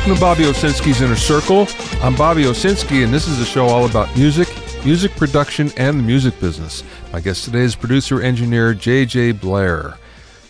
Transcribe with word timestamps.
Welcome 0.00 0.14
to 0.14 0.20
Bobby 0.22 0.44
Owsinski's 0.44 1.02
Inner 1.02 1.14
Circle. 1.14 1.66
I'm 2.02 2.16
Bobby 2.16 2.44
Owsinski, 2.44 3.04
and 3.04 3.12
this 3.12 3.28
is 3.28 3.38
a 3.38 3.44
show 3.44 3.66
all 3.66 3.84
about 3.84 4.08
music, 4.16 4.48
music 4.82 5.14
production, 5.14 5.70
and 5.76 5.98
the 5.98 6.02
music 6.02 6.40
business. 6.40 6.82
My 7.12 7.20
guest 7.20 7.44
today 7.44 7.60
is 7.60 7.76
producer 7.76 8.18
engineer 8.18 8.72
JJ 8.72 9.42
Blair. 9.42 9.98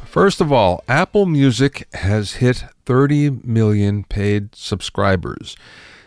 First 0.04 0.40
of 0.40 0.52
all, 0.52 0.84
Apple 0.86 1.26
Music 1.26 1.88
has 1.94 2.34
hit 2.34 2.62
30 2.86 3.40
million 3.42 4.04
paid 4.04 4.54
subscribers. 4.54 5.56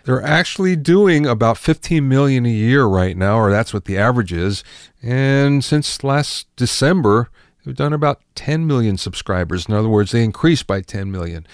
They're 0.06 0.24
actually 0.24 0.78
doing 0.78 1.26
about 1.26 1.58
15 1.58 2.08
million 2.08 2.46
a 2.46 2.50
year 2.50 2.86
right 2.86 3.18
now, 3.18 3.38
or 3.38 3.52
that's 3.52 3.74
what 3.74 3.84
the 3.84 3.98
average 3.98 4.32
is. 4.32 4.64
And 5.02 5.66
since 5.66 6.02
last 6.02 6.48
December, 6.56 7.30
they've 7.66 7.76
done 7.76 7.92
about 7.92 8.22
10 8.36 8.66
million 8.66 8.96
subscribers. 8.98 9.66
In 9.66 9.74
other 9.74 9.90
words, 9.90 10.14
they 10.14 10.24
increased 10.24 10.66
by 10.66 10.80
10 10.80 11.12
million. 11.12 11.46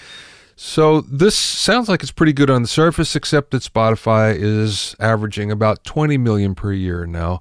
So 0.62 1.00
this 1.00 1.34
sounds 1.34 1.88
like 1.88 2.02
it's 2.02 2.12
pretty 2.12 2.34
good 2.34 2.50
on 2.50 2.60
the 2.60 2.68
surface, 2.68 3.16
except 3.16 3.50
that 3.52 3.62
Spotify 3.62 4.36
is 4.36 4.94
averaging 5.00 5.50
about 5.50 5.84
20 5.84 6.18
million 6.18 6.54
per 6.54 6.70
year 6.70 7.06
now, 7.06 7.40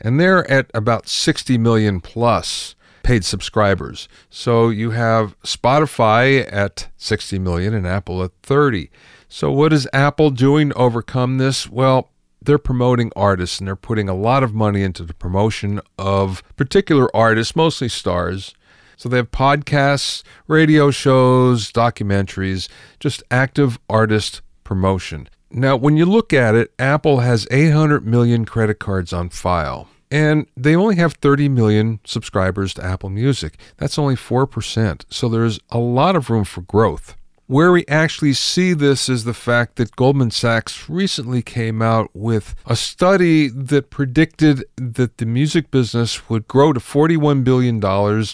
and 0.00 0.18
they're 0.18 0.50
at 0.50 0.68
about 0.74 1.06
60 1.06 1.58
million 1.58 2.00
plus 2.00 2.74
paid 3.04 3.24
subscribers. 3.24 4.08
So 4.30 4.68
you 4.68 4.90
have 4.90 5.40
Spotify 5.42 6.52
at 6.52 6.88
60 6.96 7.38
million 7.38 7.72
and 7.72 7.86
Apple 7.86 8.24
at 8.24 8.32
30. 8.42 8.90
So 9.28 9.52
what 9.52 9.72
is 9.72 9.88
Apple 9.92 10.30
doing 10.30 10.70
to 10.70 10.74
overcome 10.74 11.38
this? 11.38 11.70
Well, 11.70 12.10
they're 12.42 12.58
promoting 12.58 13.12
artists 13.14 13.60
and 13.60 13.68
they're 13.68 13.76
putting 13.76 14.08
a 14.08 14.14
lot 14.14 14.42
of 14.42 14.54
money 14.54 14.82
into 14.82 15.04
the 15.04 15.14
promotion 15.14 15.80
of 16.00 16.42
particular 16.56 17.14
artists, 17.14 17.54
mostly 17.54 17.88
stars. 17.88 18.56
So 18.96 19.08
they 19.08 19.18
have 19.18 19.30
podcasts, 19.30 20.22
radio 20.48 20.90
shows, 20.90 21.70
documentaries, 21.70 22.68
just 22.98 23.22
active 23.30 23.78
artist 23.88 24.40
promotion. 24.64 25.28
Now, 25.50 25.76
when 25.76 25.96
you 25.96 26.06
look 26.06 26.32
at 26.32 26.54
it, 26.54 26.72
Apple 26.78 27.20
has 27.20 27.46
800 27.50 28.06
million 28.06 28.44
credit 28.44 28.78
cards 28.78 29.12
on 29.12 29.28
file. 29.28 29.88
And 30.10 30.46
they 30.56 30.76
only 30.76 30.96
have 30.96 31.14
30 31.14 31.48
million 31.48 32.00
subscribers 32.04 32.74
to 32.74 32.84
Apple 32.84 33.10
Music. 33.10 33.58
That's 33.76 33.98
only 33.98 34.14
4%. 34.14 35.04
So 35.10 35.28
there's 35.28 35.58
a 35.70 35.78
lot 35.78 36.16
of 36.16 36.30
room 36.30 36.44
for 36.44 36.62
growth. 36.62 37.16
Where 37.48 37.70
we 37.70 37.86
actually 37.86 38.32
see 38.32 38.72
this 38.72 39.08
is 39.08 39.22
the 39.22 39.32
fact 39.32 39.76
that 39.76 39.94
Goldman 39.94 40.32
Sachs 40.32 40.90
recently 40.90 41.42
came 41.42 41.80
out 41.80 42.10
with 42.12 42.56
a 42.66 42.74
study 42.74 43.46
that 43.46 43.88
predicted 43.88 44.64
that 44.74 45.18
the 45.18 45.26
music 45.26 45.70
business 45.70 46.28
would 46.28 46.48
grow 46.48 46.72
to 46.72 46.80
$41 46.80 47.44
billion 47.44 47.80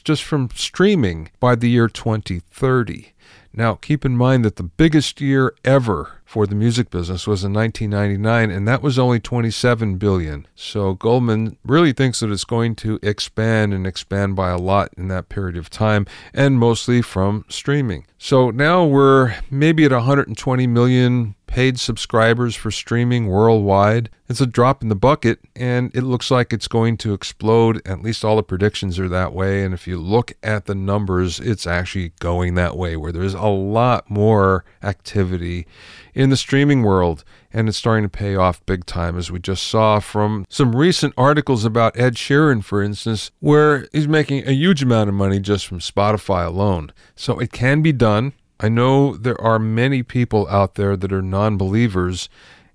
just 0.03 0.25
from 0.25 0.49
streaming 0.55 1.31
by 1.41 1.55
the 1.55 1.69
year 1.69 1.89
2030. 1.89 3.13
Now, 3.53 3.75
keep 3.75 4.07
in 4.07 4.17
mind 4.17 4.47
that 4.47 4.57
the 4.57 4.63
biggest 4.63 5.21
year 5.21 5.55
ever 5.63 6.22
for 6.33 6.47
the 6.47 6.55
music 6.55 6.89
business 6.89 7.27
was 7.27 7.45
in 7.45 7.53
1999 7.53 8.51
and 8.51 8.67
that 8.67 8.81
was 8.81 8.99
only 8.99 9.21
27 9.21 9.99
billion. 9.99 10.47
So 10.55 10.95
Goldman 10.95 11.59
really 11.63 11.93
thinks 11.93 12.21
that 12.21 12.31
it's 12.31 12.47
going 12.47 12.75
to 12.77 12.99
expand 13.03 13.75
and 13.75 13.87
expand 13.87 14.35
by 14.35 14.49
a 14.49 14.57
lot 14.57 14.95
in 14.97 15.09
that 15.09 15.29
period 15.29 15.59
of 15.59 15.69
time 15.69 16.07
and 16.33 16.59
mostly 16.59 17.03
from 17.03 17.45
streaming. 17.51 18.07
So 18.17 18.49
now 18.49 18.83
we're 18.83 19.35
maybe 19.51 19.85
at 19.85 19.93
120 19.93 20.67
million 20.67 21.35
paid 21.53 21.79
subscribers 21.79 22.57
for 22.57 22.71
streaming 22.71 23.27
worldwide. 23.27 24.09
It's 24.27 24.41
a 24.41 24.47
drop 24.47 24.83
in 24.83 24.89
the 24.89 24.95
bucket, 24.95 25.39
and 25.55 25.95
it 25.95 26.01
looks 26.01 26.31
like 26.31 26.51
it's 26.51 26.67
going 26.67 26.97
to 26.99 27.13
explode. 27.13 27.87
At 27.87 28.01
least 28.01 28.25
all 28.25 28.37
the 28.37 28.43
predictions 28.43 28.99
are 28.99 29.09
that 29.11 29.35
way. 29.35 29.63
And 29.63 29.75
if 29.75 29.87
you 29.87 29.99
look 29.99 30.33
at 30.43 30.65
the 30.65 30.75
numbers, 30.75 31.39
it's 31.41 31.67
actually 31.67 32.15
going 32.21 32.55
that 32.55 32.79
way, 32.79 32.97
where 32.97 33.13
there's 33.13 33.35
a 33.35 33.43
lot 33.43 34.09
more 34.09 34.65
activity 34.83 35.67
in 36.15 36.31
the 36.31 36.37
streaming 36.37 36.83
world, 36.83 37.25
and 37.53 37.69
it's 37.69 37.79
starting 37.79 38.05
to 38.05 38.09
pay 38.09 38.35
off 38.35 38.65
big 38.67 38.87
time, 38.87 39.17
as 39.17 39.31
we 39.31 39.39
just 39.39 39.67
saw 39.67 39.99
from 39.99 40.45
some 40.49 40.77
recent 40.77 41.15
articles 41.17 41.65
about 41.65 41.99
Ed 41.99 42.15
Sheeran, 42.15 42.63
for 42.63 42.83
instance, 42.83 43.31
where 43.41 43.89
he's 43.93 44.09
making 44.09 44.47
a 44.47 44.53
huge 44.53 44.83
amount 44.83 45.09
of 45.09 45.15
money 45.15 45.41
just 45.41 45.67
from 45.67 45.79
Spotify 45.79 46.47
alone. 46.47 46.93
So 47.17 47.39
it 47.39 47.53
can 47.53 47.83
be 47.83 47.93
done. 47.93 48.33
I 48.61 48.69
know 48.69 49.17
there 49.17 49.41
are 49.41 49.59
many 49.59 50.03
people 50.03 50.47
out 50.49 50.75
there 50.75 50.97
that 50.97 51.13
are 51.13 51.23
non 51.23 51.57
believers. 51.57 52.29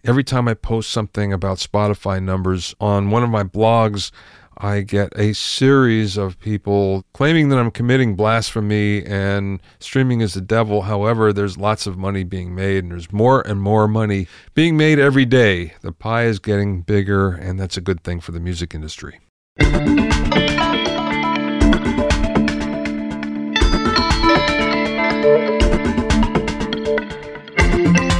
Every 0.03 0.23
time 0.23 0.47
I 0.47 0.53
post 0.53 0.91
something 0.91 1.33
about 1.33 1.57
Spotify 1.57 2.21
numbers 2.21 2.75
on 2.79 3.09
one 3.09 3.23
of 3.23 3.29
my 3.29 3.43
blogs, 3.43 4.11
I 4.59 4.81
get 4.81 5.13
a 5.16 5.34
series 5.34 6.18
of 6.18 6.40
people 6.40 7.03
claiming 7.13 7.50
that 7.50 7.59
I'm 7.59 7.72
committing 7.72 8.16
blasphemy 8.16 9.06
and 9.06 9.62
streaming 9.79 10.22
is 10.22 10.34
the 10.34 10.41
devil. 10.41 10.84
However, 10.84 11.31
there's 11.31 11.57
lots 11.57 11.85
of 11.85 11.97
money 11.97 12.23
being 12.23 12.56
made 12.56 12.84
and 12.84 12.91
there's 12.91 13.12
more 13.12 13.41
and 13.41 13.62
more 13.62 13.88
money 13.88 14.28
being 14.53 14.75
made 14.75 15.00
every 15.00 15.25
day. 15.25 15.73
The 15.81 15.91
pie 15.91 16.23
is 16.23 16.40
getting 16.40 16.81
bigger, 16.81 17.31
and 17.31 17.59
that's 17.59 17.78
a 17.78 17.81
good 17.81 18.03
thing 18.03 18.19
for 18.19 18.31
the 18.31 18.40
music 18.40 18.73
industry. 18.73 19.19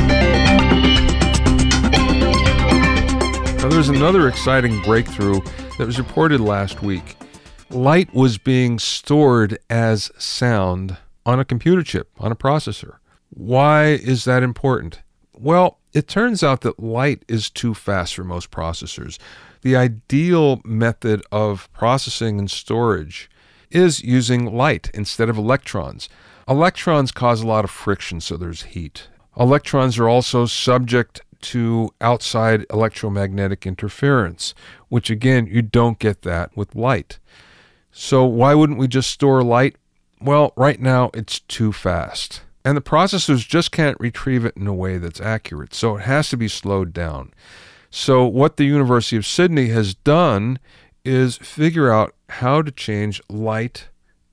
Now, 3.66 3.72
there's 3.72 3.88
another 3.88 4.28
exciting 4.28 4.80
breakthrough 4.82 5.40
that 5.76 5.86
was 5.86 5.98
reported 5.98 6.40
last 6.40 6.82
week. 6.82 7.16
Light 7.68 8.14
was 8.14 8.38
being 8.38 8.78
stored 8.78 9.58
as 9.68 10.12
sound 10.18 10.96
on 11.26 11.40
a 11.40 11.44
computer 11.44 11.82
chip, 11.82 12.08
on 12.16 12.30
a 12.30 12.36
processor. 12.36 12.98
Why 13.30 13.86
is 13.86 14.24
that 14.24 14.44
important? 14.44 15.02
Well, 15.32 15.80
it 15.92 16.06
turns 16.06 16.44
out 16.44 16.60
that 16.60 16.78
light 16.78 17.24
is 17.26 17.50
too 17.50 17.74
fast 17.74 18.14
for 18.14 18.22
most 18.22 18.52
processors. 18.52 19.18
The 19.62 19.74
ideal 19.74 20.60
method 20.64 21.24
of 21.32 21.68
processing 21.72 22.38
and 22.38 22.48
storage 22.48 23.28
is 23.72 24.00
using 24.00 24.54
light 24.54 24.92
instead 24.94 25.28
of 25.28 25.36
electrons. 25.36 26.08
Electrons 26.48 27.10
cause 27.10 27.42
a 27.42 27.46
lot 27.48 27.64
of 27.64 27.72
friction, 27.72 28.20
so 28.20 28.36
there's 28.36 28.62
heat. 28.62 29.08
Electrons 29.36 29.98
are 29.98 30.08
also 30.08 30.46
subject 30.46 31.20
to 31.46 31.90
outside 32.00 32.66
electromagnetic 32.70 33.66
interference, 33.66 34.54
which 34.88 35.10
again, 35.10 35.46
you 35.46 35.62
don't 35.62 35.98
get 35.98 36.22
that 36.22 36.56
with 36.56 36.74
light. 36.74 37.18
So, 37.92 38.24
why 38.24 38.54
wouldn't 38.54 38.78
we 38.78 38.88
just 38.88 39.10
store 39.10 39.42
light? 39.42 39.76
Well, 40.20 40.52
right 40.56 40.80
now 40.80 41.10
it's 41.14 41.40
too 41.40 41.72
fast. 41.72 42.42
And 42.64 42.76
the 42.76 42.82
processors 42.82 43.46
just 43.46 43.70
can't 43.70 43.98
retrieve 44.00 44.44
it 44.44 44.56
in 44.56 44.66
a 44.66 44.74
way 44.74 44.98
that's 44.98 45.20
accurate. 45.20 45.72
So, 45.72 45.96
it 45.96 46.02
has 46.02 46.28
to 46.30 46.36
be 46.36 46.48
slowed 46.48 46.92
down. 46.92 47.32
So, 47.90 48.26
what 48.26 48.56
the 48.56 48.64
University 48.64 49.16
of 49.16 49.24
Sydney 49.24 49.68
has 49.68 49.94
done 49.94 50.58
is 51.04 51.36
figure 51.36 51.92
out 51.92 52.14
how 52.28 52.60
to 52.62 52.72
change 52.72 53.22
light 53.28 53.88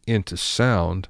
into 0.08 0.36
sound 0.36 1.08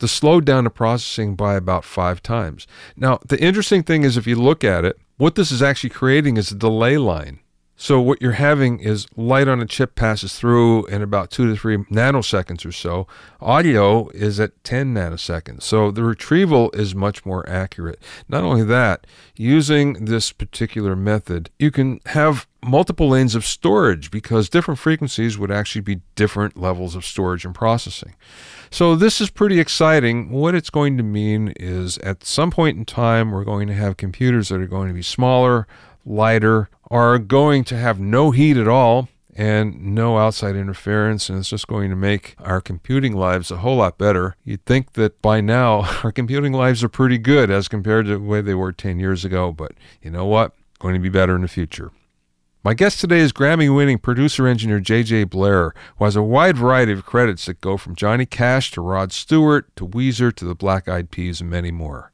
to 0.00 0.08
slow 0.08 0.40
down 0.40 0.64
the 0.64 0.70
processing 0.70 1.36
by 1.36 1.54
about 1.54 1.84
five 1.84 2.22
times. 2.22 2.66
Now, 2.96 3.20
the 3.26 3.40
interesting 3.40 3.82
thing 3.82 4.02
is 4.02 4.16
if 4.16 4.26
you 4.26 4.36
look 4.36 4.64
at 4.64 4.84
it, 4.84 4.98
what 5.16 5.34
this 5.34 5.52
is 5.52 5.62
actually 5.62 5.90
creating 5.90 6.36
is 6.36 6.50
a 6.50 6.56
delay 6.56 6.98
line. 6.98 7.40
So 7.76 8.00
what 8.00 8.22
you're 8.22 8.32
having 8.32 8.78
is 8.78 9.06
light 9.16 9.48
on 9.48 9.60
a 9.60 9.66
chip 9.66 9.96
passes 9.96 10.38
through 10.38 10.86
in 10.86 11.02
about 11.02 11.30
two 11.30 11.46
to 11.48 11.56
three 11.56 11.76
nanoseconds 11.76 12.64
or 12.64 12.70
so. 12.70 13.08
Audio 13.40 14.08
is 14.10 14.38
at 14.38 14.62
10 14.62 14.94
nanoseconds. 14.94 15.62
So 15.62 15.90
the 15.90 16.04
retrieval 16.04 16.70
is 16.70 16.94
much 16.94 17.26
more 17.26 17.48
accurate. 17.48 18.00
Not 18.28 18.44
only 18.44 18.62
that, 18.64 19.06
using 19.36 20.04
this 20.04 20.30
particular 20.30 20.94
method, 20.94 21.50
you 21.58 21.72
can 21.72 22.00
have 22.06 22.46
multiple 22.62 23.08
lanes 23.08 23.34
of 23.34 23.44
storage 23.44 24.10
because 24.10 24.48
different 24.48 24.78
frequencies 24.78 25.36
would 25.36 25.50
actually 25.50 25.82
be 25.82 26.00
different 26.14 26.56
levels 26.56 26.94
of 26.94 27.04
storage 27.04 27.44
and 27.44 27.54
processing. 27.54 28.14
So 28.70 28.96
this 28.96 29.20
is 29.20 29.30
pretty 29.30 29.60
exciting. 29.60 30.30
What 30.30 30.54
it's 30.54 30.70
going 30.70 30.96
to 30.96 31.02
mean 31.02 31.52
is 31.56 31.98
at 31.98 32.24
some 32.24 32.50
point 32.50 32.78
in 32.78 32.84
time, 32.84 33.32
we're 33.32 33.44
going 33.44 33.66
to 33.68 33.74
have 33.74 33.96
computers 33.96 34.48
that 34.48 34.60
are 34.60 34.66
going 34.66 34.88
to 34.88 34.94
be 34.94 35.02
smaller, 35.02 35.66
lighter, 36.04 36.68
are 36.90 37.18
going 37.18 37.64
to 37.64 37.76
have 37.76 37.98
no 37.98 38.30
heat 38.30 38.56
at 38.56 38.68
all 38.68 39.08
and 39.36 39.94
no 39.94 40.18
outside 40.18 40.54
interference, 40.54 41.28
and 41.28 41.38
it's 41.38 41.48
just 41.48 41.66
going 41.66 41.90
to 41.90 41.96
make 41.96 42.36
our 42.38 42.60
computing 42.60 43.14
lives 43.14 43.50
a 43.50 43.58
whole 43.58 43.76
lot 43.76 43.98
better. 43.98 44.36
You'd 44.44 44.64
think 44.64 44.92
that 44.92 45.20
by 45.20 45.40
now 45.40 45.88
our 46.04 46.12
computing 46.12 46.52
lives 46.52 46.84
are 46.84 46.88
pretty 46.88 47.18
good 47.18 47.50
as 47.50 47.68
compared 47.68 48.06
to 48.06 48.12
the 48.12 48.20
way 48.20 48.40
they 48.40 48.54
were 48.54 48.72
10 48.72 48.98
years 48.98 49.24
ago, 49.24 49.52
but 49.52 49.72
you 50.02 50.10
know 50.10 50.26
what? 50.26 50.52
Going 50.78 50.94
to 50.94 51.00
be 51.00 51.08
better 51.08 51.34
in 51.34 51.42
the 51.42 51.48
future. 51.48 51.90
My 52.62 52.72
guest 52.72 52.98
today 52.98 53.18
is 53.18 53.32
Grammy 53.32 53.74
winning 53.74 53.98
producer 53.98 54.46
engineer 54.46 54.80
JJ 54.80 55.28
Blair, 55.28 55.74
who 55.98 56.04
has 56.06 56.16
a 56.16 56.22
wide 56.22 56.56
variety 56.56 56.92
of 56.92 57.04
credits 57.04 57.44
that 57.44 57.60
go 57.60 57.76
from 57.76 57.94
Johnny 57.94 58.24
Cash 58.24 58.70
to 58.70 58.80
Rod 58.80 59.12
Stewart 59.12 59.74
to 59.76 59.86
Weezer 59.86 60.34
to 60.36 60.46
the 60.46 60.54
Black 60.54 60.88
Eyed 60.88 61.10
Peas 61.10 61.42
and 61.42 61.50
many 61.50 61.70
more. 61.70 62.10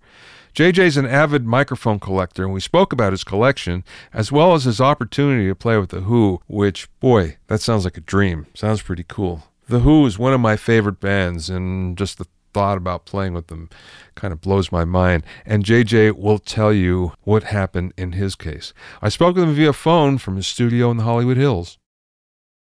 JJ 0.54 0.78
is 0.78 0.96
an 0.96 1.06
avid 1.06 1.46
microphone 1.46 2.00
collector, 2.00 2.44
and 2.44 2.52
we 2.52 2.60
spoke 2.60 2.92
about 2.92 3.12
his 3.12 3.24
collection 3.24 3.84
as 4.12 4.32
well 4.32 4.54
as 4.54 4.64
his 4.64 4.80
opportunity 4.80 5.46
to 5.46 5.54
play 5.54 5.78
with 5.78 5.90
The 5.90 6.00
Who, 6.00 6.40
which, 6.48 6.88
boy, 7.00 7.36
that 7.46 7.60
sounds 7.60 7.84
like 7.84 7.96
a 7.96 8.02
dream. 8.02 8.46
Sounds 8.54 8.82
pretty 8.82 9.04
cool. 9.06 9.44
The 9.68 9.80
Who 9.80 10.04
is 10.06 10.18
one 10.18 10.32
of 10.32 10.40
my 10.40 10.56
favorite 10.56 10.98
bands, 10.98 11.48
and 11.48 11.96
just 11.96 12.18
the 12.18 12.26
thought 12.52 12.76
about 12.76 13.04
playing 13.04 13.32
with 13.32 13.46
them 13.46 13.68
kind 14.14 14.32
of 14.32 14.40
blows 14.40 14.72
my 14.72 14.84
mind. 14.84 15.24
And 15.46 15.64
JJ 15.64 16.16
will 16.16 16.38
tell 16.38 16.72
you 16.72 17.12
what 17.22 17.44
happened 17.44 17.92
in 17.96 18.12
his 18.12 18.34
case. 18.34 18.72
I 19.00 19.08
spoke 19.08 19.36
with 19.36 19.44
him 19.44 19.54
via 19.54 19.72
phone 19.72 20.18
from 20.18 20.36
his 20.36 20.46
studio 20.46 20.90
in 20.90 20.96
the 20.96 21.04
Hollywood 21.04 21.36
Hills. 21.36 21.78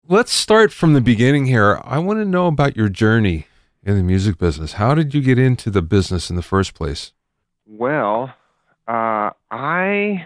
Let's 0.07 0.31
start 0.31 0.71
from 0.71 0.93
the 0.93 1.01
beginning 1.01 1.45
here. 1.45 1.79
I 1.83 1.99
want 1.99 2.19
to 2.19 2.25
know 2.25 2.47
about 2.47 2.75
your 2.75 2.89
journey 2.89 3.47
in 3.83 3.97
the 3.97 4.03
music 4.03 4.37
business. 4.37 4.73
How 4.73 4.93
did 4.93 5.13
you 5.13 5.21
get 5.21 5.39
into 5.39 5.69
the 5.69 5.81
business 5.81 6.29
in 6.29 6.35
the 6.35 6.41
first 6.41 6.73
place? 6.73 7.13
Well, 7.73 8.33
uh, 8.85 9.29
I 9.49 10.25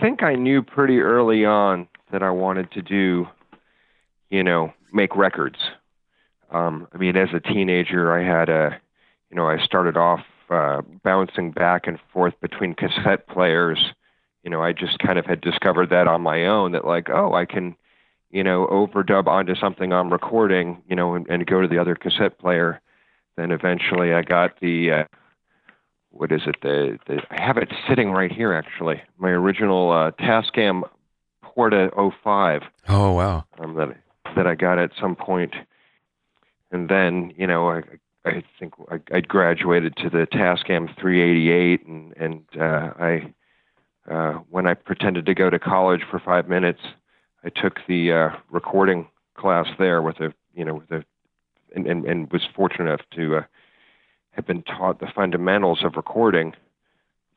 think 0.00 0.22
I 0.22 0.36
knew 0.36 0.62
pretty 0.62 1.00
early 1.00 1.44
on 1.44 1.88
that 2.12 2.22
I 2.22 2.30
wanted 2.30 2.70
to 2.72 2.82
do, 2.82 3.26
you 4.30 4.44
know, 4.44 4.72
make 4.92 5.16
records. 5.16 5.58
Um, 6.52 6.86
I 6.94 6.98
mean, 6.98 7.16
as 7.16 7.30
a 7.34 7.40
teenager, 7.40 8.12
I 8.12 8.22
had 8.22 8.48
a, 8.48 8.80
you 9.30 9.36
know, 9.36 9.48
I 9.48 9.58
started 9.64 9.96
off 9.96 10.20
uh, 10.48 10.82
bouncing 11.02 11.50
back 11.50 11.88
and 11.88 11.98
forth 12.12 12.34
between 12.40 12.74
cassette 12.76 13.26
players. 13.26 13.92
You 14.44 14.50
know, 14.50 14.62
I 14.62 14.72
just 14.72 15.00
kind 15.00 15.18
of 15.18 15.26
had 15.26 15.40
discovered 15.40 15.90
that 15.90 16.06
on 16.06 16.20
my 16.20 16.46
own 16.46 16.70
that 16.70 16.84
like, 16.84 17.10
oh, 17.10 17.34
I 17.34 17.46
can, 17.46 17.74
you 18.30 18.44
know, 18.44 18.68
overdub 18.70 19.26
onto 19.26 19.56
something 19.56 19.92
I'm 19.92 20.12
recording, 20.12 20.84
you 20.88 20.94
know, 20.94 21.16
and, 21.16 21.26
and 21.28 21.44
go 21.48 21.60
to 21.62 21.66
the 21.66 21.78
other 21.78 21.96
cassette 21.96 22.38
player. 22.38 22.80
Then 23.36 23.50
eventually, 23.50 24.14
I 24.14 24.22
got 24.22 24.60
the, 24.60 24.92
uh, 24.92 25.04
what 26.18 26.32
is 26.32 26.42
it? 26.46 26.56
The, 26.62 26.98
the 27.06 27.22
I 27.30 27.42
have 27.42 27.56
it 27.56 27.72
sitting 27.88 28.10
right 28.10 28.32
here 28.32 28.52
actually. 28.52 29.02
My 29.18 29.30
original 29.30 29.90
uh, 29.90 30.10
Tascam 30.12 30.82
Porta 31.42 31.90
05. 32.22 32.62
Oh 32.88 33.12
wow. 33.12 33.44
Um, 33.58 33.74
that 33.74 33.96
that 34.34 34.46
I 34.46 34.54
got 34.54 34.78
at 34.78 34.90
some 35.00 35.16
point 35.16 35.54
and 36.70 36.88
then 36.88 37.32
you 37.36 37.46
know 37.46 37.70
I 37.70 37.82
I 38.24 38.42
think 38.58 38.74
I, 38.90 39.00
I 39.12 39.20
graduated 39.20 39.96
to 39.98 40.10
the 40.10 40.26
Tascam 40.26 40.88
388, 41.00 41.86
and 41.86 42.12
and 42.16 42.42
uh, 42.60 42.90
I 42.98 43.34
uh, 44.10 44.32
when 44.50 44.66
I 44.66 44.74
pretended 44.74 45.26
to 45.26 45.34
go 45.34 45.50
to 45.50 45.58
college 45.58 46.02
for 46.10 46.18
five 46.18 46.48
minutes, 46.48 46.80
I 47.44 47.50
took 47.50 47.78
the 47.86 48.12
uh, 48.12 48.36
recording 48.50 49.08
class 49.36 49.66
there 49.78 50.02
with 50.02 50.20
a 50.20 50.32
you 50.54 50.64
know 50.64 50.74
with 50.74 50.90
a 50.90 51.04
and, 51.74 51.86
and, 51.86 52.04
and 52.06 52.32
was 52.32 52.42
fortunate 52.54 52.86
enough 52.86 53.02
to 53.14 53.36
uh, 53.36 53.42
have 54.36 54.46
been 54.46 54.62
taught 54.62 55.00
the 55.00 55.08
fundamentals 55.14 55.82
of 55.82 55.96
recording 55.96 56.54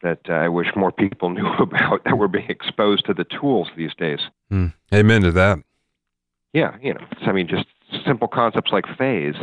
that 0.02 0.20
uh, 0.30 0.34
I 0.34 0.50
wish 0.50 0.68
more 0.76 0.92
people 0.92 1.30
knew 1.38 1.48
about 1.48 2.04
that 2.04 2.18
were 2.18 2.28
being 2.28 2.50
exposed 2.50 3.06
to 3.06 3.14
the 3.14 3.24
tools 3.26 3.70
these 3.76 3.96
days. 3.96 4.20
Mm. 4.52 4.74
Amen 4.94 5.24
to 5.24 5.32
that. 5.32 5.60
Yeah, 6.54 6.78
you 6.82 6.94
know, 6.94 7.06
I 7.22 7.32
mean, 7.32 7.48
just 7.48 7.66
simple 8.06 8.28
concepts 8.28 8.72
like 8.72 8.86
phase. 8.98 9.36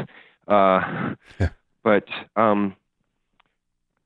Uh, 0.48 1.14
yeah. 1.40 1.50
But 1.82 2.08
um, 2.34 2.74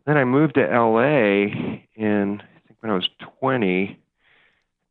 then 0.06 0.16
I 0.16 0.24
moved 0.24 0.54
to 0.54 0.66
LA 0.66 1.78
in 1.94 2.42
I 2.42 2.66
think 2.66 2.78
when 2.80 2.92
I 2.92 2.94
was 2.94 3.08
20, 3.40 3.98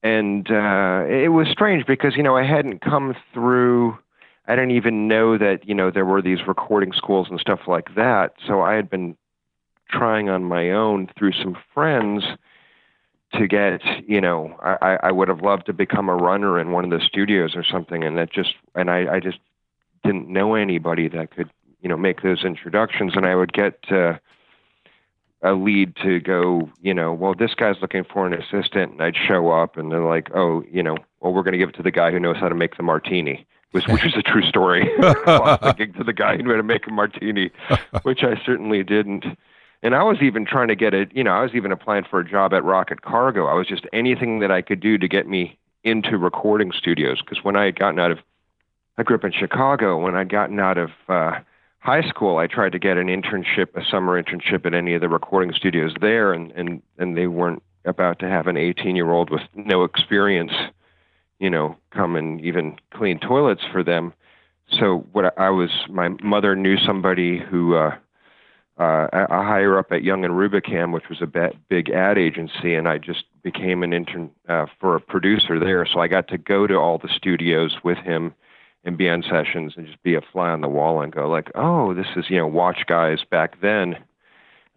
and 0.01 0.49
uh, 0.49 1.03
it 1.07 1.31
was 1.31 1.47
strange 1.51 1.85
because 1.85 2.15
you 2.15 2.23
know 2.23 2.35
I 2.35 2.43
hadn't 2.43 2.81
come 2.81 3.15
through. 3.33 3.97
I 4.49 4.55
didn't 4.55 4.71
even 4.71 5.07
know 5.07 5.37
that 5.37 5.69
you 5.69 5.75
know 5.75 5.91
there 5.91 6.05
were 6.05 6.23
these 6.23 6.47
recording 6.47 6.91
schools 6.91 7.27
and 7.29 7.39
stuff 7.39 7.61
like 7.67 7.93
that. 7.93 8.33
So 8.45 8.61
I 8.61 8.73
had 8.73 8.89
been 8.89 9.15
trying 9.89 10.27
on 10.27 10.43
my 10.43 10.71
own 10.71 11.07
through 11.15 11.33
some 11.33 11.55
friends 11.71 12.23
to 13.33 13.47
get 13.47 13.81
you 14.07 14.19
know 14.19 14.57
I, 14.63 14.97
I 15.03 15.11
would 15.11 15.27
have 15.27 15.41
loved 15.41 15.67
to 15.67 15.73
become 15.73 16.09
a 16.09 16.15
runner 16.15 16.59
in 16.59 16.71
one 16.71 16.83
of 16.83 16.89
the 16.89 17.05
studios 17.05 17.55
or 17.55 17.63
something. 17.63 18.03
And 18.03 18.17
that 18.17 18.33
just 18.33 18.55
and 18.73 18.89
I, 18.89 19.15
I 19.15 19.19
just 19.19 19.37
didn't 20.03 20.27
know 20.27 20.55
anybody 20.55 21.07
that 21.09 21.29
could 21.29 21.51
you 21.79 21.87
know 21.87 21.97
make 21.97 22.23
those 22.23 22.43
introductions. 22.43 23.13
And 23.15 23.27
I 23.27 23.35
would 23.35 23.53
get 23.53 23.77
uh, 23.91 24.17
a 25.43 25.53
lead 25.53 25.95
to 25.97 26.19
go 26.21 26.71
you 26.81 26.95
know 26.95 27.13
well 27.13 27.35
this 27.35 27.53
guy's 27.53 27.79
looking 27.83 28.03
for 28.03 28.25
an 28.25 28.33
assistant. 28.33 28.93
And 28.93 29.01
I'd 29.03 29.15
show 29.15 29.51
up 29.51 29.77
and 29.77 29.91
they're 29.91 30.03
like 30.03 30.31
oh 30.33 30.63
you 30.71 30.81
know 30.81 30.97
well 31.19 31.33
we're 31.33 31.43
going 31.43 31.51
to 31.51 31.59
give 31.59 31.69
it 31.69 31.75
to 31.75 31.83
the 31.83 31.91
guy 31.91 32.09
who 32.09 32.19
knows 32.19 32.37
how 32.37 32.49
to 32.49 32.55
make 32.55 32.77
the 32.77 32.83
martini 32.83 33.45
which, 33.71 33.87
which 33.87 34.05
is 34.05 34.15
a 34.15 34.21
true 34.21 34.43
story 34.43 34.89
thinking 35.61 35.93
to 35.93 36.03
the 36.03 36.13
guy 36.13 36.37
who 36.37 36.43
knew 36.43 36.51
how 36.51 36.57
to 36.57 36.63
make 36.63 36.87
a 36.87 36.91
martini 36.91 37.51
which 38.03 38.23
I 38.23 38.39
certainly 38.45 38.83
didn't 38.83 39.25
and 39.81 39.95
I 39.95 40.03
was 40.03 40.17
even 40.21 40.45
trying 40.45 40.67
to 40.67 40.75
get 40.75 40.93
it, 40.93 41.09
you 41.15 41.23
know, 41.23 41.31
I 41.31 41.41
was 41.41 41.51
even 41.53 41.71
applying 41.71 42.03
for 42.03 42.19
a 42.19 42.29
job 42.29 42.53
at 42.53 42.63
Rock-It 42.63 43.01
Cargo. 43.01 43.45
I 43.45 43.53
was 43.53 43.67
just 43.67 43.85
anything 43.93 44.39
that 44.39 44.51
I 44.51 44.61
could 44.61 44.81
do 44.81 44.97
to 44.97 45.07
get 45.07 45.27
me 45.27 45.57
into 45.83 46.17
recording 46.17 46.71
studios. 46.71 47.21
Because 47.21 47.43
when 47.43 47.55
I 47.55 47.65
had 47.65 47.79
gotten 47.79 47.99
out 47.99 48.11
of, 48.11 48.19
I 48.97 49.03
grew 49.03 49.15
up 49.15 49.23
in 49.23 49.31
Chicago. 49.31 49.97
When 49.97 50.15
I'd 50.15 50.29
gotten 50.29 50.59
out 50.59 50.77
of 50.77 50.89
uh, 51.07 51.39
high 51.79 52.07
school, 52.09 52.37
I 52.37 52.47
tried 52.47 52.73
to 52.73 52.79
get 52.79 52.97
an 52.97 53.07
internship, 53.07 53.75
a 53.75 53.85
summer 53.89 54.21
internship 54.21 54.65
at 54.65 54.73
any 54.73 54.93
of 54.95 55.01
the 55.01 55.07
recording 55.07 55.53
studios 55.53 55.93
there, 56.01 56.33
and 56.33 56.51
and 56.51 56.81
and 56.97 57.15
they 57.15 57.27
weren't 57.27 57.63
about 57.85 58.19
to 58.19 58.27
have 58.27 58.47
an 58.47 58.57
18 58.57 58.97
year 58.97 59.11
old 59.11 59.29
with 59.29 59.43
no 59.55 59.85
experience, 59.85 60.51
you 61.39 61.49
know, 61.49 61.75
come 61.91 62.15
and 62.15 62.41
even 62.41 62.77
clean 62.93 63.19
toilets 63.19 63.63
for 63.71 63.83
them. 63.83 64.13
So 64.69 65.07
what 65.11 65.37
I 65.37 65.49
was, 65.49 65.69
my 65.89 66.09
mother 66.21 66.55
knew 66.55 66.77
somebody 66.77 67.39
who. 67.39 67.75
uh 67.75 67.95
uh, 68.79 69.09
a 69.11 69.43
higher 69.43 69.77
up 69.77 69.91
at 69.91 70.03
Young 70.03 70.23
and 70.23 70.35
Rubicam, 70.35 70.93
which 70.93 71.09
was 71.09 71.21
a 71.21 71.27
big 71.67 71.89
ad 71.89 72.17
agency, 72.17 72.73
and 72.75 72.87
I 72.87 72.97
just 72.97 73.25
became 73.43 73.83
an 73.83 73.91
intern 73.91 74.31
uh, 74.47 74.67
for 74.79 74.95
a 74.95 75.01
producer 75.01 75.59
there. 75.59 75.85
So 75.85 75.99
I 75.99 76.07
got 76.07 76.29
to 76.29 76.37
go 76.37 76.65
to 76.65 76.75
all 76.75 76.97
the 76.97 77.09
studios 77.13 77.75
with 77.83 77.97
him 77.97 78.33
and 78.85 78.97
be 78.97 79.09
on 79.09 79.21
sessions 79.23 79.73
and 79.75 79.85
just 79.85 80.01
be 80.03 80.15
a 80.15 80.21
fly 80.21 80.49
on 80.51 80.61
the 80.61 80.69
wall 80.69 81.01
and 81.01 81.11
go 81.11 81.27
like, 81.27 81.51
oh, 81.55 81.93
this 81.93 82.07
is 82.15 82.29
you 82.29 82.37
know 82.37 82.47
watch 82.47 82.85
guys 82.87 83.19
back 83.29 83.59
then 83.61 83.97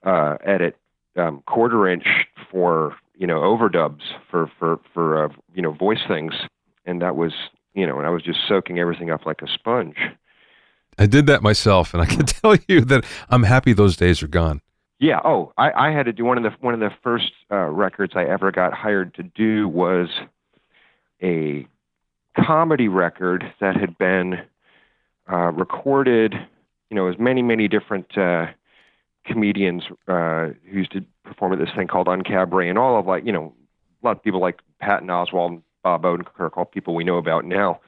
uh, 0.02 0.37
edit 0.44 0.76
um, 1.16 1.42
quarter 1.46 1.87
inch 1.87 2.26
for 2.50 2.96
you 3.16 3.26
know 3.28 3.40
overdubs 3.40 4.02
for 4.28 4.50
for 4.58 4.80
for 4.92 5.26
uh, 5.26 5.28
you 5.54 5.62
know 5.62 5.70
voice 5.72 6.02
things, 6.08 6.34
and 6.84 7.02
that 7.02 7.16
was 7.16 7.32
you 7.74 7.86
know 7.86 7.98
and 7.98 8.06
I 8.06 8.10
was 8.10 8.22
just 8.22 8.40
soaking 8.48 8.78
everything 8.78 9.10
up 9.10 9.26
like 9.26 9.42
a 9.42 9.48
sponge. 9.48 9.96
I 10.98 11.06
did 11.06 11.26
that 11.26 11.42
myself, 11.42 11.94
and 11.94 12.02
I 12.02 12.06
can 12.06 12.26
tell 12.26 12.56
you 12.68 12.82
that 12.82 13.04
I'm 13.28 13.44
happy 13.44 13.72
those 13.72 13.96
days 13.96 14.22
are 14.22 14.28
gone. 14.28 14.60
Yeah. 14.98 15.20
Oh, 15.24 15.52
I, 15.58 15.88
I 15.88 15.90
had 15.90 16.06
to 16.06 16.12
do 16.12 16.24
one 16.24 16.38
of 16.38 16.44
the 16.44 16.56
one 16.60 16.74
of 16.74 16.80
the 16.80 16.90
first 17.02 17.32
uh, 17.50 17.66
records 17.66 18.12
I 18.14 18.24
ever 18.24 18.52
got 18.52 18.72
hired 18.72 19.14
to 19.14 19.24
do 19.24 19.66
was 19.66 20.08
a 21.20 21.66
comedy 22.36 22.86
record 22.86 23.52
that 23.60 23.76
had 23.76 23.98
been 23.98 24.42
uh, 25.30 25.50
recorded. 25.50 26.34
You 26.88 26.94
know, 26.94 27.08
as 27.08 27.18
many 27.18 27.42
many 27.42 27.66
different 27.66 28.16
uh, 28.16 28.46
comedians 29.26 29.82
uh, 30.06 30.50
who 30.70 30.78
used 30.78 30.92
to 30.92 31.04
perform 31.24 31.52
at 31.52 31.58
this 31.58 31.70
thing 31.74 31.88
called 31.88 32.06
Uncabaret, 32.06 32.68
and 32.68 32.78
all 32.78 32.96
of 32.96 33.06
like 33.06 33.26
you 33.26 33.32
know 33.32 33.54
a 34.02 34.06
lot 34.06 34.16
of 34.16 34.22
people 34.22 34.40
like 34.40 34.60
Patton 34.80 35.08
Oswalt, 35.08 35.62
Bob 35.82 36.02
Odenkirk, 36.02 36.56
all 36.56 36.64
people 36.64 36.94
we 36.94 37.04
know 37.04 37.16
about 37.16 37.44
now, 37.44 37.80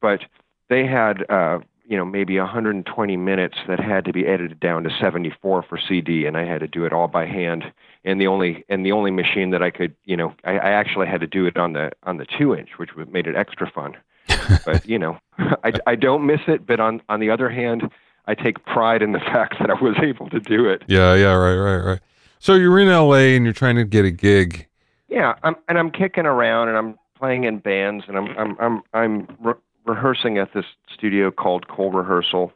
but 0.00 0.20
they 0.68 0.86
had 0.86 1.28
uh, 1.30 1.58
you 1.86 1.96
know 1.96 2.04
maybe 2.04 2.38
120 2.38 3.16
minutes 3.16 3.56
that 3.68 3.80
had 3.80 4.04
to 4.04 4.12
be 4.12 4.26
edited 4.26 4.60
down 4.60 4.84
to 4.84 4.90
74 5.00 5.62
for 5.62 5.78
CD, 5.78 6.26
and 6.26 6.36
I 6.36 6.44
had 6.44 6.60
to 6.60 6.68
do 6.68 6.84
it 6.84 6.92
all 6.92 7.08
by 7.08 7.26
hand. 7.26 7.64
And 8.04 8.20
the 8.20 8.28
only 8.28 8.64
and 8.68 8.86
the 8.86 8.92
only 8.92 9.10
machine 9.10 9.50
that 9.50 9.62
I 9.62 9.70
could 9.70 9.94
you 10.04 10.16
know 10.16 10.34
I, 10.44 10.52
I 10.52 10.70
actually 10.70 11.08
had 11.08 11.20
to 11.20 11.26
do 11.26 11.46
it 11.46 11.56
on 11.56 11.74
the 11.74 11.90
on 12.04 12.16
the 12.16 12.26
two 12.38 12.54
inch, 12.54 12.70
which 12.78 12.90
made 13.10 13.26
it 13.26 13.36
extra 13.36 13.70
fun. 13.70 13.96
but 14.64 14.86
you 14.88 14.98
know 14.98 15.18
I, 15.38 15.72
I 15.86 15.94
don't 15.96 16.24
miss 16.24 16.40
it. 16.46 16.66
But 16.66 16.80
on 16.80 17.02
on 17.08 17.20
the 17.20 17.30
other 17.30 17.50
hand, 17.50 17.90
I 18.26 18.34
take 18.34 18.64
pride 18.64 19.02
in 19.02 19.12
the 19.12 19.18
fact 19.32 19.56
that 19.60 19.70
I 19.70 19.74
was 19.74 19.96
able 20.02 20.30
to 20.30 20.40
do 20.40 20.68
it. 20.68 20.84
Yeah, 20.86 21.14
yeah, 21.14 21.32
right, 21.32 21.56
right, 21.56 21.84
right. 21.84 22.00
So 22.38 22.54
you're 22.54 22.78
in 22.78 22.88
LA 22.88 23.34
and 23.36 23.44
you're 23.44 23.52
trying 23.52 23.76
to 23.76 23.84
get 23.84 24.06
a 24.06 24.10
gig. 24.10 24.66
Yeah, 25.08 25.34
I'm, 25.42 25.56
and 25.68 25.76
I'm 25.76 25.90
kicking 25.90 26.24
around 26.24 26.68
and 26.68 26.78
I'm 26.78 26.98
playing 27.20 27.44
in 27.44 27.58
bands 27.58 28.04
and 28.08 28.16
I'm 28.16 28.28
I'm 28.38 28.56
I'm 28.58 28.82
I'm 28.94 29.54
rehearsing 29.84 30.38
at 30.38 30.52
this 30.54 30.64
studio 30.92 31.30
called 31.30 31.68
Cole 31.68 31.92
Rehearsal, 31.92 32.52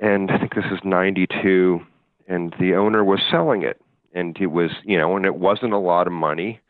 and 0.00 0.30
I 0.30 0.38
think 0.38 0.54
this 0.54 0.64
is 0.72 0.80
'92, 0.84 1.80
and 2.28 2.54
the 2.58 2.74
owner 2.74 3.04
was 3.04 3.20
selling 3.30 3.62
it, 3.62 3.80
and 4.12 4.36
it 4.40 4.48
was 4.48 4.72
you 4.84 4.98
know, 4.98 5.16
and 5.16 5.24
it 5.24 5.36
wasn't 5.36 5.72
a 5.72 5.78
lot 5.78 6.06
of 6.06 6.12
money, 6.12 6.60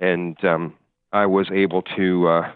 and 0.00 0.36
um, 0.44 0.74
I 1.12 1.26
was 1.26 1.48
able 1.52 1.82
to, 1.96 2.28
uh, 2.28 2.52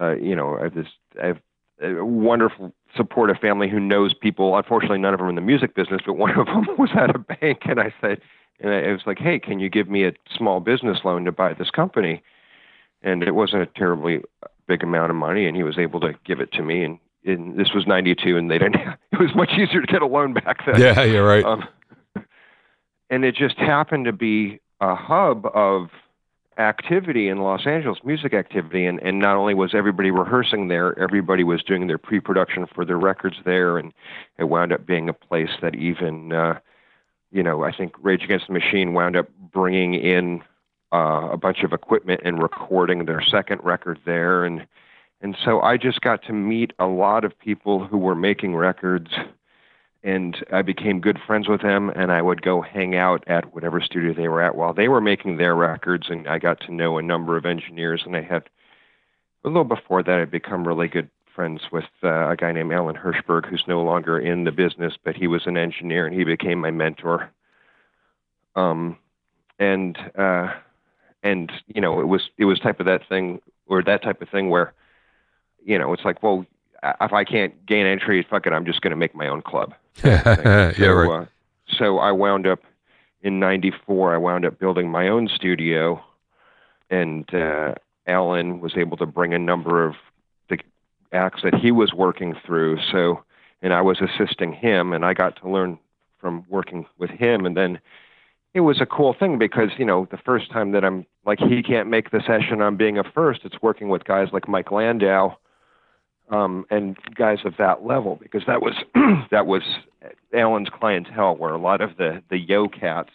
uh, 0.00 0.16
you 0.16 0.34
know, 0.34 0.58
I 0.58 0.64
have 0.64 0.74
this 0.74 0.88
I 1.22 1.26
have 1.26 1.38
a 1.80 2.04
wonderful 2.04 2.74
supportive 2.96 3.36
family 3.36 3.68
who 3.68 3.78
knows 3.78 4.14
people. 4.14 4.56
Unfortunately, 4.56 4.98
none 4.98 5.14
of 5.14 5.20
them 5.20 5.28
in 5.28 5.34
the 5.36 5.40
music 5.40 5.74
business, 5.74 6.00
but 6.04 6.14
one 6.14 6.38
of 6.38 6.46
them 6.46 6.66
was 6.76 6.90
at 6.96 7.14
a 7.14 7.18
bank, 7.18 7.62
and 7.66 7.78
I 7.78 7.94
said, 8.00 8.20
and 8.58 8.72
I 8.72 8.90
was 8.90 9.02
like, 9.06 9.18
hey, 9.18 9.38
can 9.38 9.60
you 9.60 9.68
give 9.68 9.88
me 9.88 10.04
a 10.04 10.12
small 10.34 10.60
business 10.60 10.98
loan 11.04 11.24
to 11.26 11.32
buy 11.32 11.52
this 11.52 11.70
company? 11.70 12.22
And 13.02 13.22
it 13.22 13.34
wasn't 13.34 13.62
a 13.62 13.66
terribly 13.66 14.20
big 14.66 14.82
amount 14.82 15.10
of 15.10 15.16
money, 15.16 15.46
and 15.46 15.56
he 15.56 15.62
was 15.62 15.78
able 15.78 16.00
to 16.00 16.14
give 16.24 16.40
it 16.40 16.52
to 16.52 16.62
me. 16.62 16.84
And, 16.84 16.98
and 17.24 17.58
this 17.58 17.72
was 17.74 17.86
'92, 17.86 18.36
and 18.36 18.50
they 18.50 18.58
didn't. 18.58 18.76
It 19.12 19.20
was 19.20 19.34
much 19.34 19.52
easier 19.52 19.80
to 19.80 19.86
get 19.86 20.02
a 20.02 20.06
loan 20.06 20.34
back 20.34 20.66
then. 20.66 20.78
Yeah, 20.78 21.02
you're 21.02 21.26
right. 21.26 21.42
Um, 21.42 21.64
and 23.08 23.24
it 23.24 23.34
just 23.34 23.56
happened 23.56 24.04
to 24.04 24.12
be 24.12 24.60
a 24.80 24.94
hub 24.94 25.46
of 25.54 25.88
activity 26.58 27.28
in 27.28 27.38
Los 27.38 27.66
Angeles, 27.66 27.98
music 28.04 28.32
activity, 28.34 28.86
and, 28.86 29.00
and 29.00 29.18
not 29.18 29.36
only 29.36 29.54
was 29.54 29.74
everybody 29.74 30.10
rehearsing 30.10 30.68
there, 30.68 30.98
everybody 30.98 31.44
was 31.44 31.62
doing 31.62 31.86
their 31.86 31.98
pre-production 31.98 32.66
for 32.74 32.84
their 32.84 32.98
records 32.98 33.36
there, 33.44 33.78
and 33.78 33.92
it 34.38 34.44
wound 34.44 34.72
up 34.72 34.86
being 34.86 35.08
a 35.08 35.12
place 35.12 35.50
that 35.60 35.74
even, 35.74 36.32
uh, 36.32 36.58
you 37.30 37.42
know, 37.42 37.62
I 37.62 37.72
think 37.72 37.94
Rage 38.02 38.24
Against 38.24 38.46
the 38.46 38.54
Machine 38.54 38.94
wound 38.94 39.16
up 39.16 39.28
bringing 39.52 39.94
in 39.94 40.42
uh, 40.92 41.28
a 41.32 41.36
bunch 41.36 41.62
of 41.62 41.72
equipment 41.72 42.20
and 42.24 42.42
recording 42.42 43.04
their 43.04 43.22
second 43.22 43.60
record 43.62 43.98
there, 44.04 44.44
and 44.44 44.66
and 45.20 45.36
so 45.42 45.60
I 45.60 45.76
just 45.76 46.00
got 46.02 46.22
to 46.24 46.32
meet 46.32 46.72
a 46.78 46.86
lot 46.86 47.24
of 47.24 47.38
people 47.38 47.86
who 47.86 47.98
were 47.98 48.14
making 48.14 48.54
records 48.54 49.10
and 50.06 50.36
I 50.52 50.62
became 50.62 51.00
good 51.00 51.18
friends 51.26 51.48
with 51.48 51.62
them 51.62 51.90
and 51.90 52.12
I 52.12 52.22
would 52.22 52.40
go 52.40 52.60
hang 52.60 52.94
out 52.94 53.24
at 53.26 53.52
whatever 53.52 53.80
studio 53.80 54.14
they 54.14 54.28
were 54.28 54.40
at 54.40 54.54
while 54.54 54.72
they 54.72 54.88
were 54.88 55.00
making 55.00 55.36
their 55.36 55.56
records 55.56 56.06
and 56.08 56.28
I 56.28 56.38
got 56.38 56.60
to 56.60 56.72
know 56.72 56.96
a 56.96 57.02
number 57.02 57.36
of 57.36 57.44
engineers 57.44 58.02
and 58.06 58.16
I 58.16 58.22
had 58.22 58.48
a 59.44 59.48
little 59.48 59.64
before 59.64 60.02
that 60.02 60.18
I'd 60.18 60.30
become 60.30 60.66
really 60.66 60.88
good 60.88 61.10
friends 61.34 61.62
with 61.72 61.84
uh, 62.02 62.30
a 62.30 62.36
guy 62.36 62.52
named 62.52 62.72
Alan 62.72 62.94
Hirschberg 62.94 63.46
who's 63.46 63.64
no 63.66 63.82
longer 63.82 64.18
in 64.18 64.44
the 64.44 64.52
business 64.52 64.94
but 65.02 65.16
he 65.16 65.26
was 65.26 65.46
an 65.46 65.56
engineer 65.56 66.06
and 66.06 66.14
he 66.14 66.24
became 66.24 66.60
my 66.60 66.70
mentor. 66.70 67.30
Um 68.54 68.96
and 69.58 69.98
uh 70.16 70.54
and 71.26 71.52
you 71.66 71.80
know 71.80 72.00
it 72.00 72.06
was 72.06 72.30
it 72.38 72.44
was 72.44 72.58
type 72.58 72.80
of 72.80 72.86
that 72.86 73.06
thing 73.08 73.40
or 73.66 73.82
that 73.82 74.02
type 74.02 74.22
of 74.22 74.28
thing 74.28 74.48
where 74.50 74.72
you 75.64 75.78
know 75.78 75.92
it's 75.92 76.04
like 76.04 76.22
well 76.22 76.46
if 77.00 77.12
I 77.12 77.24
can't 77.24 77.66
gain 77.66 77.86
entry, 77.86 78.24
fuck 78.28 78.46
it, 78.46 78.52
I'm 78.52 78.64
just 78.64 78.80
going 78.80 78.92
to 78.92 78.96
make 78.96 79.14
my 79.14 79.26
own 79.26 79.42
club. 79.42 79.74
yeah, 80.04 80.72
so, 80.72 80.92
right. 80.92 81.22
Uh, 81.22 81.26
so 81.78 81.98
I 81.98 82.12
wound 82.12 82.46
up 82.46 82.60
in 83.22 83.40
'94. 83.40 84.14
I 84.14 84.18
wound 84.18 84.44
up 84.44 84.58
building 84.58 84.90
my 84.90 85.08
own 85.08 85.28
studio, 85.28 86.02
and 86.90 87.32
uh, 87.34 87.74
Alan 88.06 88.60
was 88.60 88.76
able 88.76 88.96
to 88.98 89.06
bring 89.06 89.34
a 89.34 89.38
number 89.38 89.84
of 89.84 89.96
the 90.48 90.58
acts 91.12 91.42
that 91.42 91.54
he 91.54 91.72
was 91.72 91.92
working 91.92 92.36
through. 92.44 92.78
So, 92.92 93.24
and 93.62 93.72
I 93.72 93.80
was 93.80 94.00
assisting 94.00 94.52
him, 94.52 94.92
and 94.92 95.04
I 95.04 95.14
got 95.14 95.36
to 95.42 95.50
learn 95.50 95.78
from 96.20 96.44
working 96.48 96.86
with 96.98 97.10
him, 97.10 97.46
and 97.46 97.56
then 97.56 97.80
it 98.54 98.60
was 98.60 98.80
a 98.80 98.86
cool 98.86 99.14
thing 99.18 99.38
because 99.38 99.70
you 99.78 99.84
know 99.84 100.06
the 100.10 100.16
first 100.18 100.50
time 100.50 100.72
that 100.72 100.84
I'm 100.84 101.06
like 101.24 101.38
he 101.38 101.62
can't 101.62 101.88
make 101.88 102.10
the 102.10 102.20
session 102.26 102.62
I'm 102.62 102.76
being 102.76 102.98
a 102.98 103.04
first. 103.04 103.40
It's 103.44 103.60
working 103.62 103.88
with 103.88 104.04
guys 104.04 104.28
like 104.32 104.48
Mike 104.48 104.70
Landau 104.70 105.36
um, 106.30 106.66
and 106.70 106.96
guys 107.14 107.38
of 107.44 107.54
that 107.58 107.84
level 107.84 108.18
because 108.20 108.42
that 108.46 108.60
was 108.60 108.74
that 109.30 109.46
was 109.46 109.62
Alan's 110.32 110.68
clientele 110.68 111.36
were 111.36 111.52
a 111.52 111.58
lot 111.58 111.80
of 111.80 111.96
the 111.96 112.22
the 112.30 112.38
yo 112.38 112.68
cats, 112.68 113.10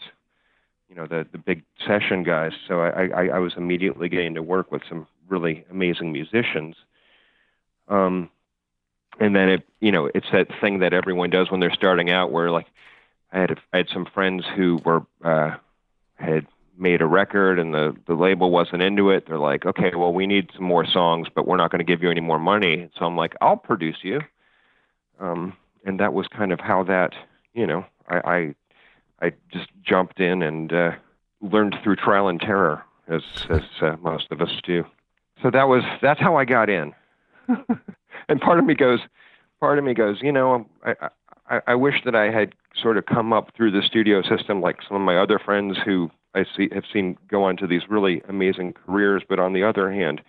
you 0.89 0.95
know, 0.95 1.07
the 1.07 1.25
the 1.31 1.37
big 1.37 1.63
session 1.85 2.23
guys. 2.23 2.51
So 2.67 2.81
I, 2.81 3.07
I, 3.07 3.25
I 3.27 3.39
was 3.39 3.53
immediately 3.57 4.09
getting 4.09 4.35
to 4.35 4.43
work 4.43 4.71
with 4.71 4.83
some 4.87 5.07
really 5.27 5.65
amazing 5.69 6.11
musicians. 6.11 6.75
Um, 7.87 8.29
and 9.19 9.35
then 9.35 9.49
it 9.49 9.67
you 9.79 9.91
know 9.91 10.09
it's 10.13 10.27
that 10.31 10.47
thing 10.61 10.79
that 10.79 10.93
everyone 10.93 11.29
does 11.29 11.51
when 11.51 11.59
they're 11.59 11.73
starting 11.73 12.09
out 12.09 12.31
where 12.31 12.49
like 12.49 12.67
I 13.31 13.39
had 13.39 13.59
I 13.73 13.77
had 13.77 13.89
some 13.89 14.05
friends 14.05 14.45
who 14.55 14.79
were 14.83 15.05
uh, 15.23 15.57
had 16.15 16.47
made 16.77 17.01
a 17.01 17.05
record 17.05 17.59
and 17.59 17.73
the 17.73 17.95
the 18.07 18.13
label 18.13 18.51
wasn't 18.51 18.81
into 18.81 19.09
it. 19.09 19.27
They're 19.27 19.37
like 19.37 19.65
okay 19.65 19.91
well 19.95 20.13
we 20.13 20.27
need 20.27 20.49
some 20.55 20.65
more 20.65 20.85
songs 20.85 21.27
but 21.33 21.47
we're 21.47 21.57
not 21.57 21.71
going 21.71 21.79
to 21.79 21.85
give 21.85 22.01
you 22.01 22.09
any 22.09 22.21
more 22.21 22.39
money. 22.39 22.89
So 22.97 23.05
i'm 23.05 23.15
like 23.15 23.35
i'll 23.41 23.57
produce 23.57 23.97
you. 24.03 24.21
Um 25.19 25.53
and 25.85 25.99
that 25.99 26.13
was 26.13 26.27
kind 26.27 26.51
of 26.51 26.59
how 26.59 26.83
that 26.83 27.13
you 27.53 27.67
know 27.67 27.85
i 28.07 28.17
i, 28.35 28.55
I 29.27 29.33
just 29.51 29.69
jumped 29.83 30.19
in 30.19 30.41
and 30.41 30.73
uh 30.73 30.91
learned 31.41 31.75
through 31.83 31.97
trial 31.97 32.27
and 32.27 32.39
terror 32.39 32.83
as 33.07 33.23
as 33.49 33.61
uh, 33.81 33.95
most 34.01 34.31
of 34.31 34.41
us 34.41 34.51
do. 34.63 34.85
So 35.41 35.51
that 35.51 35.67
was 35.67 35.83
that's 36.01 36.19
how 36.19 36.35
i 36.35 36.45
got 36.45 36.69
in. 36.69 36.93
And 38.29 38.39
part 38.39 38.59
of 38.59 38.65
me 38.65 38.75
goes 38.75 39.01
part 39.59 39.77
of 39.77 39.83
me 39.83 39.93
goes 39.93 40.19
you 40.21 40.31
know 40.31 40.65
i 40.85 40.95
i 41.49 41.61
i 41.67 41.75
wish 41.75 41.95
that 42.05 42.15
i 42.15 42.31
had 42.31 42.55
sort 42.75 42.97
of 42.97 43.05
come 43.05 43.33
up 43.33 43.51
through 43.55 43.71
the 43.71 43.81
studio 43.81 44.21
system 44.21 44.61
like 44.61 44.77
some 44.87 44.97
of 44.97 45.03
my 45.03 45.17
other 45.17 45.39
friends 45.39 45.77
who 45.83 46.09
I 46.33 46.45
see 46.55 46.69
have 46.73 46.85
seen 46.91 47.17
go 47.27 47.43
on 47.43 47.57
to 47.57 47.67
these 47.67 47.89
really 47.89 48.21
amazing 48.27 48.73
careers. 48.73 49.23
But 49.27 49.39
on 49.39 49.53
the 49.53 49.63
other 49.63 49.91
hand, 49.91 50.21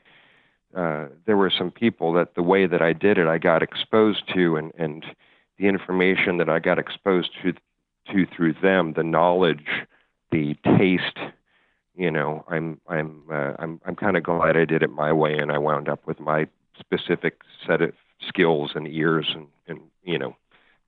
uh, 0.75 1.07
there 1.27 1.37
were 1.37 1.53
some 1.57 1.71
people 1.71 2.13
that 2.15 2.35
the 2.35 2.43
way 2.43 2.67
that 2.67 2.83
I 2.83 2.93
did 2.93 3.19
it, 3.19 3.27
I 3.27 3.39
got 3.39 3.63
exposed 3.63 4.25
to, 4.35 4.57
and 4.57 4.73
and 4.77 5.05
the 5.59 5.67
information 5.67 6.39
that 6.39 6.49
I 6.49 6.59
got 6.59 6.79
exposed 6.79 7.31
to 7.43 7.53
to 8.13 8.27
through 8.27 8.55
them, 8.55 8.95
the 8.95 9.05
knowledge, 9.05 9.87
the 10.31 10.57
taste. 10.65 11.19
You 11.95 12.11
know, 12.11 12.45
I'm 12.49 12.81
I'm 12.89 13.23
uh, 13.31 13.53
I'm 13.59 13.81
I'm 13.85 13.95
kind 13.95 14.17
of 14.17 14.25
glad 14.25 14.57
I 14.57 14.65
did 14.65 14.83
it 14.83 14.91
my 14.91 15.13
way, 15.13 15.37
and 15.39 15.53
I 15.53 15.59
wound 15.59 15.89
up 15.89 16.07
with 16.07 16.19
my 16.19 16.49
specific 16.79 17.43
set 17.67 17.83
of 17.83 17.93
skills 18.27 18.73
and 18.75 18.89
ears, 18.89 19.31
and 19.35 19.47
and 19.69 19.81
you 20.03 20.19
know 20.19 20.35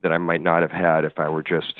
that 0.05 0.13
I 0.13 0.19
might 0.19 0.43
not 0.43 0.63
have 0.63 0.71
had 0.71 1.05
if 1.05 1.19
I 1.19 1.29
were 1.29 1.43
just 1.43 1.75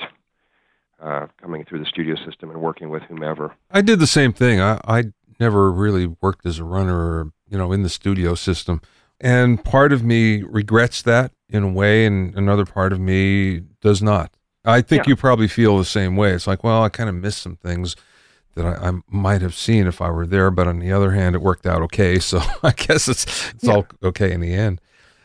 uh, 1.01 1.27
coming 1.41 1.63
through 1.63 1.79
the 1.79 1.85
studio 1.85 2.15
system 2.15 2.49
and 2.49 2.59
working 2.59 2.89
with 2.89 3.03
whomever. 3.03 3.55
I 3.71 3.81
did 3.81 3.99
the 3.99 4.07
same 4.07 4.33
thing. 4.33 4.59
I, 4.59 4.81
I 4.85 5.03
never 5.39 5.71
really 5.71 6.07
worked 6.07 6.45
as 6.45 6.59
a 6.59 6.63
runner, 6.63 6.97
or, 6.97 7.31
you 7.47 7.57
know, 7.57 7.71
in 7.71 7.83
the 7.83 7.89
studio 7.89 8.35
system, 8.35 8.81
and 9.21 9.63
part 9.63 9.93
of 9.93 10.03
me 10.03 10.41
regrets 10.41 11.01
that 11.03 11.31
in 11.47 11.63
a 11.63 11.69
way, 11.69 12.05
and 12.05 12.35
another 12.35 12.65
part 12.65 12.91
of 12.91 12.99
me 12.99 13.61
does 13.79 14.01
not. 14.01 14.35
I 14.65 14.81
think 14.81 15.05
yeah. 15.05 15.11
you 15.11 15.15
probably 15.15 15.47
feel 15.47 15.77
the 15.77 15.85
same 15.85 16.15
way. 16.15 16.31
It's 16.31 16.47
like, 16.47 16.63
well, 16.63 16.83
I 16.83 16.89
kind 16.89 17.07
of 17.07 17.15
missed 17.15 17.41
some 17.41 17.55
things 17.55 17.95
that 18.55 18.65
I, 18.65 18.89
I, 18.89 18.91
might 19.07 19.41
have 19.41 19.53
seen 19.53 19.85
if 19.85 20.01
I 20.01 20.09
were 20.09 20.25
there, 20.25 20.49
but 20.49 20.67
on 20.67 20.79
the 20.79 20.91
other 20.91 21.11
hand, 21.11 21.35
it 21.35 21.41
worked 21.41 21.67
out 21.67 21.81
okay. 21.83 22.17
So 22.19 22.41
I 22.63 22.71
guess 22.71 23.07
it's 23.07 23.51
it's 23.51 23.65
yeah. 23.65 23.75
all 23.75 23.87
okay 24.01 24.31
in 24.31 24.41
the 24.41 24.53
end. 24.53 24.81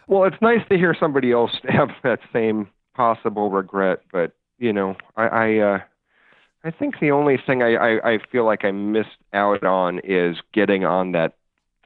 Well, 0.06 0.24
it's 0.24 0.40
nice 0.42 0.60
to 0.68 0.76
hear 0.76 0.94
somebody 0.98 1.32
else 1.32 1.52
have 1.68 1.90
that 2.02 2.18
same 2.32 2.68
possible 3.00 3.48
regret, 3.48 4.02
but 4.12 4.32
you 4.58 4.74
know, 4.74 4.94
I 5.16 5.26
I, 5.26 5.58
uh, 5.58 5.78
I 6.64 6.70
think 6.70 7.00
the 7.00 7.12
only 7.12 7.38
thing 7.38 7.62
I, 7.62 7.74
I 7.74 8.12
I 8.12 8.18
feel 8.30 8.44
like 8.44 8.62
I 8.62 8.72
missed 8.72 9.16
out 9.32 9.64
on 9.64 10.00
is 10.04 10.36
getting 10.52 10.84
on 10.84 11.12
that 11.12 11.32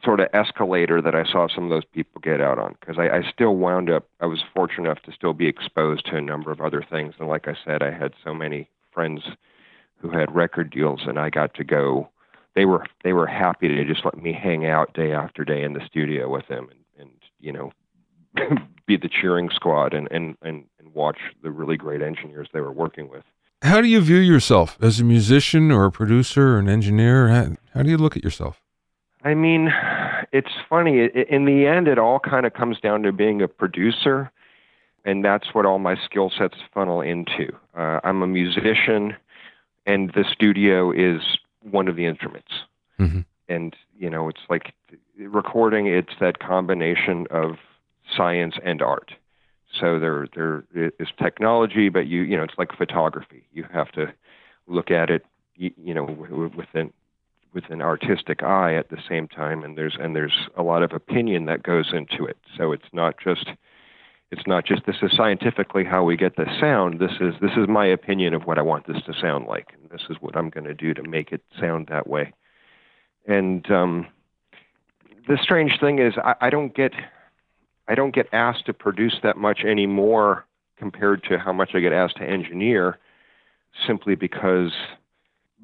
sort 0.04 0.18
of 0.18 0.28
escalator 0.32 1.00
that 1.00 1.14
I 1.14 1.24
saw 1.24 1.46
some 1.46 1.64
of 1.64 1.70
those 1.70 1.84
people 1.84 2.20
get 2.20 2.40
out 2.40 2.58
on 2.58 2.74
because 2.80 2.96
I, 2.98 3.08
I 3.18 3.22
still 3.32 3.54
wound 3.54 3.90
up 3.90 4.08
I 4.20 4.26
was 4.26 4.42
fortunate 4.52 4.86
enough 4.90 5.02
to 5.04 5.12
still 5.12 5.34
be 5.34 5.46
exposed 5.46 6.06
to 6.06 6.16
a 6.16 6.20
number 6.20 6.50
of 6.50 6.60
other 6.60 6.82
things. 6.82 7.14
And 7.20 7.28
like 7.28 7.46
I 7.46 7.54
said 7.64 7.80
I 7.80 7.92
had 7.92 8.12
so 8.24 8.34
many 8.34 8.68
friends 8.92 9.22
who 9.98 10.10
had 10.10 10.34
record 10.34 10.70
deals 10.70 11.02
and 11.06 11.16
I 11.16 11.30
got 11.30 11.54
to 11.54 11.64
go. 11.64 12.10
They 12.56 12.64
were 12.64 12.84
they 13.04 13.12
were 13.12 13.28
happy 13.28 13.68
to 13.68 13.84
just 13.84 14.04
let 14.04 14.20
me 14.20 14.32
hang 14.32 14.66
out 14.66 14.94
day 14.94 15.12
after 15.12 15.44
day 15.44 15.62
in 15.62 15.74
the 15.74 15.86
studio 15.86 16.28
with 16.28 16.48
them 16.48 16.68
and, 16.70 17.02
and 17.02 17.10
you 17.38 17.52
know 17.52 17.72
be 18.86 18.96
the 18.96 19.08
cheering 19.08 19.50
squad 19.50 19.94
and, 19.94 20.08
and, 20.10 20.36
and, 20.42 20.64
and 20.78 20.94
watch 20.94 21.18
the 21.42 21.50
really 21.50 21.76
great 21.76 22.02
engineers 22.02 22.48
they 22.52 22.60
were 22.60 22.72
working 22.72 23.08
with. 23.08 23.24
How 23.62 23.80
do 23.80 23.88
you 23.88 24.00
view 24.00 24.18
yourself 24.18 24.76
as 24.80 25.00
a 25.00 25.04
musician 25.04 25.70
or 25.70 25.86
a 25.86 25.90
producer 25.90 26.56
or 26.56 26.58
an 26.58 26.68
engineer? 26.68 27.28
How, 27.28 27.56
how 27.72 27.82
do 27.82 27.90
you 27.90 27.96
look 27.96 28.16
at 28.16 28.22
yourself? 28.22 28.60
I 29.22 29.32
mean, 29.32 29.72
it's 30.32 30.52
funny. 30.68 31.08
In 31.30 31.46
the 31.46 31.66
end, 31.66 31.88
it 31.88 31.98
all 31.98 32.18
kind 32.18 32.44
of 32.44 32.52
comes 32.52 32.78
down 32.78 33.02
to 33.04 33.12
being 33.12 33.40
a 33.40 33.48
producer, 33.48 34.30
and 35.04 35.24
that's 35.24 35.54
what 35.54 35.64
all 35.64 35.78
my 35.78 35.96
skill 36.04 36.30
sets 36.36 36.56
funnel 36.74 37.00
into. 37.00 37.56
Uh, 37.74 38.00
I'm 38.04 38.22
a 38.22 38.26
musician, 38.26 39.16
and 39.86 40.12
the 40.12 40.24
studio 40.30 40.92
is 40.92 41.22
one 41.62 41.88
of 41.88 41.96
the 41.96 42.04
instruments. 42.04 42.52
Mm-hmm. 43.00 43.20
And 43.48 43.74
you 43.98 44.10
know, 44.10 44.28
it's 44.28 44.42
like 44.50 44.74
recording. 45.18 45.86
It's 45.86 46.12
that 46.20 46.38
combination 46.38 47.26
of 47.30 47.56
science 48.16 48.54
and 48.64 48.82
art. 48.82 49.12
So 49.80 49.98
there 49.98 50.28
there 50.34 50.64
is 50.98 51.08
technology, 51.18 51.88
but 51.88 52.06
you 52.06 52.22
you 52.22 52.36
know 52.36 52.44
it's 52.44 52.58
like 52.58 52.76
photography. 52.76 53.46
You 53.52 53.64
have 53.72 53.90
to 53.92 54.12
look 54.66 54.90
at 54.90 55.10
it 55.10 55.24
you, 55.56 55.72
you 55.76 55.94
know 55.94 56.04
with 56.04 56.68
an 56.74 56.92
with 57.52 57.70
an 57.70 57.80
artistic 57.80 58.42
eye 58.42 58.74
at 58.74 58.90
the 58.90 58.98
same 59.08 59.28
time, 59.28 59.62
and 59.62 59.78
there's 59.78 59.96
and 59.98 60.14
there's 60.14 60.48
a 60.56 60.62
lot 60.62 60.82
of 60.82 60.92
opinion 60.92 61.46
that 61.46 61.62
goes 61.62 61.92
into 61.92 62.24
it. 62.24 62.36
So 62.56 62.72
it's 62.72 62.88
not 62.92 63.16
just 63.22 63.50
it's 64.30 64.46
not 64.46 64.64
just 64.64 64.84
this 64.86 64.96
is 65.02 65.12
scientifically 65.16 65.84
how 65.84 66.04
we 66.04 66.16
get 66.16 66.36
the 66.36 66.46
sound. 66.60 66.98
This 66.98 67.12
is 67.20 67.34
this 67.40 67.52
is 67.56 67.68
my 67.68 67.86
opinion 67.86 68.34
of 68.34 68.42
what 68.42 68.58
I 68.58 68.62
want 68.62 68.86
this 68.86 69.02
to 69.06 69.14
sound 69.20 69.46
like, 69.46 69.72
and 69.80 69.90
this 69.90 70.02
is 70.10 70.16
what 70.20 70.36
I'm 70.36 70.50
going 70.50 70.64
to 70.64 70.74
do 70.74 70.92
to 70.94 71.02
make 71.02 71.32
it 71.32 71.42
sound 71.58 71.86
that 71.88 72.08
way. 72.08 72.32
And 73.26 73.70
um, 73.70 74.06
the 75.28 75.38
strange 75.40 75.78
thing 75.80 75.98
is, 75.98 76.14
I, 76.22 76.34
I 76.42 76.50
don't 76.50 76.74
get 76.74 76.92
I 77.88 77.94
don't 77.94 78.14
get 78.14 78.28
asked 78.32 78.66
to 78.66 78.72
produce 78.72 79.18
that 79.22 79.36
much 79.36 79.60
anymore 79.64 80.46
compared 80.76 81.22
to 81.24 81.38
how 81.38 81.52
much 81.52 81.70
I 81.74 81.80
get 81.80 81.92
asked 81.92 82.16
to 82.16 82.24
engineer 82.24 82.98
simply 83.86 84.14
because 84.14 84.72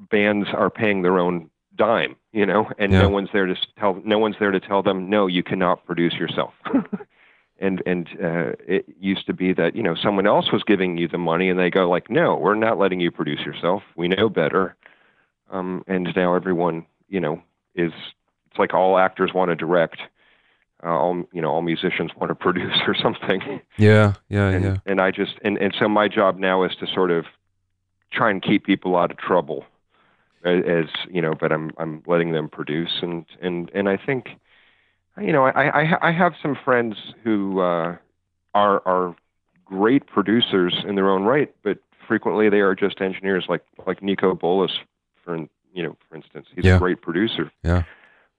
bands 0.09 0.49
are 0.53 0.69
paying 0.69 1.01
their 1.01 1.19
own 1.19 1.49
dime, 1.75 2.15
you 2.31 2.45
know, 2.45 2.69
and 2.77 2.91
Yeah. 2.91 3.03
no 3.03 3.09
one's 3.09 3.29
there 3.31 3.45
to 3.45 3.55
tell 3.77 4.01
no 4.03 4.19
one's 4.19 4.37
there 4.39 4.51
to 4.51 4.59
tell 4.59 4.83
them 4.83 5.09
no, 5.09 5.27
you 5.27 5.43
cannot 5.43 5.85
produce 5.85 6.13
yourself. 6.13 6.53
and 7.59 7.81
and 7.85 8.07
uh, 8.21 8.51
it 8.67 8.85
used 8.99 9.25
to 9.27 9.33
be 9.33 9.53
that 9.53 9.75
you 9.75 9.83
know 9.83 9.95
someone 9.95 10.27
else 10.27 10.51
was 10.51 10.63
giving 10.63 10.97
you 10.97 11.07
the 11.07 11.17
money, 11.17 11.49
and 11.49 11.59
they 11.59 11.69
go 11.69 11.89
like, 11.89 12.09
no, 12.09 12.35
we're 12.35 12.55
not 12.55 12.77
letting 12.77 12.99
you 12.99 13.11
produce 13.11 13.41
yourself. 13.41 13.83
We 13.95 14.07
know 14.07 14.29
better. 14.29 14.75
Um, 15.51 15.83
and 15.87 16.07
now 16.15 16.33
everyone, 16.33 16.85
you 17.09 17.19
know, 17.19 17.41
is 17.75 17.91
it's 18.49 18.59
like 18.59 18.73
all 18.73 18.97
actors 18.97 19.33
want 19.33 19.49
to 19.49 19.55
direct. 19.55 20.01
Uh, 20.83 20.87
all 20.89 21.23
you 21.31 21.41
know, 21.41 21.49
all 21.51 21.61
musicians 21.61 22.11
want 22.17 22.29
to 22.31 22.35
produce 22.47 22.77
or 22.87 22.95
something 22.95 23.61
Yeah, 23.77 24.13
yeah, 24.29 24.49
and, 24.49 24.63
yeah. 24.65 24.77
and 24.85 24.99
I 24.99 25.11
just 25.11 25.33
and, 25.43 25.57
and 25.59 25.73
so 25.77 25.87
my 25.87 26.07
job 26.07 26.37
now 26.39 26.63
is 26.63 26.75
to 26.79 26.87
sort 26.87 27.11
of 27.11 27.25
try 28.11 28.29
and 28.31 28.41
keep 28.41 28.65
people 28.65 28.97
out 28.97 29.11
of 29.11 29.17
trouble 29.17 29.63
as, 30.43 30.63
as 30.67 30.85
you 31.09 31.21
know 31.21 31.33
but 31.39 31.51
I'm 31.51 31.71
I'm 31.77 32.01
letting 32.07 32.31
them 32.31 32.49
produce 32.49 32.99
and 33.01 33.25
and 33.41 33.69
and 33.75 33.87
I 33.87 33.97
think 33.97 34.29
you 35.21 35.31
know 35.31 35.43
I 35.45 35.81
I, 35.83 36.09
I 36.09 36.11
have 36.11 36.33
some 36.41 36.55
friends 36.65 36.95
who 37.23 37.59
uh, 37.59 37.95
are 38.55 38.81
are 38.87 39.15
great 39.65 40.07
producers 40.07 40.73
in 40.87 40.95
their 40.95 41.09
own 41.09 41.23
right 41.23 41.53
but 41.63 41.77
frequently 42.07 42.49
they 42.49 42.59
are 42.59 42.75
just 42.75 43.01
engineers 43.01 43.45
like 43.47 43.63
like 43.85 44.01
Niko 44.01 44.37
Bolas 44.37 44.71
for 45.23 45.37
you 45.73 45.83
know 45.83 45.95
for 46.09 46.15
instance 46.15 46.47
he's 46.55 46.65
Yeah. 46.65 46.77
a 46.77 46.79
great 46.79 47.01
producer 47.01 47.51
Yeah. 47.63 47.83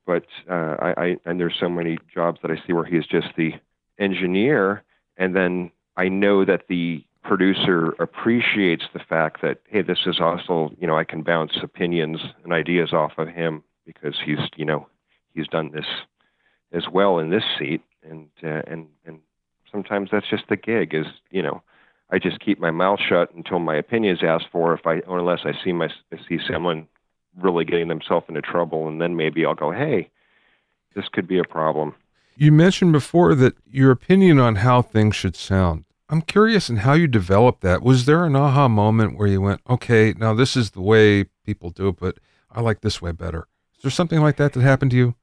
But 0.07 0.25
uh, 0.51 0.77
I, 0.81 0.95
I 0.97 1.17
and 1.25 1.39
there's 1.39 1.57
so 1.59 1.69
many 1.69 1.99
jobs 2.13 2.41
that 2.43 2.51
I 2.51 2.57
see 2.67 2.73
where 2.73 2.85
he's 2.85 3.07
just 3.07 3.29
the 3.37 3.53
engineer, 3.99 4.83
and 5.17 5.35
then 5.35 5.71
I 5.97 6.09
know 6.09 6.45
that 6.45 6.65
the 6.69 7.05
producer 7.23 7.91
appreciates 8.01 8.85
the 8.93 8.99
fact 8.99 9.43
that 9.43 9.59
hey, 9.69 9.83
this 9.83 10.01
is 10.07 10.21
also 10.21 10.71
you 10.79 10.87
know 10.87 10.97
I 10.97 11.05
can 11.05 11.23
bounce 11.23 11.53
opinions 11.63 12.21
and 12.45 12.53
ideas 12.53 12.93
off 12.93 13.13
of 13.19 13.29
him 13.29 13.63
because 13.87 14.17
he's 14.25 14.39
you 14.57 14.65
know 14.65 14.89
he's 15.35 15.49
done 15.49 15.71
this 15.73 15.87
as 16.73 16.85
well 16.93 17.19
in 17.19 17.31
this 17.31 17.45
seat, 17.59 17.83
and 18.03 18.29
uh, 18.43 18.63
and 18.67 18.89
and 19.07 19.21
sometimes 19.71 20.11
that's 20.11 20.29
just 20.29 20.45
the 20.49 20.57
gig 20.57 20.95
is 20.95 21.07
you 21.31 21.43
know 21.43 21.63
I 22.11 22.19
just 22.19 22.41
keep 22.41 22.59
my 22.59 22.71
mouth 22.71 23.01
shut 23.01 23.35
until 23.35 23.59
my 23.59 23.77
opinion 23.77 24.17
is 24.17 24.23
asked 24.23 24.47
for 24.53 24.75
if 24.75 24.87
I 24.87 24.99
or 25.01 25.19
unless 25.19 25.41
I 25.45 25.53
see 25.65 25.73
my 25.73 25.89
I 26.13 26.17
see 26.29 26.39
someone 26.51 26.89
really 27.41 27.65
getting 27.65 27.89
themselves 27.89 28.27
into 28.29 28.43
trouble, 28.43 28.89
and 28.89 29.01
then 29.01 29.17
maybe 29.17 29.45
I'll 29.45 29.55
go, 29.55 29.71
hey, 29.71 30.11
this 30.95 31.07
could 31.13 31.27
be 31.27 31.39
a 31.39 31.45
problem. 31.45 31.95
You 32.37 32.53
mentioned 32.53 32.93
before 32.93 33.35
that 33.35 33.57
your 33.71 33.91
opinion 33.91 34.39
on 34.39 34.57
how 34.57 34.83
things 34.83 35.17
should 35.17 35.37
sound. 35.37 35.85
I'm 36.09 36.23
curious 36.23 36.69
in 36.69 36.79
how 36.79 36.93
you 36.93 37.07
developed 37.07 37.63
that. 37.63 37.83
Was 37.83 38.05
there 38.05 38.25
an 38.25 38.37
aha 38.37 38.69
moment 38.69 39.17
where 39.17 39.29
you 39.29 39.41
went, 39.41 39.61
okay, 39.69 40.15
now 40.17 40.35
this 40.35 40.57
is 40.57 40.73
the 40.73 40.83
way 40.83 41.25
people 41.45 41.71
do 41.71 41.89
it, 41.89 41.97
but 41.99 42.19
I 42.51 42.61
like 42.61 42.81
this 42.83 43.01
way 43.01 43.13
better? 43.13 43.49
Is 43.77 43.83
there 43.83 43.91
something 43.91 44.21
like 44.21 44.37
that 44.37 44.53
that 44.53 44.61
happened 44.61 44.91
to 44.91 44.97
you? 44.97 45.15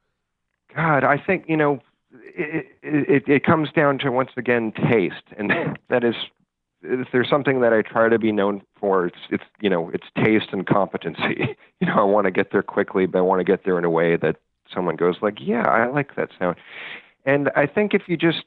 God, 0.76 1.04
I 1.04 1.18
think 1.18 1.46
you 1.48 1.58
know, 1.58 1.80
it 2.12 2.68
it, 2.82 3.24
it 3.28 3.44
comes 3.44 3.72
down 3.72 4.00
to 4.00 4.12
once 4.12 4.32
again 4.38 4.72
taste, 4.72 5.24
and 5.38 5.52
that 5.90 6.04
is, 6.04 6.16
if 6.82 7.08
there's 7.12 7.30
something 7.30 7.62
that 7.62 7.74
I 7.74 7.82
try 7.82 8.10
to 8.10 8.18
be 8.20 8.32
known 8.32 8.62
for, 8.80 9.08
it's 9.08 9.18
it's 9.30 9.44
you 9.62 9.70
know, 9.70 9.90
it's 9.94 10.08
taste 10.16 10.48
and 10.52 10.66
competency. 10.66 11.56
You 11.82 11.88
know, 11.88 11.96
I 11.96 12.04
want 12.04 12.26
to 12.26 12.32
get 12.32 12.52
there 12.52 12.62
quickly, 12.62 13.06
but 13.06 13.20
I 13.20 13.22
want 13.22 13.40
to 13.40 13.46
get 13.46 13.64
there 13.64 13.78
in 13.80 13.86
a 13.86 13.90
way 13.90 14.18
that 14.18 14.36
someone 14.74 14.98
goes 14.98 15.16
like, 15.22 15.38
yeah, 15.40 15.66
I 15.66 15.88
like 15.88 16.18
that 16.18 16.28
sound. 16.38 16.58
And 17.26 17.50
I 17.56 17.68
think 17.68 17.94
if 17.94 18.02
you 18.10 18.18
just 18.18 18.44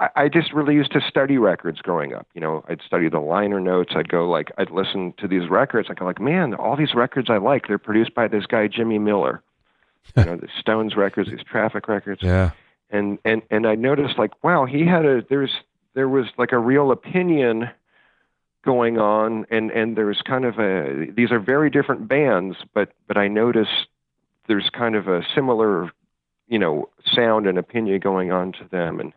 I, 0.00 0.08
I 0.16 0.28
just 0.28 0.52
really 0.52 0.74
used 0.74 0.90
to 0.92 1.00
study 1.00 1.38
records 1.38 1.80
growing 1.80 2.12
up. 2.12 2.26
You 2.34 2.40
know, 2.40 2.64
I'd 2.68 2.80
study 2.84 3.08
the 3.08 3.20
liner 3.20 3.60
notes. 3.60 3.92
I'd 3.94 4.08
go 4.08 4.28
like 4.28 4.50
I'd 4.58 4.70
listen 4.72 5.14
to 5.18 5.28
these 5.28 5.48
records. 5.48 5.86
I'd 5.90 5.98
go 6.00 6.04
like, 6.04 6.20
man, 6.20 6.54
all 6.54 6.74
these 6.76 6.92
records 6.92 7.30
I 7.30 7.36
like, 7.36 7.68
they're 7.68 7.78
produced 7.78 8.14
by 8.16 8.26
this 8.26 8.46
guy 8.46 8.66
Jimmy 8.66 8.98
Miller. 8.98 9.42
You 10.16 10.24
know, 10.24 10.36
the 10.36 10.48
Stones 10.58 10.96
records, 10.96 11.30
these 11.30 11.44
Traffic 11.48 11.86
records 11.86 12.20
Yeah. 12.24 12.50
and 12.90 13.18
and 13.24 13.42
and 13.48 13.64
I 13.64 13.76
noticed 13.76 14.18
like 14.18 14.32
wow 14.42 14.64
he 14.66 14.84
had 14.84 15.04
a 15.06 15.22
there's 15.30 15.52
there 15.94 16.08
was 16.08 16.26
like 16.38 16.52
a 16.52 16.58
real 16.58 16.90
opinion 16.90 17.70
going 18.64 18.98
on 18.98 19.44
and 19.50 19.70
and 19.70 19.96
there's 19.96 20.22
kind 20.24 20.44
of 20.44 20.58
a 20.58 21.06
these 21.16 21.32
are 21.32 21.40
very 21.40 21.68
different 21.68 22.08
bands 22.08 22.58
but 22.74 22.92
but 23.08 23.16
I 23.16 23.28
noticed 23.28 23.88
there's 24.46 24.70
kind 24.70 24.94
of 24.94 25.08
a 25.08 25.22
similar 25.34 25.90
you 26.48 26.58
know 26.58 26.88
sound 27.12 27.46
and 27.46 27.58
opinion 27.58 27.98
going 28.00 28.30
on 28.30 28.52
to 28.52 28.68
them. 28.70 29.00
And 29.00 29.12